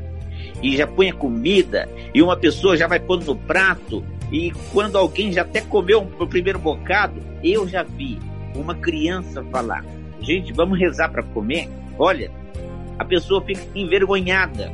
e 0.63 0.77
já 0.77 0.87
põe 0.87 1.11
a 1.11 1.15
comida 1.15 1.89
e 2.15 2.23
uma 2.23 2.37
pessoa 2.37 2.77
já 2.77 2.87
vai 2.87 3.01
pondo 3.01 3.27
no 3.27 3.37
prato 3.37 4.05
e 4.31 4.53
quando 4.73 4.97
alguém 4.97 5.33
já 5.33 5.43
até 5.43 5.61
comeu 5.61 6.09
o 6.19 6.27
primeiro 6.27 6.59
bocado, 6.59 7.21
eu 7.43 7.69
já 7.69 7.83
vi 7.83 8.19
uma 8.55 8.75
criança 8.75 9.45
falar: 9.45 9.85
gente, 10.21 10.53
vamos 10.53 10.79
rezar 10.79 11.11
para 11.11 11.23
comer. 11.23 11.69
Olha, 11.99 12.31
a 12.99 13.05
pessoa 13.05 13.43
fica 13.43 13.63
envergonhada. 13.75 14.73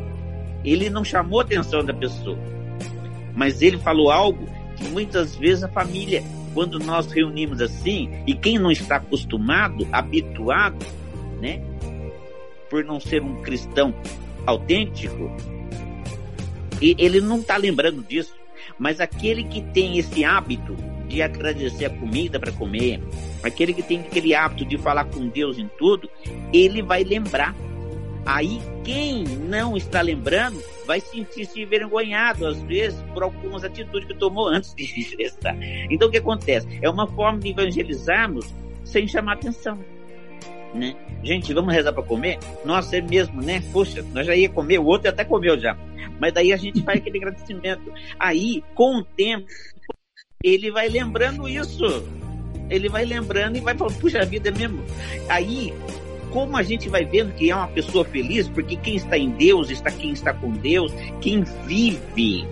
Ele 0.65 0.91
não 0.91 1.03
chamou 1.03 1.41
a 1.41 1.43
atenção 1.43 1.85
da 1.85 1.95
pessoa, 1.95 2.39
mas 3.35 3.63
ele 3.63 3.79
falou 3.79 4.11
algo 4.11 4.47
muitas 4.81 5.37
vezes 5.37 5.65
a 5.65 5.69
família, 5.69 6.23
quando 6.55 6.79
nós 6.79 7.11
reunimos 7.11 7.61
assim, 7.61 8.11
e 8.27 8.35
quem 8.35 8.59
não 8.59 8.71
está 8.71 8.97
acostumado, 8.97 9.87
habituado, 9.93 10.85
né, 11.41 11.61
por 12.69 12.85
não 12.85 13.01
ser 13.01 13.23
um 13.23 13.43
cristão 13.43 13.95
autêntico, 14.47 15.31
e 16.81 16.95
ele 16.99 17.21
não 17.21 17.41
está 17.41 17.57
lembrando 17.57 18.03
disso. 18.03 18.35
Mas 18.79 19.01
aquele 19.01 19.43
que 19.45 19.61
tem 19.61 19.99
esse 19.99 20.25
hábito 20.25 20.77
de 21.09 21.23
agradecer 21.23 21.87
a 21.87 21.91
comida 21.91 22.39
para 22.39 22.53
comer, 22.53 23.03
aquele 23.43 23.73
que 23.73 23.83
tem 23.83 24.01
aquele 24.01 24.35
hábito 24.35 24.65
de 24.65 24.79
falar 24.79 25.05
com 25.07 25.27
Deus 25.29 25.59
em 25.59 25.69
tudo, 25.79 26.09
ele 26.53 26.83
vai 26.83 27.03
lembrar. 27.03 27.55
Aí 28.29 28.61
quem 28.85 29.25
não 29.25 29.75
está 29.75 30.03
lembrando 30.03 30.63
vai 30.87 31.01
sentir-se 31.01 31.63
envergonhado, 31.63 32.47
às 32.47 32.61
vezes, 32.61 33.01
por 33.15 33.23
algumas 33.23 33.65
atitudes 33.65 34.07
que 34.07 34.15
tomou 34.15 34.49
antes 34.53 34.75
de 34.75 35.17
estar. 35.23 35.57
Então 35.91 36.09
o 36.09 36.11
que 36.11 36.19
acontece? 36.19 36.69
É 36.83 36.91
uma 36.91 37.07
forma 37.07 37.39
de 37.39 37.49
evangelizarmos 37.49 38.53
sem 38.85 39.09
chamar 39.09 39.33
atenção. 39.33 39.79
Né? 40.75 40.95
Gente, 41.25 41.55
vamos 41.55 41.73
rezar 41.73 41.95
para 41.95 42.03
comer? 42.03 42.39
Nossa, 42.67 42.99
é 42.99 43.01
mesmo, 43.01 43.41
né? 43.41 43.63
Poxa, 43.73 44.05
nós 44.13 44.27
já 44.27 44.37
ia 44.37 44.51
comer, 44.51 44.79
o 44.79 44.85
outro 44.85 45.09
até 45.09 45.25
comeu 45.25 45.59
já. 45.59 45.75
Mas 46.21 46.35
daí 46.35 46.53
a 46.53 46.57
gente 46.59 46.83
faz 46.83 47.01
aquele 47.01 47.17
agradecimento. 47.25 47.91
Aí, 48.19 48.63
com 48.75 48.99
o 48.99 49.05
tempo, 49.05 49.47
ele 50.45 50.71
vai 50.71 50.87
lembrando 50.91 51.49
isso. 51.49 52.05
Ele 52.69 52.91
vai 52.91 53.07
lembrando 53.07 53.57
e 53.57 53.61
vai 53.61 53.75
falando, 53.75 53.99
puxa 53.99 54.23
vida, 54.27 54.51
é 54.51 54.53
mesmo. 54.53 54.85
Aí, 55.31 55.73
como 56.31 56.57
a 56.57 56.63
gente 56.63 56.89
vai 56.89 57.05
vendo 57.05 57.35
que 57.35 57.51
é 57.51 57.55
uma 57.55 57.69
pessoa 57.69 58.05
feliz, 58.05 58.49
porque 58.49 58.77
quem 58.77 58.97
está 58.97 59.17
em 59.17 59.31
Deus 59.31 59.71
está 59.71 59.91
quem 59.91 60.13
está 60.13 60.33
com 60.33 60.51
Deus, 60.53 60.93
quem 61.21 61.45
vive, 61.67 62.47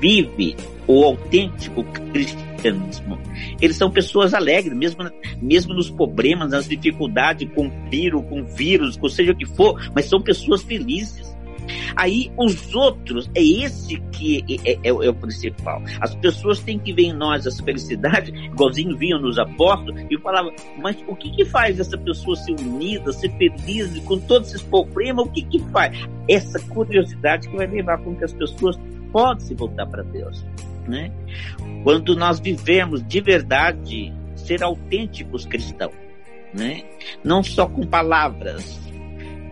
vive 0.00 0.56
o 0.86 1.04
autêntico 1.04 1.84
cristianismo. 1.84 3.18
Eles 3.60 3.76
são 3.76 3.90
pessoas 3.90 4.32
alegres, 4.34 4.76
mesmo, 4.76 5.10
mesmo 5.40 5.74
nos 5.74 5.90
problemas, 5.90 6.50
nas 6.50 6.66
dificuldades, 6.66 7.48
com 7.54 7.70
vírus, 7.90 8.24
com 8.28 8.44
vírus, 8.44 8.96
com 8.96 9.08
seja 9.08 9.32
o 9.32 9.36
que 9.36 9.46
for, 9.46 9.90
mas 9.94 10.06
são 10.06 10.20
pessoas 10.20 10.62
felizes 10.62 11.37
Aí 11.96 12.30
os 12.36 12.74
outros, 12.74 13.30
é 13.34 13.42
esse 13.42 13.96
que 14.12 14.44
é, 14.64 14.72
é, 14.72 14.88
é, 14.88 14.92
o 14.92 15.14
principal. 15.14 15.82
As 16.00 16.14
pessoas 16.14 16.60
têm 16.60 16.78
que 16.78 16.92
ver 16.92 17.04
em 17.04 17.12
nós 17.12 17.46
essa 17.46 17.62
felicidade, 17.62 18.32
igualzinho 18.32 18.96
vinham 18.96 19.20
nos 19.20 19.38
apóstolos, 19.38 20.00
e 20.10 20.18
falavam, 20.18 20.52
mas 20.78 20.96
o 21.06 21.14
que 21.14 21.30
que 21.30 21.44
faz 21.44 21.78
essa 21.78 21.96
pessoa 21.98 22.36
ser 22.36 22.52
unida, 22.52 23.12
ser 23.12 23.30
feliz 23.36 23.98
com 24.00 24.18
todos 24.18 24.48
esses 24.48 24.62
problemas? 24.62 25.26
O 25.26 25.30
que 25.30 25.42
que 25.42 25.58
faz? 25.70 25.96
Essa 26.28 26.58
curiosidade 26.68 27.48
que 27.48 27.56
vai 27.56 27.66
levar 27.66 27.98
com 27.98 28.14
que 28.14 28.24
as 28.24 28.32
pessoas 28.32 28.78
possam 29.12 29.40
se 29.40 29.54
voltar 29.54 29.86
para 29.86 30.02
Deus. 30.02 30.44
Né? 30.86 31.12
Quando 31.84 32.16
nós 32.16 32.40
vivemos 32.40 33.06
de 33.06 33.20
verdade, 33.20 34.12
ser 34.36 34.62
autênticos 34.62 35.44
cristãos, 35.46 35.94
né? 36.54 36.82
não 37.22 37.42
só 37.42 37.66
com 37.66 37.86
palavras, 37.86 38.80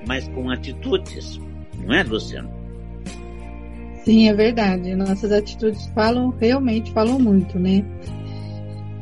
mas 0.07 0.29
com 0.29 0.51
atitudes 0.51 1.41
não 1.87 1.95
é, 1.95 2.03
Luciano? 2.03 2.51
Sim, 4.05 4.29
é 4.29 4.35
verdade. 4.35 4.95
Nossas 4.95 5.33
atitudes 5.33 5.87
falam, 5.95 6.31
realmente 6.39 6.93
falam 6.93 7.19
muito, 7.19 7.59
né? 7.59 7.85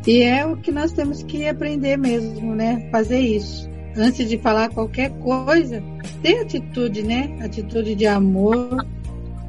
E 0.07 0.23
é 0.23 0.45
o 0.47 0.57
que 0.57 0.71
nós 0.71 0.93
temos 0.93 1.23
que 1.23 1.47
aprender 1.49 1.97
mesmo, 1.97 2.55
né? 2.55 2.89
Fazer 2.91 3.21
isso. 3.21 3.69
Antes 3.97 4.29
de 4.29 4.39
falar 4.39 4.69
qualquer 4.71 5.11
coisa, 5.19 5.83
ter 6.23 6.41
atitude, 6.41 7.03
né? 7.03 7.37
Atitude 7.41 7.95
de 7.95 8.07
amor, 8.07 8.85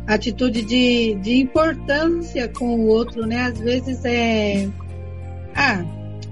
atitude 0.08 0.62
de, 0.62 1.16
de 1.16 1.42
importância 1.42 2.48
com 2.48 2.76
o 2.76 2.88
outro, 2.88 3.26
né? 3.26 3.42
Às 3.42 3.60
vezes 3.60 4.04
é. 4.06 4.68
Ah, 5.54 5.84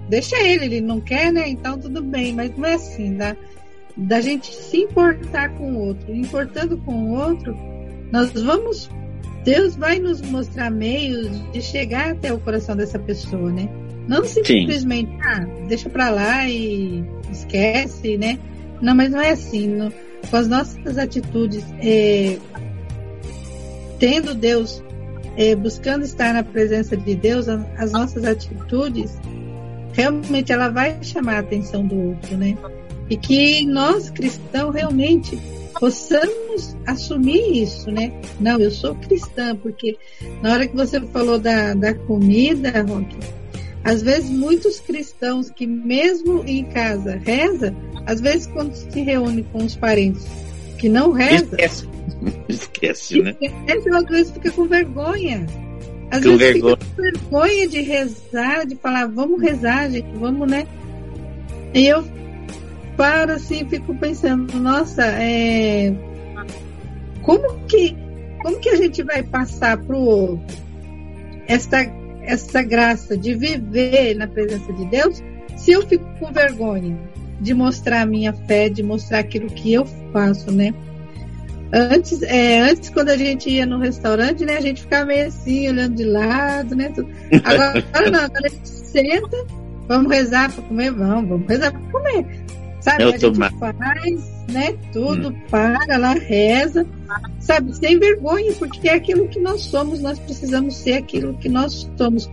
deixa 0.10 0.38
ele, 0.42 0.66
ele 0.66 0.82
não 0.82 1.02
quer, 1.02 1.32
né? 1.32 1.50
Então 1.50 1.78
tudo 1.78 2.02
bem, 2.02 2.34
mas 2.34 2.56
não 2.58 2.66
é 2.66 2.74
assim, 2.74 3.16
tá? 3.16 3.36
Da 3.96 4.22
gente 4.22 4.54
se 4.54 4.78
importar 4.78 5.50
com 5.58 5.74
o 5.74 5.80
outro. 5.88 6.14
Importando 6.14 6.78
com 6.78 6.94
o 6.94 7.12
outro, 7.12 7.56
nós 8.12 8.32
vamos. 8.32 8.90
Deus 9.44 9.76
vai 9.76 10.00
nos 10.00 10.22
mostrar 10.22 10.72
meios 10.72 11.30
de 11.52 11.62
chegar 11.62 12.12
até 12.12 12.32
o 12.32 12.40
coração 12.40 12.76
dessa 12.76 12.98
pessoa, 12.98 13.52
né? 13.52 13.68
Não 14.08 14.24
simplesmente, 14.24 15.12
Sim. 15.12 15.20
ah, 15.22 15.46
deixa 15.68 15.90
pra 15.90 16.10
lá 16.10 16.48
e 16.48 17.04
esquece, 17.32 18.18
né? 18.18 18.40
Não, 18.82 18.96
mas 18.96 19.12
não 19.12 19.22
é 19.22 19.32
assim. 19.32 19.68
No, 19.68 19.92
com 20.30 20.38
as 20.38 20.48
nossas 20.48 20.98
atitudes, 20.98 21.64
é, 21.82 22.38
tendo 24.00 24.34
Deus, 24.34 24.84
é, 25.38 25.56
buscando 25.56 26.04
estar 26.04 26.34
na 26.34 26.44
presença 26.44 26.96
de 26.96 27.16
Deus, 27.16 27.48
as 27.50 27.92
nossas 27.92 28.24
atitudes, 28.26 29.18
realmente 29.94 30.52
ela 30.52 30.70
vai 30.70 30.98
chamar 31.02 31.36
a 31.36 31.40
atenção 31.40 31.86
do 31.86 31.96
outro, 31.96 32.38
né? 32.38 32.58
E 33.10 33.18
que 33.18 33.66
nós 33.66 34.10
cristãos 34.10 34.74
realmente 34.74 35.38
possamos 35.80 36.76
assumir 36.86 37.62
isso, 37.62 37.92
né? 37.92 38.14
Não, 38.40 38.60
eu 38.60 38.72
sou 38.72 38.96
cristã, 38.96 39.56
porque 39.56 39.98
na 40.42 40.54
hora 40.54 40.68
que 40.68 40.76
você 40.76 41.02
falou 41.02 41.40
da, 41.40 41.74
da 41.74 41.94
comida, 41.94 42.84
Roque, 42.84 43.18
às 43.84 44.02
vezes 44.02 44.30
muitos 44.30 44.80
cristãos 44.80 45.50
que 45.50 45.68
mesmo 45.68 46.44
em 46.46 46.64
casa 46.66 47.20
reza, 47.24 47.76
às 48.06 48.22
vezes 48.22 48.48
quando 48.48 48.74
se 48.74 49.02
reúne 49.02 49.44
com 49.52 49.64
os 49.64 49.76
parentes 49.76 50.26
que 50.78 50.88
não 50.88 51.12
reza, 51.12 51.46
esquece, 51.46 51.88
esquece 52.48 53.22
né? 53.22 53.36
Esquece, 53.42 53.90
às 53.90 54.06
vezes 54.06 54.32
fica 54.32 54.52
com 54.52 54.66
vergonha. 54.66 55.46
Às 56.12 56.24
com 56.24 56.38
vezes 56.38 56.54
vergonha. 56.54 56.78
fica 56.78 56.96
com 56.96 57.02
vergonha 57.02 57.68
de 57.68 57.82
rezar, 57.82 58.66
de 58.66 58.76
falar, 58.76 59.08
vamos 59.08 59.42
rezar, 59.42 59.90
gente, 59.90 60.10
vamos, 60.16 60.50
né? 60.50 60.66
E 61.74 61.88
eu 61.88 62.04
paro 62.96 63.34
assim 63.34 63.68
fico 63.68 63.96
pensando, 63.96 64.60
nossa, 64.60 65.04
é... 65.06 65.94
como 67.22 67.60
que 67.66 67.96
como 68.42 68.60
que 68.60 68.70
a 68.70 68.76
gente 68.76 69.02
vai 69.04 69.24
passar 69.24 69.78
para 69.78 69.96
o 69.96 70.04
outro 70.04 70.58
essa, 71.48 71.82
essa 72.24 72.62
graça 72.62 73.18
de 73.18 73.34
viver 73.34 74.16
na 74.16 74.28
presença 74.28 74.72
de 74.74 74.86
Deus 74.86 75.24
se 75.58 75.72
eu 75.72 75.88
fico 75.88 76.06
com 76.20 76.32
vergonha 76.32 76.98
de 77.40 77.54
mostrar 77.54 78.02
a 78.02 78.06
minha 78.06 78.34
fé, 78.34 78.70
de 78.70 78.82
mostrar 78.82 79.20
aquilo 79.20 79.48
que 79.48 79.74
eu 79.74 79.86
faço, 80.12 80.52
né? 80.52 80.74
Antes, 81.74 82.22
é, 82.22 82.62
antes 82.62 82.90
quando 82.90 83.10
a 83.10 83.18
gente 83.18 83.50
ia 83.50 83.66
no 83.66 83.80
restaurante, 83.80 84.46
né, 84.46 84.58
a 84.58 84.62
gente 84.62 84.82
ficava 84.82 85.06
meio 85.06 85.28
assim, 85.28 85.68
olhando 85.68 85.96
de 85.96 86.04
lado, 86.04 86.76
né? 86.76 86.94
Agora, 87.44 87.84
não, 88.12 88.20
agora 88.20 88.46
a 88.46 88.50
gente 88.50 88.70
senta, 88.70 89.46
vamos 89.88 90.12
rezar 90.12 90.52
para 90.54 90.64
comer, 90.64 90.92
vamos, 90.92 91.30
vamos 91.30 91.48
rezar 91.48 91.72
para 91.72 91.92
comer. 91.92 92.43
Sabe, 92.84 93.04
Eu 93.04 93.10
a 93.14 93.18
gente 93.18 93.40
faz, 93.40 94.46
né, 94.52 94.74
tudo, 94.92 95.30
hum. 95.30 95.36
para 95.50 95.98
lá, 95.98 96.14
reza, 96.16 96.86
sabe, 97.40 97.74
sem 97.78 97.98
vergonha, 97.98 98.52
porque 98.60 98.90
é 98.90 98.96
aquilo 98.96 99.26
que 99.30 99.40
nós 99.40 99.62
somos, 99.62 100.02
nós 100.02 100.20
precisamos 100.20 100.76
ser 100.76 100.96
aquilo 100.96 101.34
que 101.36 101.48
nós 101.48 101.90
somos 101.98 102.30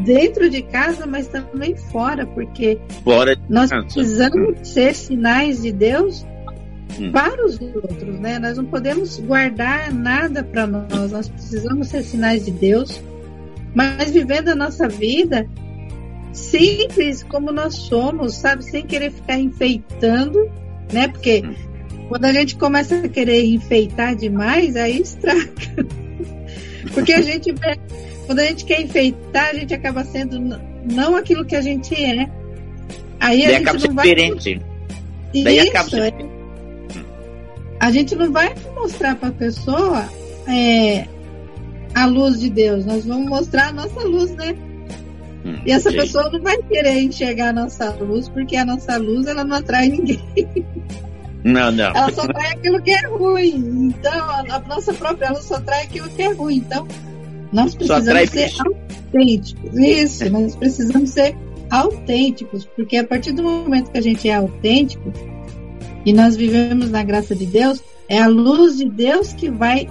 dentro 0.00 0.50
de 0.50 0.60
casa, 0.60 1.06
mas 1.06 1.26
também 1.28 1.74
fora, 1.74 2.26
porque 2.26 2.78
fora 3.02 3.34
nós 3.48 3.70
precisamos 3.70 4.68
ser 4.68 4.94
sinais 4.94 5.62
de 5.62 5.72
Deus 5.72 6.26
hum. 7.00 7.10
para 7.10 7.46
os 7.46 7.58
outros, 7.58 8.20
né? 8.20 8.38
Nós 8.38 8.58
não 8.58 8.66
podemos 8.66 9.18
guardar 9.20 9.90
nada 9.90 10.44
para 10.44 10.66
nós, 10.66 11.12
nós 11.12 11.28
precisamos 11.30 11.88
ser 11.88 12.02
sinais 12.02 12.44
de 12.44 12.50
Deus, 12.50 13.00
mas 13.74 14.10
vivendo 14.10 14.50
a 14.50 14.54
nossa 14.54 14.86
vida 14.86 15.48
simples 16.34 17.22
como 17.22 17.52
nós 17.52 17.74
somos, 17.74 18.34
sabe? 18.34 18.64
Sem 18.64 18.84
querer 18.84 19.10
ficar 19.10 19.38
enfeitando, 19.38 20.50
né? 20.92 21.08
Porque 21.08 21.42
quando 22.08 22.24
a 22.26 22.32
gente 22.32 22.56
começa 22.56 22.96
a 22.96 23.08
querer 23.08 23.44
enfeitar 23.46 24.14
demais, 24.14 24.76
aí 24.76 25.00
estraga. 25.00 25.52
Porque 26.92 27.14
a 27.14 27.22
gente 27.22 27.54
quando 28.26 28.38
a 28.40 28.44
gente 28.44 28.64
quer 28.64 28.80
enfeitar, 28.80 29.50
a 29.50 29.54
gente 29.54 29.72
acaba 29.74 30.04
sendo 30.04 30.38
não 30.84 31.16
aquilo 31.16 31.44
que 31.44 31.56
a 31.56 31.60
gente 31.60 31.94
é. 31.94 32.28
Aí 33.20 33.44
a 33.44 33.46
Daí 33.46 33.64
gente 33.64 33.88
não 33.88 33.94
vai. 33.94 34.08
Diferente. 34.08 34.60
Daí 35.32 35.58
Isso, 35.58 35.70
acaba 35.70 36.06
é... 36.06 36.12
A 37.80 37.90
gente 37.90 38.14
não 38.14 38.32
vai 38.32 38.54
mostrar 38.74 39.16
para 39.16 39.28
a 39.28 39.32
pessoa 39.32 40.08
é, 40.48 41.06
a 41.94 42.06
luz 42.06 42.40
de 42.40 42.50
Deus, 42.50 42.84
nós 42.84 43.04
vamos 43.04 43.28
mostrar 43.28 43.68
a 43.68 43.72
nossa 43.72 44.00
luz, 44.00 44.30
né? 44.32 44.56
Hum, 45.44 45.60
e 45.66 45.72
essa 45.72 45.92
pessoa 45.92 46.30
não 46.30 46.40
vai 46.40 46.56
querer 46.62 47.00
enxergar 47.00 47.50
a 47.50 47.52
nossa 47.52 47.90
luz, 47.90 48.28
porque 48.28 48.56
a 48.56 48.64
nossa 48.64 48.96
luz 48.96 49.26
ela 49.26 49.44
não 49.44 49.56
atrai 49.56 49.88
ninguém. 49.88 50.22
Não, 51.44 51.70
não. 51.70 51.94
Ela 51.94 52.10
só 52.10 52.22
atrai 52.22 52.52
aquilo 52.52 52.80
que 52.80 52.90
é 52.90 53.06
ruim. 53.06 53.92
Então, 53.94 54.30
a, 54.30 54.60
nossa 54.66 54.94
própria 54.94 55.30
luz 55.30 55.44
só 55.44 55.56
atrai 55.56 55.82
aquilo 55.84 56.08
que 56.08 56.22
é 56.22 56.32
ruim. 56.32 56.56
Então, 56.56 56.88
nós 57.52 57.74
precisamos 57.74 58.30
ser 58.30 58.50
autênticos. 58.60 59.78
Isso, 59.78 60.30
nós 60.30 60.56
precisamos 60.56 61.10
ser 61.10 61.36
autênticos, 61.70 62.64
porque 62.64 62.96
a 62.96 63.04
partir 63.04 63.32
do 63.32 63.42
momento 63.42 63.90
que 63.90 63.98
a 63.98 64.02
gente 64.02 64.28
é 64.28 64.34
autêntico 64.34 65.12
e 66.06 66.12
nós 66.12 66.36
vivemos 66.36 66.90
na 66.90 67.02
graça 67.02 67.34
de 67.34 67.44
Deus, 67.44 67.82
é 68.08 68.20
a 68.20 68.26
luz 68.26 68.78
de 68.78 68.88
Deus 68.88 69.32
que 69.32 69.50
vai 69.50 69.88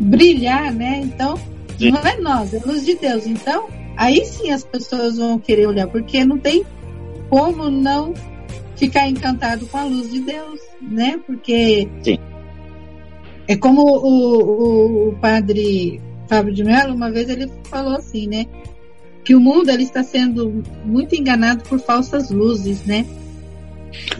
brilhar, 0.00 0.72
né? 0.72 1.00
Então, 1.04 1.38
Sim. 1.78 1.92
não 1.92 2.00
é 2.00 2.16
nós, 2.20 2.52
é 2.54 2.58
a 2.58 2.66
luz 2.66 2.84
de 2.84 2.94
Deus. 2.96 3.26
Então, 3.26 3.68
aí 3.98 4.24
sim 4.24 4.50
as 4.50 4.64
pessoas 4.64 5.18
vão 5.18 5.38
querer 5.38 5.66
olhar, 5.66 5.88
porque 5.88 6.24
não 6.24 6.38
tem 6.38 6.64
como 7.28 7.68
não 7.68 8.14
ficar 8.76 9.08
encantado 9.08 9.66
com 9.66 9.76
a 9.76 9.84
luz 9.84 10.10
de 10.10 10.20
Deus, 10.20 10.60
né? 10.80 11.20
Porque 11.26 11.88
sim. 12.02 12.18
é 13.48 13.56
como 13.56 13.82
o, 13.82 14.06
o, 14.06 15.08
o 15.08 15.16
padre 15.16 16.00
Fábio 16.28 16.54
de 16.54 16.62
Mello, 16.62 16.94
uma 16.94 17.10
vez 17.10 17.28
ele 17.28 17.50
falou 17.64 17.96
assim, 17.96 18.28
né? 18.28 18.46
Que 19.24 19.34
o 19.34 19.40
mundo 19.40 19.68
ele 19.70 19.82
está 19.82 20.02
sendo 20.02 20.62
muito 20.84 21.14
enganado 21.14 21.64
por 21.64 21.80
falsas 21.80 22.30
luzes, 22.30 22.84
né? 22.84 23.04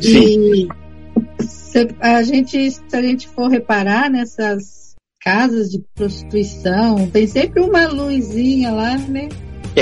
Sim. 0.00 0.68
E 1.38 1.42
se 1.42 1.88
a 2.00 2.22
gente, 2.22 2.70
se 2.70 2.96
a 2.96 3.00
gente 3.00 3.28
for 3.28 3.48
reparar 3.48 4.10
nessas 4.10 4.96
casas 5.20 5.70
de 5.70 5.82
prostituição, 5.94 7.08
tem 7.08 7.26
sempre 7.26 7.62
uma 7.62 7.86
luzinha 7.86 8.72
lá, 8.72 8.96
né? 8.96 9.28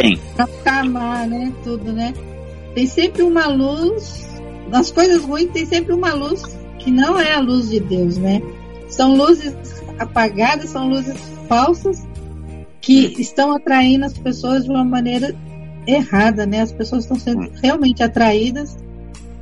Tem. 0.01 0.19
Pra 0.35 0.47
calmar, 0.63 1.27
né? 1.27 1.51
Tudo, 1.65 1.91
né? 1.91 2.13
Tem 2.75 2.87
sempre 2.87 3.23
uma 3.23 3.47
luz. 3.47 4.27
Nas 4.69 4.91
coisas 4.91 5.25
ruins 5.25 5.51
tem 5.53 5.65
sempre 5.65 5.95
uma 5.95 6.13
luz 6.13 6.43
que 6.79 6.91
não 6.91 7.19
é 7.19 7.33
a 7.33 7.41
luz 7.41 7.71
de 7.71 7.81
Deus, 7.81 8.19
né? 8.19 8.43
São 8.89 9.17
luzes 9.17 9.55
apagadas, 9.99 10.71
são 10.71 10.89
luzes 10.89 11.17
falsas 11.49 12.07
que 12.81 13.15
estão 13.19 13.55
atraindo 13.55 14.05
as 14.05 14.13
pessoas 14.13 14.65
de 14.65 14.71
uma 14.71 14.85
maneira 14.85 15.35
errada, 15.87 16.45
né? 16.45 16.61
As 16.61 16.73
pessoas 16.73 17.05
estão 17.05 17.19
sendo 17.19 17.51
realmente 17.63 18.03
atraídas 18.03 18.77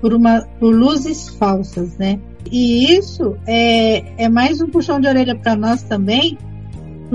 por 0.00 0.14
uma 0.14 0.42
por 0.60 0.72
luzes 0.72 1.30
falsas, 1.30 1.96
né? 1.98 2.20
E 2.50 2.94
isso 2.94 3.36
é, 3.46 4.04
é 4.24 4.28
mais 4.28 4.60
um 4.60 4.68
puxão 4.68 5.00
de 5.00 5.08
orelha 5.08 5.34
para 5.34 5.56
nós 5.56 5.82
também, 5.82 6.38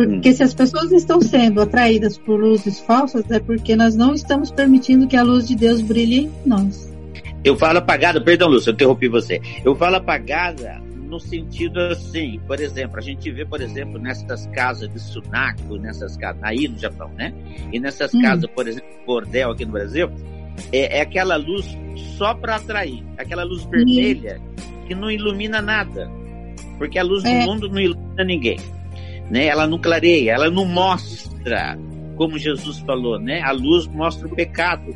porque 0.06 0.34
se 0.34 0.41
as 0.41 0.54
pessoas 0.54 0.93
estão 0.93 1.20
sendo 1.20 1.62
atraídas 1.62 2.18
por 2.18 2.39
luzes 2.39 2.80
falsas, 2.80 3.30
é 3.30 3.38
porque 3.38 3.76
nós 3.76 3.97
não 3.97 4.14
estamos 4.14 4.50
permitindo 4.50 5.08
que 5.08 5.18
a 5.18 5.24
luz 5.24 5.45
de 5.45 5.56
Deus 5.56 5.82
brilhe 5.82 6.20
em 6.20 6.32
nós. 6.45 6.89
Eu 7.43 7.58
falo 7.58 7.80
apagada, 7.80 8.22
perdão, 8.22 8.47
Lúcio, 8.47 8.70
eu 8.70 8.74
interrompi 8.74 9.10
você. 9.10 9.41
Eu 9.64 9.76
falo 9.76 9.97
apagada 9.97 10.82
no 11.10 11.20
sentido 11.20 11.80
assim, 11.82 12.39
por 12.47 12.62
exemplo, 12.62 12.97
a 12.97 13.02
gente 13.02 13.30
vê, 13.30 13.45
por 13.45 13.60
exemplo, 13.60 14.00
nessas 14.00 14.47
casas 14.47 14.88
de 14.88 15.00
sunaco, 15.00 15.76
nessas 15.78 16.16
casas, 16.16 16.41
aí 16.43 16.68
no 16.68 16.78
Japão, 16.78 17.12
né? 17.18 17.34
E 17.74 17.80
nessas 17.80 18.14
hum. 18.14 18.22
casas, 18.22 18.50
por 18.56 18.70
exemplo, 18.70 18.88
bordel 19.06 19.52
aqui 19.52 19.66
no 19.66 19.74
Brasil, 19.74 20.10
é, 20.72 21.00
é 21.00 21.02
aquela 21.02 21.36
luz 21.36 21.78
só 22.18 22.34
para 22.34 22.56
atrair, 22.56 23.04
aquela 23.18 23.43
luz 23.43 23.66
vermelha 23.66 24.39
que 24.88 24.95
não 24.95 25.12
ilumina 25.12 25.62
nada, 25.62 26.10
porque 26.78 26.97
a 26.97 27.04
luz 27.04 27.26
é. 27.26 27.39
do 27.39 27.45
mundo 27.45 27.68
não 27.68 27.80
ilumina 27.80 28.24
ninguém, 28.24 28.60
né? 29.30 29.46
Ela 29.48 29.68
não 29.68 29.80
clareia, 29.80 30.32
ela 30.32 30.50
não 30.50 30.66
mostra, 30.66 31.78
como 32.16 32.38
Jesus 32.38 32.80
falou, 32.80 33.20
né? 33.20 33.42
A 33.42 33.52
luz 33.52 33.88
mostra 33.88 34.28
o 34.28 34.36
pecado. 34.36 34.94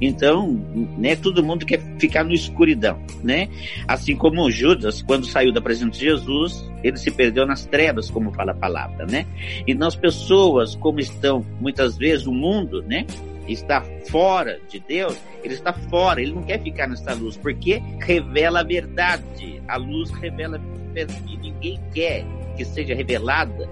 Então, 0.00 0.52
né, 0.96 1.14
todo 1.14 1.42
mundo 1.42 1.66
quer 1.66 1.80
ficar 1.98 2.24
no 2.24 2.32
escuridão, 2.32 2.98
né? 3.22 3.48
Assim 3.86 4.16
como 4.16 4.50
Judas, 4.50 5.02
quando 5.02 5.26
saiu 5.26 5.52
da 5.52 5.60
presença 5.60 5.90
de 5.90 6.00
Jesus, 6.00 6.70
ele 6.82 6.96
se 6.96 7.10
perdeu 7.10 7.46
nas 7.46 7.66
trevas, 7.66 8.10
como 8.10 8.32
fala 8.32 8.52
a 8.52 8.54
palavra, 8.54 9.04
né? 9.06 9.26
E 9.66 9.74
nós 9.74 9.94
pessoas, 9.94 10.74
como 10.74 11.00
estão 11.00 11.44
muitas 11.60 11.96
vezes 11.98 12.26
o 12.26 12.32
mundo, 12.32 12.82
né? 12.82 13.06
Está 13.46 13.82
fora 14.08 14.60
de 14.70 14.78
Deus, 14.78 15.18
ele 15.42 15.54
está 15.54 15.72
fora, 15.72 16.22
ele 16.22 16.32
não 16.32 16.44
quer 16.44 16.62
ficar 16.62 16.86
nessa 16.86 17.12
luz, 17.14 17.36
porque 17.36 17.82
revela 18.00 18.60
a 18.60 18.64
verdade. 18.64 19.60
A 19.66 19.76
luz 19.76 20.10
revela 20.12 20.56
a 20.56 20.92
verdade. 20.92 21.22
E 21.28 21.36
ninguém 21.36 21.80
quer 21.92 22.24
que 22.60 22.64
seja 22.64 22.94
revelada 22.94 23.68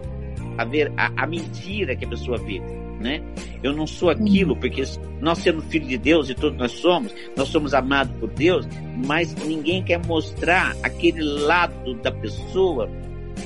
a, 0.56 0.64
ver, 0.64 0.92
a, 0.96 1.24
a 1.24 1.26
mentira 1.26 1.94
que 1.94 2.04
a 2.04 2.08
pessoa 2.08 2.38
vive 2.38 2.88
né? 3.00 3.22
Eu 3.62 3.72
não 3.72 3.86
sou 3.86 4.10
aquilo, 4.10 4.54
uhum. 4.54 4.60
porque 4.60 4.82
nós 5.20 5.38
sendo 5.38 5.62
filho 5.62 5.86
de 5.86 5.96
Deus 5.96 6.28
e 6.28 6.34
todos 6.34 6.58
nós 6.58 6.72
somos, 6.72 7.14
nós 7.36 7.48
somos 7.48 7.74
amados 7.74 8.12
por 8.18 8.28
Deus, 8.30 8.66
mas 9.06 9.34
ninguém 9.34 9.82
quer 9.82 10.04
mostrar 10.04 10.76
aquele 10.82 11.22
lado 11.22 11.94
da 11.94 12.10
pessoa 12.10 12.90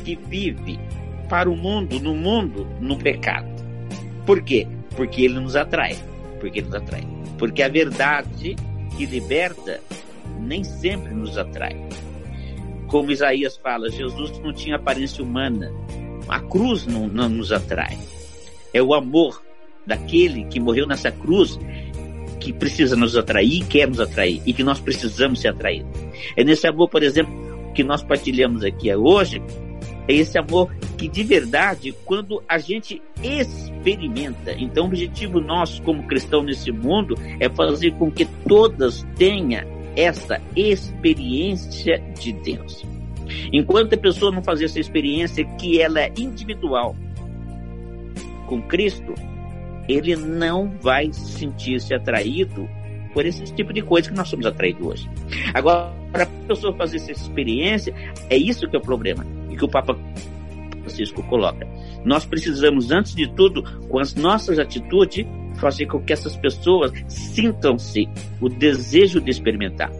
que 0.05 0.17
vive 0.17 0.79
para 1.29 1.51
o 1.51 1.57
mundo, 1.57 2.01
no 2.01 2.15
mundo, 2.15 2.67
no 2.81 2.97
pecado. 2.97 3.47
Por 4.27 4.43
quê? 4.43 4.67
Porque 4.97 5.23
ele 5.23 5.41
nos 5.41 5.57
atrai. 5.57 5.97
Porque 6.41 6.61
ele 6.61 6.67
nos 6.69 6.77
atrai. 6.77 7.03
Porque 7.39 7.63
a 7.63 7.69
verdade 7.69 8.57
que 8.97 9.07
liberta 9.07 9.81
nem 10.41 10.65
sempre 10.65 11.15
nos 11.15 11.37
atrai. 11.39 11.77
Como 12.93 13.11
Isaías 13.11 13.57
fala, 13.57 13.91
Jesus 13.91 14.39
não 14.39 14.53
tinha 14.53 14.77
aparência 14.77 15.25
humana. 15.25 15.73
A 16.29 16.39
cruz 16.39 16.87
não, 16.87 17.09
não 17.09 17.29
nos 17.29 17.51
atrai 17.51 17.99
é 18.73 18.83
o 18.83 18.95
amor 18.95 19.43
daquele 19.87 20.45
que 20.45 20.61
morreu 20.61 20.87
nessa 20.87 21.11
cruz 21.11 21.59
que 22.41 22.53
precisa 22.53 22.97
nos 22.97 23.17
atrair, 23.17 23.65
quer 23.67 23.87
nos 23.87 24.01
atrair 24.01 24.43
e 24.45 24.53
que 24.53 24.65
nós 24.65 24.81
precisamos 24.81 25.41
ser 25.41 25.49
atraídos. 25.49 25.91
É 26.37 26.43
nesse 26.43 26.67
amor, 26.67 26.89
por 26.89 27.03
exemplo, 27.03 27.33
que 27.75 27.85
nós 27.85 28.03
partilhamos 28.03 28.65
aqui 28.65 28.93
hoje, 28.95 29.41
é 30.09 30.15
esse 30.15 30.37
amor 30.37 30.75
que 30.99 31.09
de 31.09 31.23
verdade, 31.23 31.95
quando 32.05 32.43
a 32.49 32.59
gente 32.59 33.01
experimenta, 33.23 34.53
então 34.59 34.85
o 34.85 34.87
objetivo 34.89 35.41
nosso 35.41 35.81
como 35.83 36.07
cristão 36.07 36.43
nesse 36.43 36.73
mundo 36.73 37.15
é 37.39 37.49
fazer 37.49 37.93
com 37.93 38.11
que 38.11 38.25
todas 38.47 39.07
tenham 39.17 39.82
essa 39.97 40.41
experiência 40.57 41.99
de 42.19 42.33
Deus. 42.33 42.85
Enquanto 43.53 43.95
a 43.95 43.99
pessoa 43.99 44.33
não 44.33 44.43
fazer 44.43 44.67
essa 44.67 44.81
experiência 44.81 45.45
que 45.57 45.81
ela 45.81 46.01
é 46.01 46.13
individual, 46.17 46.97
com 48.47 48.61
Cristo, 48.63 49.15
ele 49.89 50.15
não 50.17 50.71
vai 50.81 51.13
sentir-se 51.13 51.95
atraído 51.95 52.69
por 53.13 53.27
esse 53.27 53.45
tipo 53.45 53.73
de 53.73 53.83
coisa 53.83 54.11
que 54.11 54.17
nós 54.17 54.29
somos 54.29 54.47
atraídos 54.47 54.87
hoje. 54.87 55.11
Agora, 55.53 55.93
para 56.11 56.25
a 56.25 56.27
pessoa 56.27 56.75
fazer 56.75 56.97
essa 56.97 57.13
experiência, 57.13 57.95
é 58.29 58.37
isso 58.37 58.69
que 58.69 58.77
é 58.77 58.79
o 58.79 58.83
problema 58.83 59.27
e 59.51 59.57
que 59.57 59.65
o 59.65 59.69
Papa 59.69 59.97
Francisco 60.81 61.23
coloca. 61.25 61.67
Nós 62.05 62.25
precisamos, 62.25 62.91
antes 62.91 63.15
de 63.15 63.29
tudo, 63.35 63.63
com 63.89 63.99
as 63.99 64.15
nossas 64.15 64.59
atitudes, 64.59 65.27
fazer 65.63 65.87
com 65.87 66.01
que 66.01 66.13
essas 66.13 66.37
pessoas 66.37 66.93
sintam-se 67.09 68.09
o 68.41 68.49
desejo 68.49 69.21
de 69.21 69.31
experimentar. 69.31 69.91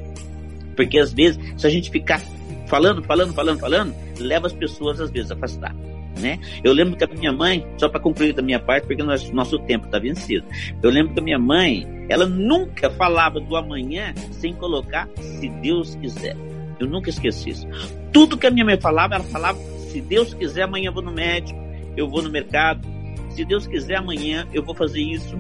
Porque 0.77 0.99
às 0.99 1.13
vezes, 1.13 1.39
se 1.57 1.67
a 1.67 1.71
gente 1.71 1.91
ficar 1.91 2.21
falando, 2.67 3.03
falando, 3.03 3.33
falando, 3.33 3.59
falando, 3.59 3.95
leva 4.19 4.47
as 4.47 4.53
pessoas 4.53 5.01
às 5.01 5.11
vezes 5.11 5.31
a 5.31 5.35
afastar 5.35 5.75
né? 6.21 6.39
Eu 6.63 6.73
lembro 6.73 6.97
que 6.97 7.05
a 7.05 7.07
minha 7.07 7.33
mãe, 7.33 7.67
só 7.79 7.89
para 7.89 8.01
concluir 8.01 8.33
da 8.33 8.43
minha 8.43 8.61
parte, 8.61 8.87
porque 8.87 9.03
nosso, 9.03 9.35
nosso 9.35 9.59
tempo 9.61 9.87
está 9.87 9.99
vencido. 9.99 10.47
Eu 10.83 10.91
lembro 10.91 11.15
que 11.15 11.21
a 11.21 11.23
minha 11.23 11.39
mãe, 11.39 11.87
ela 12.09 12.27
nunca 12.27 12.91
falava 12.91 13.41
do 13.41 13.57
amanhã 13.57 14.13
sem 14.31 14.55
colocar 14.55 15.09
se 15.17 15.49
Deus 15.49 15.95
quiser. 15.97 16.37
Eu 16.79 16.87
nunca 16.87 17.11
esqueci 17.11 17.51
isso. 17.51 17.67
Tudo 18.13 18.37
que 18.37 18.47
a 18.47 18.51
minha 18.51 18.65
mãe 18.65 18.81
falava, 18.81 19.15
ela 19.15 19.25
falava 19.25 19.59
se 19.89 20.01
Deus 20.01 20.35
quiser 20.35 20.63
amanhã 20.63 20.89
eu 20.89 20.95
vou 20.95 21.03
no 21.03 21.13
médico, 21.13 21.59
eu 21.97 22.09
vou 22.09 22.23
no 22.23 22.31
mercado. 22.31 22.89
Se 23.35 23.45
Deus 23.45 23.67
quiser 23.67 23.97
amanhã 23.97 24.47
eu 24.53 24.63
vou 24.63 24.75
fazer 24.75 25.01
isso. 25.01 25.39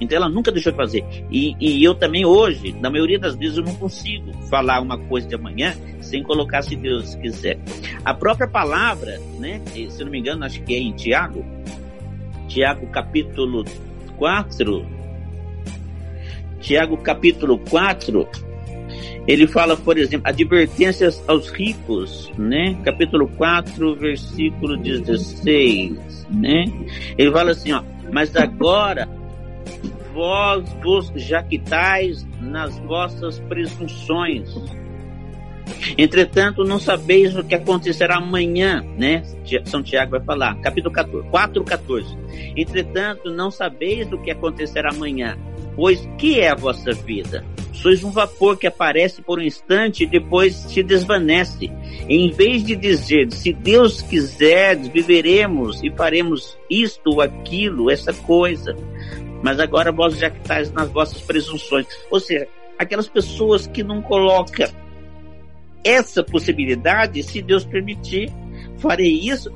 Então 0.00 0.16
ela 0.16 0.28
nunca 0.28 0.50
deixou 0.50 0.72
de 0.72 0.76
fazer. 0.76 1.04
E, 1.30 1.54
e 1.60 1.84
eu 1.84 1.94
também 1.94 2.24
hoje, 2.24 2.72
na 2.80 2.90
maioria 2.90 3.20
das 3.20 3.36
vezes, 3.36 3.56
eu 3.56 3.64
não 3.64 3.74
consigo 3.76 4.32
falar 4.48 4.80
uma 4.80 4.98
coisa 4.98 5.28
de 5.28 5.34
amanhã 5.36 5.76
sem 6.00 6.24
colocar 6.24 6.62
se 6.62 6.74
Deus 6.74 7.14
quiser. 7.14 7.58
A 8.04 8.12
própria 8.12 8.48
palavra, 8.48 9.20
né? 9.38 9.62
Se 9.90 10.02
não 10.02 10.10
me 10.10 10.18
engano, 10.18 10.44
acho 10.44 10.60
que 10.64 10.74
é 10.74 10.78
em 10.78 10.92
Tiago, 10.92 11.44
Tiago 12.48 12.86
capítulo 12.88 13.64
4, 14.16 14.84
Tiago 16.60 16.96
capítulo 16.96 17.58
4, 17.58 18.28
ele 19.26 19.46
fala, 19.46 19.76
por 19.76 19.96
exemplo, 19.98 20.28
advertências 20.28 21.22
aos 21.28 21.48
ricos, 21.48 22.30
né? 22.36 22.76
Capítulo 22.84 23.28
4, 23.28 23.94
versículo 23.96 24.76
16, 24.76 26.26
né? 26.30 26.64
Ele 27.16 27.30
fala 27.30 27.52
assim, 27.52 27.72
ó, 27.72 27.82
mas 28.12 28.34
agora 28.36 29.08
vós 30.12 30.64
vos 30.82 31.12
jactais 31.16 32.26
nas 32.40 32.78
vossas 32.80 33.38
presunções 33.40 34.52
Entretanto, 35.96 36.64
não 36.64 36.78
sabeis 36.78 37.36
o 37.36 37.44
que 37.44 37.54
acontecerá 37.54 38.16
amanhã, 38.16 38.84
né? 38.96 39.22
São 39.64 39.82
Tiago 39.82 40.12
vai 40.12 40.20
falar, 40.20 40.54
capítulo 40.60 40.92
14, 40.92 41.28
4, 41.28 41.64
14. 41.64 42.18
Entretanto, 42.56 43.30
não 43.30 43.50
sabeis 43.50 44.10
o 44.12 44.18
que 44.18 44.30
acontecerá 44.30 44.90
amanhã, 44.90 45.36
pois 45.76 46.08
que 46.18 46.40
é 46.40 46.50
a 46.50 46.54
vossa 46.54 46.92
vida? 46.92 47.44
Sois 47.72 48.04
um 48.04 48.10
vapor 48.10 48.56
que 48.56 48.66
aparece 48.66 49.22
por 49.22 49.38
um 49.38 49.42
instante 49.42 50.04
e 50.04 50.06
depois 50.06 50.54
se 50.54 50.82
desvanece. 50.82 51.70
Em 52.08 52.30
vez 52.30 52.64
de 52.64 52.76
dizer, 52.76 53.32
se 53.32 53.52
Deus 53.52 54.02
quiser, 54.02 54.76
viveremos 54.76 55.82
e 55.82 55.90
faremos 55.90 56.56
isto 56.70 57.20
aquilo, 57.20 57.90
essa 57.90 58.12
coisa. 58.12 58.76
Mas 59.42 59.58
agora 59.58 59.90
vós 59.90 60.16
já 60.16 60.30
que 60.30 60.38
estáis 60.40 60.70
nas 60.72 60.88
vossas 60.90 61.20
presunções. 61.22 61.86
Ou 62.10 62.20
seja, 62.20 62.46
aquelas 62.78 63.08
pessoas 63.08 63.66
que 63.66 63.82
não 63.82 64.00
colocam 64.00 64.68
essa 65.84 66.22
possibilidade, 66.22 67.22
se 67.22 67.42
Deus 67.42 67.64
permitir, 67.64 68.30
farei 68.78 69.12
isso 69.12 69.52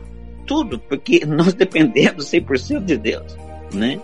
tudo, 0.46 0.78
porque 0.78 1.24
nós 1.26 1.54
dependemos 1.54 2.26
100% 2.26 2.84
de 2.84 2.96
Deus, 2.96 3.36
né? 3.72 4.00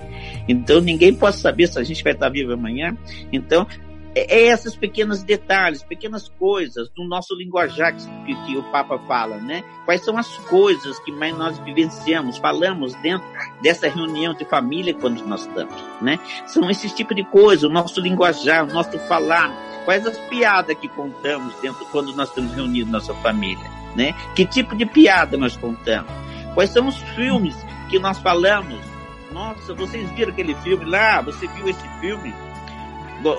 Então 0.49 0.80
ninguém 0.80 1.14
pode 1.14 1.36
saber 1.36 1.66
se 1.66 1.78
a 1.78 1.84
gente 1.84 2.03
vai 2.03 2.12
estar 2.12 2.28
vivo 2.28 2.53
amanhã. 2.53 2.97
Então 3.32 3.66
é, 4.14 4.40
é 4.40 4.53
esses 4.53 4.76
pequenos 4.76 5.22
detalhes, 5.22 5.82
pequenas 5.82 6.28
coisas 6.28 6.88
do 6.90 7.05
nosso 7.05 7.34
linguajar 7.34 7.95
que, 7.95 8.34
que, 8.47 8.57
o 8.57 8.62
Papa 8.64 8.99
fala, 9.07 9.36
né? 9.36 9.64
Quais 9.84 10.05
são 10.05 10.16
as 10.18 10.36
coisas 10.38 10.99
que 11.01 11.11
mais 11.12 11.36
nós 11.36 11.59
vivenciamos, 11.61 12.38
falamos 12.38 12.95
dentro 12.97 13.26
dessa 13.62 13.88
reunião 13.88 14.34
de 14.34 14.45
família 14.45 14.95
quando 14.95 15.24
nós 15.26 15.43
estamos, 15.43 15.74
né? 16.01 16.18
São 16.47 16.70
esses 16.70 16.93
tipos 16.93 17.16
de 17.16 17.24
coisas, 17.24 17.64
o 17.64 17.72
nosso 17.72 18.01
linguajar, 18.01 18.64
o 18.64 18.72
nosso 18.72 18.99
falar, 19.01 19.51
Quais 19.84 20.07
as 20.07 20.16
piadas 20.28 20.76
que 20.78 20.88
contamos 20.88 21.55
dentro 21.61 21.84
quando 21.86 22.14
nós 22.14 22.28
estamos 22.28 22.55
reunidos 22.55 22.93
nossa 22.93 23.14
família, 23.14 23.68
né? 23.97 24.14
Que 24.34 24.47
tipo 24.47 24.76
de 24.76 24.86
piada 24.86 25.36
nós 25.36 25.57
contamos? 25.57 26.12
Quais 26.55 26.70
são 26.70 26.86
os 26.86 26.97
filmes 27.14 27.57
que 27.88 27.99
nós 27.99 28.18
falamos? 28.18 28.91
Nossa, 29.32 29.74
vocês 29.74 30.10
viram 30.12 30.32
aquele 30.32 30.54
filme 30.56 30.84
lá? 30.84 31.20
Você 31.22 31.46
viu 31.48 31.68
esse 31.68 31.88
filme? 32.00 32.34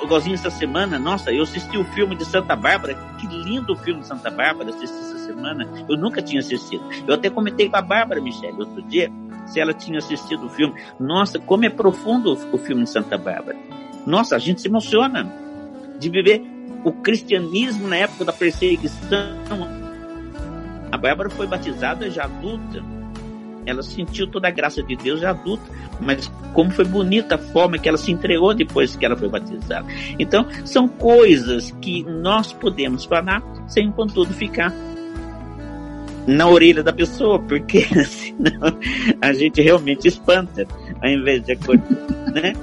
Igualzinho 0.03 0.35
essa 0.35 0.49
semana, 0.49 0.97
nossa, 0.97 1.31
eu 1.31 1.43
assisti 1.43 1.77
o 1.77 1.83
filme 1.83 2.15
de 2.15 2.23
Santa 2.23 2.55
Bárbara, 2.55 2.95
que 3.19 3.27
lindo 3.27 3.73
o 3.73 3.75
filme 3.75 3.99
de 3.99 4.07
Santa 4.07 4.31
Bárbara, 4.31 4.69
assisti 4.69 4.95
essa 4.95 5.17
semana, 5.25 5.69
eu 5.89 5.97
nunca 5.97 6.21
tinha 6.21 6.39
assistido. 6.39 6.83
Eu 7.05 7.15
até 7.15 7.29
comentei 7.29 7.67
com 7.67 7.75
a 7.75 7.81
Bárbara, 7.81 8.21
Michelle, 8.21 8.57
outro 8.57 8.81
dia, 8.83 9.11
se 9.45 9.59
ela 9.59 9.73
tinha 9.73 9.97
assistido 9.97 10.45
o 10.45 10.49
filme. 10.49 10.73
Nossa, 10.97 11.37
como 11.37 11.65
é 11.65 11.69
profundo 11.69 12.31
o 12.31 12.57
filme 12.57 12.83
de 12.83 12.91
Santa 12.91 13.17
Bárbara. 13.17 13.57
Nossa, 14.07 14.37
a 14.37 14.39
gente 14.39 14.61
se 14.61 14.69
emociona 14.69 15.29
de 15.99 16.09
viver 16.09 16.41
o 16.85 16.93
cristianismo 16.93 17.87
na 17.87 17.97
época 17.97 18.23
da 18.23 18.31
perseguição. 18.31 19.37
A 20.89 20.97
Bárbara 20.97 21.29
foi 21.29 21.45
batizada 21.45 22.09
já 22.09 22.23
adulta. 22.23 23.02
Ela 23.65 23.81
sentiu 23.81 24.27
toda 24.27 24.47
a 24.47 24.51
graça 24.51 24.81
de 24.83 24.95
Deus 24.95 25.21
já 25.21 25.31
adulta, 25.31 25.63
mas 25.99 26.31
como 26.53 26.71
foi 26.71 26.85
bonita 26.85 27.35
a 27.35 27.37
forma 27.37 27.77
que 27.77 27.87
ela 27.87 27.97
se 27.97 28.11
entregou 28.11 28.53
depois 28.53 28.95
que 28.95 29.05
ela 29.05 29.15
foi 29.15 29.29
batizada. 29.29 29.85
Então, 30.19 30.45
são 30.65 30.87
coisas 30.87 31.71
que 31.81 32.03
nós 32.03 32.53
podemos 32.53 33.05
falar 33.05 33.43
sem 33.67 33.89
o 33.89 33.91
pontudo 33.91 34.33
ficar 34.33 34.73
na 36.27 36.47
orelha 36.47 36.83
da 36.83 36.93
pessoa, 36.93 37.39
porque 37.39 37.81
senão 38.05 38.77
a 39.21 39.33
gente 39.33 39.61
realmente 39.61 40.07
espanta, 40.07 40.65
ao 41.01 41.09
invés 41.09 41.43
de 41.43 41.53
acordo, 41.53 41.83
né? 42.33 42.53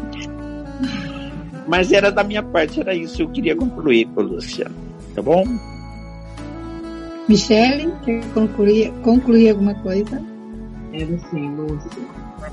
Mas 1.66 1.92
era 1.92 2.10
da 2.10 2.24
minha 2.24 2.42
parte, 2.42 2.80
era 2.80 2.94
isso 2.94 3.16
que 3.16 3.22
eu 3.22 3.28
queria 3.28 3.54
concluir 3.54 4.08
Luciano, 4.16 4.74
tá 5.14 5.22
bom? 5.22 5.44
Michele, 7.28 7.92
quer 8.04 8.24
concluir, 8.32 8.90
concluir 9.02 9.50
alguma 9.50 9.74
coisa? 9.74 10.29
Quero 10.90 11.18
sim, 11.30 11.54
Lúcia. 11.54 11.90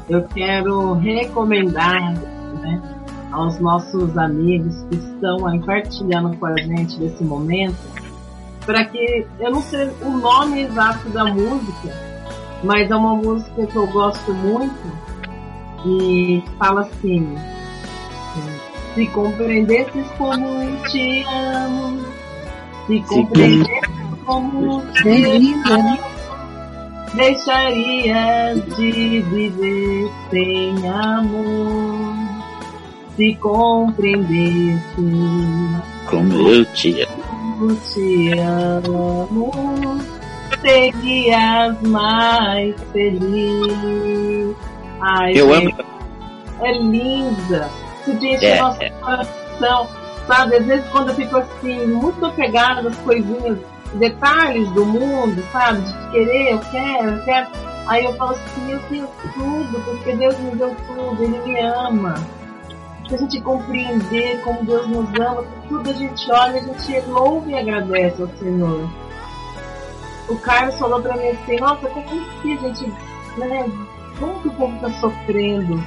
Eu 0.09 0.23
quero 0.27 0.93
recomendar 0.93 2.13
né, 2.13 2.81
aos 3.31 3.59
nossos 3.59 4.17
amigos 4.17 4.83
que 4.89 4.95
estão 4.95 5.47
aí 5.47 5.59
partilhando 5.59 6.35
com 6.37 6.45
a 6.45 6.57
gente 6.57 6.99
nesse 6.99 7.23
momento, 7.23 7.77
para 8.65 8.85
que 8.85 9.25
eu 9.39 9.51
não 9.51 9.61
sei 9.61 9.89
o 10.01 10.09
nome 10.09 10.61
exato 10.61 11.09
da 11.09 11.25
música, 11.25 11.93
mas 12.63 12.91
é 12.91 12.95
uma 12.95 13.15
música 13.15 13.65
que 13.65 13.75
eu 13.75 13.87
gosto 13.87 14.33
muito 14.33 15.07
e 15.85 16.43
fala 16.59 16.81
assim: 16.81 17.35
se 18.93 19.07
compreendesses 19.07 20.07
como 20.17 20.47
te 20.89 21.23
amo, 21.23 22.05
se 22.85 23.01
compreendesses 23.01 23.97
como 24.25 24.83
né? 24.83 26.16
Deixaria 27.17 28.55
de 28.77 29.21
viver 29.21 30.11
sem 30.29 30.89
amor 30.89 32.15
se 33.15 33.35
compreendesse 33.35 34.79
como 36.09 36.49
eu 36.49 36.65
te 36.73 37.01
amo, 37.01 37.75
te 37.75 38.39
amo 38.39 39.99
serias 40.61 41.81
mais 41.81 42.75
feliz. 42.93 44.55
Ai, 45.01 45.33
eu 45.35 45.53
gente, 45.53 45.75
amo. 45.81 45.85
É 46.61 46.71
linda. 46.77 47.69
Se 48.03 48.13
diz 48.15 48.41
é, 48.41 48.59
nosso 48.59 48.81
é. 48.81 48.89
coração. 48.89 49.87
Sabe, 50.27 50.57
às 50.57 50.65
vezes 50.65 50.85
quando 50.89 51.09
eu 51.09 51.15
fico 51.15 51.37
assim, 51.37 51.87
muito 51.87 52.25
apegada 52.25 52.83
das 52.83 52.95
coisinhas 52.97 53.57
detalhes 53.95 54.69
do 54.71 54.85
mundo, 54.85 55.43
sabe? 55.51 55.81
De 55.81 56.11
querer, 56.11 56.53
eu 56.53 56.59
quero, 56.59 57.09
eu 57.09 57.23
quero. 57.23 57.47
Aí 57.87 58.03
eu 58.03 58.13
falo 58.13 58.31
assim, 58.31 58.71
eu 58.71 58.79
tenho 58.89 59.07
tudo, 59.33 59.81
porque 59.85 60.15
Deus 60.15 60.37
me 60.39 60.51
deu 60.51 60.75
tudo, 60.87 61.23
Ele 61.23 61.39
me 61.39 61.59
ama. 61.61 62.15
Se 63.07 63.15
a 63.15 63.17
gente 63.17 63.39
compreender 63.41 64.41
como 64.41 64.65
Deus 64.65 64.87
nos 64.87 65.07
ama, 65.19 65.43
tudo 65.69 65.89
a 65.89 65.93
gente 65.93 66.29
olha, 66.29 66.59
a 66.59 66.63
gente 66.63 66.99
louva 67.07 67.49
e 67.49 67.57
agradece 67.57 68.21
ao 68.21 68.27
Senhor. 68.37 68.89
O 70.27 70.35
Carlos 70.39 70.77
falou 70.77 71.01
pra 71.01 71.15
mim 71.15 71.29
assim, 71.29 71.55
nossa, 71.57 71.87
como 71.87 72.25
que 72.41 72.53
a 72.53 72.57
gente, 72.57 72.93
né? 73.37 73.71
Como 74.19 74.41
que 74.41 74.49
o 74.49 74.51
povo 74.51 74.77
tá 74.81 74.89
sofrendo? 74.99 75.81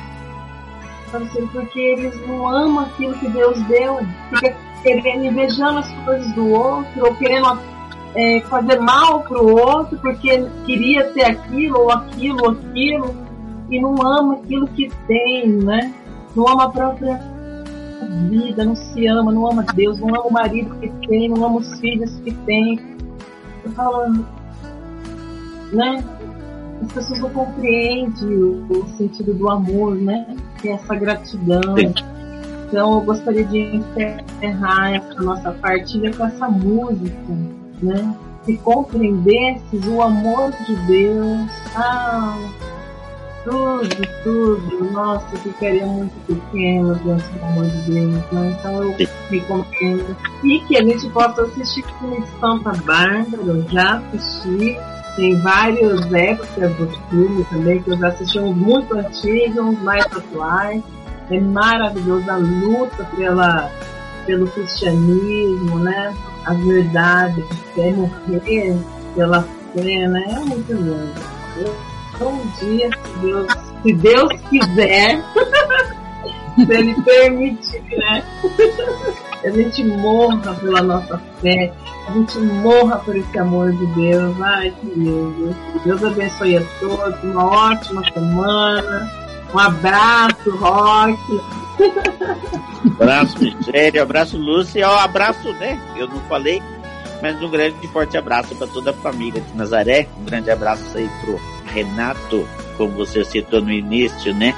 Assim, 1.13 1.47
porque 1.49 1.79
eles 1.79 2.27
não 2.27 2.49
amam 2.49 2.85
aquilo 2.85 3.13
que 3.19 3.29
Deus 3.29 3.61
deu, 3.65 3.99
fica 4.31 4.57
querendo, 4.83 5.27
invejando 5.27 5.81
as 5.81 5.93
coisas 6.05 6.33
do 6.33 6.49
outro, 6.51 7.05
ou 7.05 7.15
querendo 7.17 7.61
é, 8.15 8.41
fazer 8.41 8.81
mal 8.81 9.23
para 9.23 9.41
o 9.41 9.55
outro 9.55 9.99
porque 9.99 10.45
queria 10.67 11.11
ter 11.13 11.25
aquilo 11.25 11.81
ou 11.81 11.91
aquilo 11.91 12.39
ou 12.43 12.51
aquilo 12.51 13.15
e 13.71 13.81
não 13.81 13.95
ama 14.03 14.35
aquilo 14.35 14.67
que 14.69 14.91
tem, 15.07 15.49
né? 15.49 15.95
Não 16.35 16.49
ama 16.49 16.65
a 16.65 16.69
própria 16.71 17.21
vida, 18.29 18.65
não 18.65 18.75
se 18.75 19.07
ama, 19.07 19.31
não 19.31 19.49
ama 19.49 19.65
Deus, 19.75 19.99
não 20.01 20.09
ama 20.09 20.27
o 20.27 20.33
marido 20.33 20.75
que 20.81 20.89
tem, 21.07 21.29
não 21.29 21.45
ama 21.45 21.59
os 21.59 21.79
filhos 21.79 22.11
que 22.21 22.33
tem. 22.33 22.81
Eu 23.65 23.71
falo, 23.73 24.25
né? 25.73 26.03
As 26.83 26.93
pessoas 26.93 27.21
não 27.21 27.31
compreendem 27.31 28.43
o, 28.43 28.87
sentido 28.97 29.35
do 29.35 29.49
amor, 29.49 29.95
né? 29.95 30.37
Que 30.61 30.71
é 30.71 30.73
essa 30.73 30.95
gratidão. 30.95 31.77
Então 32.67 32.95
eu 32.95 33.01
gostaria 33.03 33.45
de 33.45 33.59
encerrar 33.59 34.95
essa 34.95 35.23
nossa 35.23 35.53
partilha 35.53 36.13
com 36.15 36.25
essa 36.25 36.49
música 36.49 37.60
né? 37.83 38.15
Se 38.45 38.57
compreendesses 38.59 39.87
o 39.87 40.01
amor 40.03 40.53
de 40.67 40.75
Deus, 40.87 41.51
ah, 41.75 42.37
tudo, 43.45 43.89
tudo, 44.23 44.93
nossa, 44.93 45.27
eu 45.33 45.39
ficaria 45.39 45.87
muito 45.87 46.15
pequeno 46.27 46.95
diante 46.97 47.29
do 47.29 47.45
amor 47.45 47.67
de 47.67 47.91
Deus, 47.91 48.33
né? 48.33 48.57
Então 48.59 48.83
eu 48.83 48.97
recomendo. 49.31 50.17
E 50.45 50.61
que 50.61 50.77
a 50.77 50.83
gente 50.83 51.09
possa 51.11 51.43
assistir 51.43 51.85
filme 51.99 52.21
de 52.21 52.29
Santa 52.39 52.73
Bárbara, 52.85 53.43
eu 53.47 53.69
já 53.69 53.99
assisti, 53.99 54.79
tem 55.17 55.37
várias 55.41 56.13
épocas 56.13 56.77
do 56.77 56.89
filme 57.09 57.45
também, 57.45 57.83
que 57.83 57.91
eu 57.91 57.99
já 57.99 58.09
assisti 58.09 58.39
uns 58.39 58.57
muito 58.57 58.95
antigos, 58.95 59.59
uns 59.59 59.83
mais 59.83 60.05
atuais. 60.07 60.83
É 61.31 61.41
maravilhoso 61.41 62.29
a 62.29 62.37
luta 62.37 63.05
pela, 63.17 63.71
pelo 64.27 64.49
cristianismo, 64.49 65.79
né? 65.79 66.15
A 66.45 66.55
verdade, 66.55 67.45
quer 67.75 67.95
morrer 67.95 68.77
pela 69.15 69.43
fé, 69.75 70.09
né? 70.09 70.25
É 70.29 70.41
muito 70.41 70.73
lindo. 70.73 71.31
Um 72.21 72.47
dia, 72.59 72.91
se 72.91 73.19
Deus, 73.21 73.47
se 73.83 73.93
Deus 73.95 74.33
quiser, 74.51 75.23
se 76.55 76.73
Ele 76.73 76.95
permitir, 77.03 77.83
né? 77.97 78.25
A 79.43 79.49
gente 79.49 79.83
morra 79.83 80.55
pela 80.55 80.83
nossa 80.83 81.19
fé, 81.41 81.73
a 82.07 82.13
gente 82.13 82.39
morra 82.39 82.99
por 82.99 83.17
esse 83.17 83.39
amor 83.39 83.73
de 83.73 83.87
Deus. 83.87 84.37
Ai, 84.43 84.71
que 84.71 84.87
lindo. 84.87 85.57
Deus 85.83 86.05
abençoe 86.05 86.59
a 86.59 86.63
todos, 86.79 87.23
uma 87.23 87.47
ótima 87.47 88.03
semana. 88.13 89.11
Um 89.55 89.59
abraço, 89.59 90.51
Rock. 90.57 91.19
Abraço, 93.01 93.39
Michele, 93.39 93.99
abraço, 93.99 94.37
Lúcia, 94.37 94.89
um 94.89 94.99
abraço, 94.99 95.53
né? 95.55 95.79
Eu 95.97 96.09
não 96.09 96.21
falei, 96.23 96.63
mas 97.23 97.41
um 97.43 97.51
grande 97.51 97.77
e 97.83 97.89
forte 97.89 98.17
abraço 98.17 98.55
para 98.55 98.67
toda 98.67 98.91
a 98.91 98.95
família 98.95 99.41
de 99.41 99.57
Nazaré. 99.57 100.09
Um 100.21 100.25
grande 100.25 100.51
abraço 100.51 100.97
aí 100.97 101.09
pro 101.23 101.41
Renato, 101.67 102.47
como 102.77 102.93
você 102.93 103.25
citou 103.25 103.61
no 103.61 103.71
início, 103.71 104.35
né? 104.35 104.55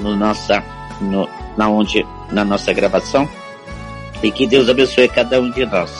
No 0.00 0.16
nossa, 0.16 0.62
no, 1.00 1.28
na 1.56 1.68
onde, 1.68 2.06
na 2.30 2.44
nossa 2.44 2.72
gravação. 2.72 3.28
E 4.22 4.30
que 4.30 4.46
Deus 4.46 4.68
abençoe 4.68 5.08
cada 5.08 5.40
um 5.40 5.50
de 5.50 5.66
nós. 5.66 5.90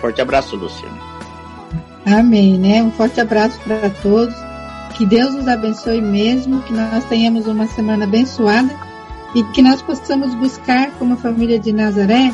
Forte 0.00 0.20
abraço, 0.20 0.56
Luciana. 0.56 0.98
Amém, 2.04 2.58
né? 2.58 2.82
Um 2.82 2.90
forte 2.90 3.20
abraço 3.20 3.58
para 3.60 3.88
todos. 4.02 4.34
Que 4.96 5.06
Deus 5.06 5.34
nos 5.34 5.48
abençoe 5.48 6.00
mesmo, 6.00 6.62
que 6.62 6.72
nós 6.72 7.04
tenhamos 7.04 7.46
uma 7.46 7.66
semana 7.66 8.04
abençoada 8.04 8.93
e 9.34 9.42
que 9.44 9.60
nós 9.60 9.82
possamos 9.82 10.34
buscar, 10.34 10.92
como 10.92 11.14
a 11.14 11.16
família 11.16 11.58
de 11.58 11.72
Nazaré, 11.72 12.32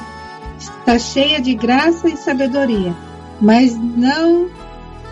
está 0.59 0.98
cheia 0.98 1.40
de 1.40 1.55
graça 1.55 2.09
e 2.09 2.16
sabedoria, 2.16 2.94
mas 3.40 3.74
não 3.76 4.48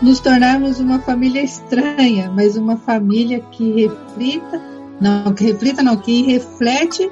nos 0.01 0.19
tornarmos 0.19 0.79
uma 0.79 0.99
família 0.99 1.41
estranha, 1.41 2.31
mas 2.33 2.55
uma 2.55 2.77
família 2.77 3.39
que 3.51 3.87
reflita, 3.87 4.61
não 5.01 5.33
que 5.33 5.43
reflita, 5.45 5.81
não 5.81 5.97
que 5.97 6.21
reflete 6.23 7.09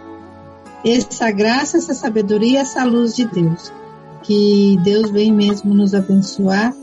essa 0.86 1.32
graça, 1.32 1.78
essa 1.78 1.94
sabedoria, 1.94 2.62
essa 2.62 2.84
luz 2.84 3.16
de 3.16 3.26
Deus. 3.26 3.74
Que 4.24 4.78
Deus 4.84 5.10
vem 5.10 5.34
mesmo 5.34 5.74
nos 5.74 5.94
abençoar, 5.94 6.74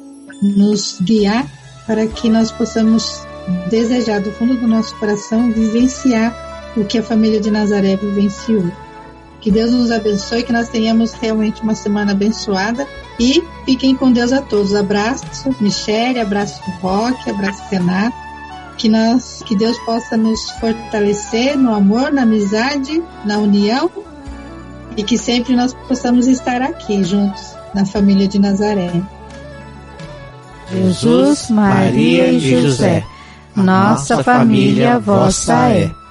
nos 0.43 1.01
guiar 1.01 1.47
para 1.87 2.07
que 2.07 2.29
nós 2.29 2.51
possamos 2.51 3.23
desejar 3.71 4.21
do 4.21 4.33
fundo 4.33 4.57
do 4.57 4.67
nosso 4.67 4.95
coração 4.97 5.53
vivenciar 5.53 6.54
o 6.77 6.85
que 6.85 6.99
a 6.99 7.03
família 7.03 7.41
de 7.41 7.51
Nazaré 7.51 7.97
vivenciou. 7.97 8.71
Que 9.41 9.51
Deus 9.51 9.71
nos 9.71 9.91
abençoe, 9.91 10.43
que 10.43 10.53
nós 10.53 10.71
tenhamos 10.71 11.13
realmente 11.13 11.63
uma 11.63 11.75
semana 11.75 12.13
abençoada 12.13 12.87
e 13.21 13.43
fiquem 13.67 13.95
com 13.95 14.11
Deus 14.11 14.33
a 14.33 14.41
todos. 14.41 14.75
Abraço, 14.75 15.55
Michele, 15.61 16.19
abraço 16.19 16.63
Roque, 16.81 17.29
abraço 17.29 17.63
Renato. 17.71 18.17
Que, 18.79 18.89
nós, 18.89 19.43
que 19.45 19.55
Deus 19.55 19.79
possa 19.81 20.17
nos 20.17 20.51
fortalecer 20.53 21.57
no 21.57 21.75
amor, 21.75 22.11
na 22.11 22.23
amizade, 22.23 23.03
na 23.25 23.39
união 23.39 23.91
e 24.97 25.03
que 25.03 25.19
sempre 25.19 25.55
nós 25.55 25.75
possamos 25.87 26.27
estar 26.27 26.63
aqui 26.63 27.05
juntos 27.05 27.55
na 27.75 27.85
família 27.85 28.27
de 28.27 28.39
Nazaré. 28.39 28.91
Jesus, 30.73 31.51
Maria 31.51 32.33
e 32.33 32.41
José, 32.41 33.05
nossa 33.55 34.25
família 34.25 34.99
vossa 34.99 35.69
é. 35.69 36.04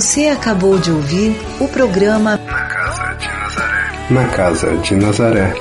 Você 0.00 0.28
acabou 0.28 0.78
de 0.78 0.90
ouvir 0.90 1.36
o 1.60 1.68
programa 1.68 2.38
Na 2.38 2.64
Casa 2.68 3.14
de 3.18 3.28
Nazaré. 3.28 4.08
Na 4.08 4.28
Casa 4.28 4.76
de 4.78 4.96
Nazaré. 4.96 5.54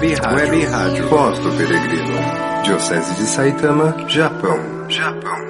Web 0.00 0.14
Rádio, 0.14 0.54
Web 0.54 0.66
Rádio 0.72 1.08
do 1.42 1.52
Peregrino. 1.58 2.14
Diocese 2.64 3.14
de 3.16 3.26
Saitama, 3.26 3.94
Japão. 4.08 4.58
Japão. 4.88 5.49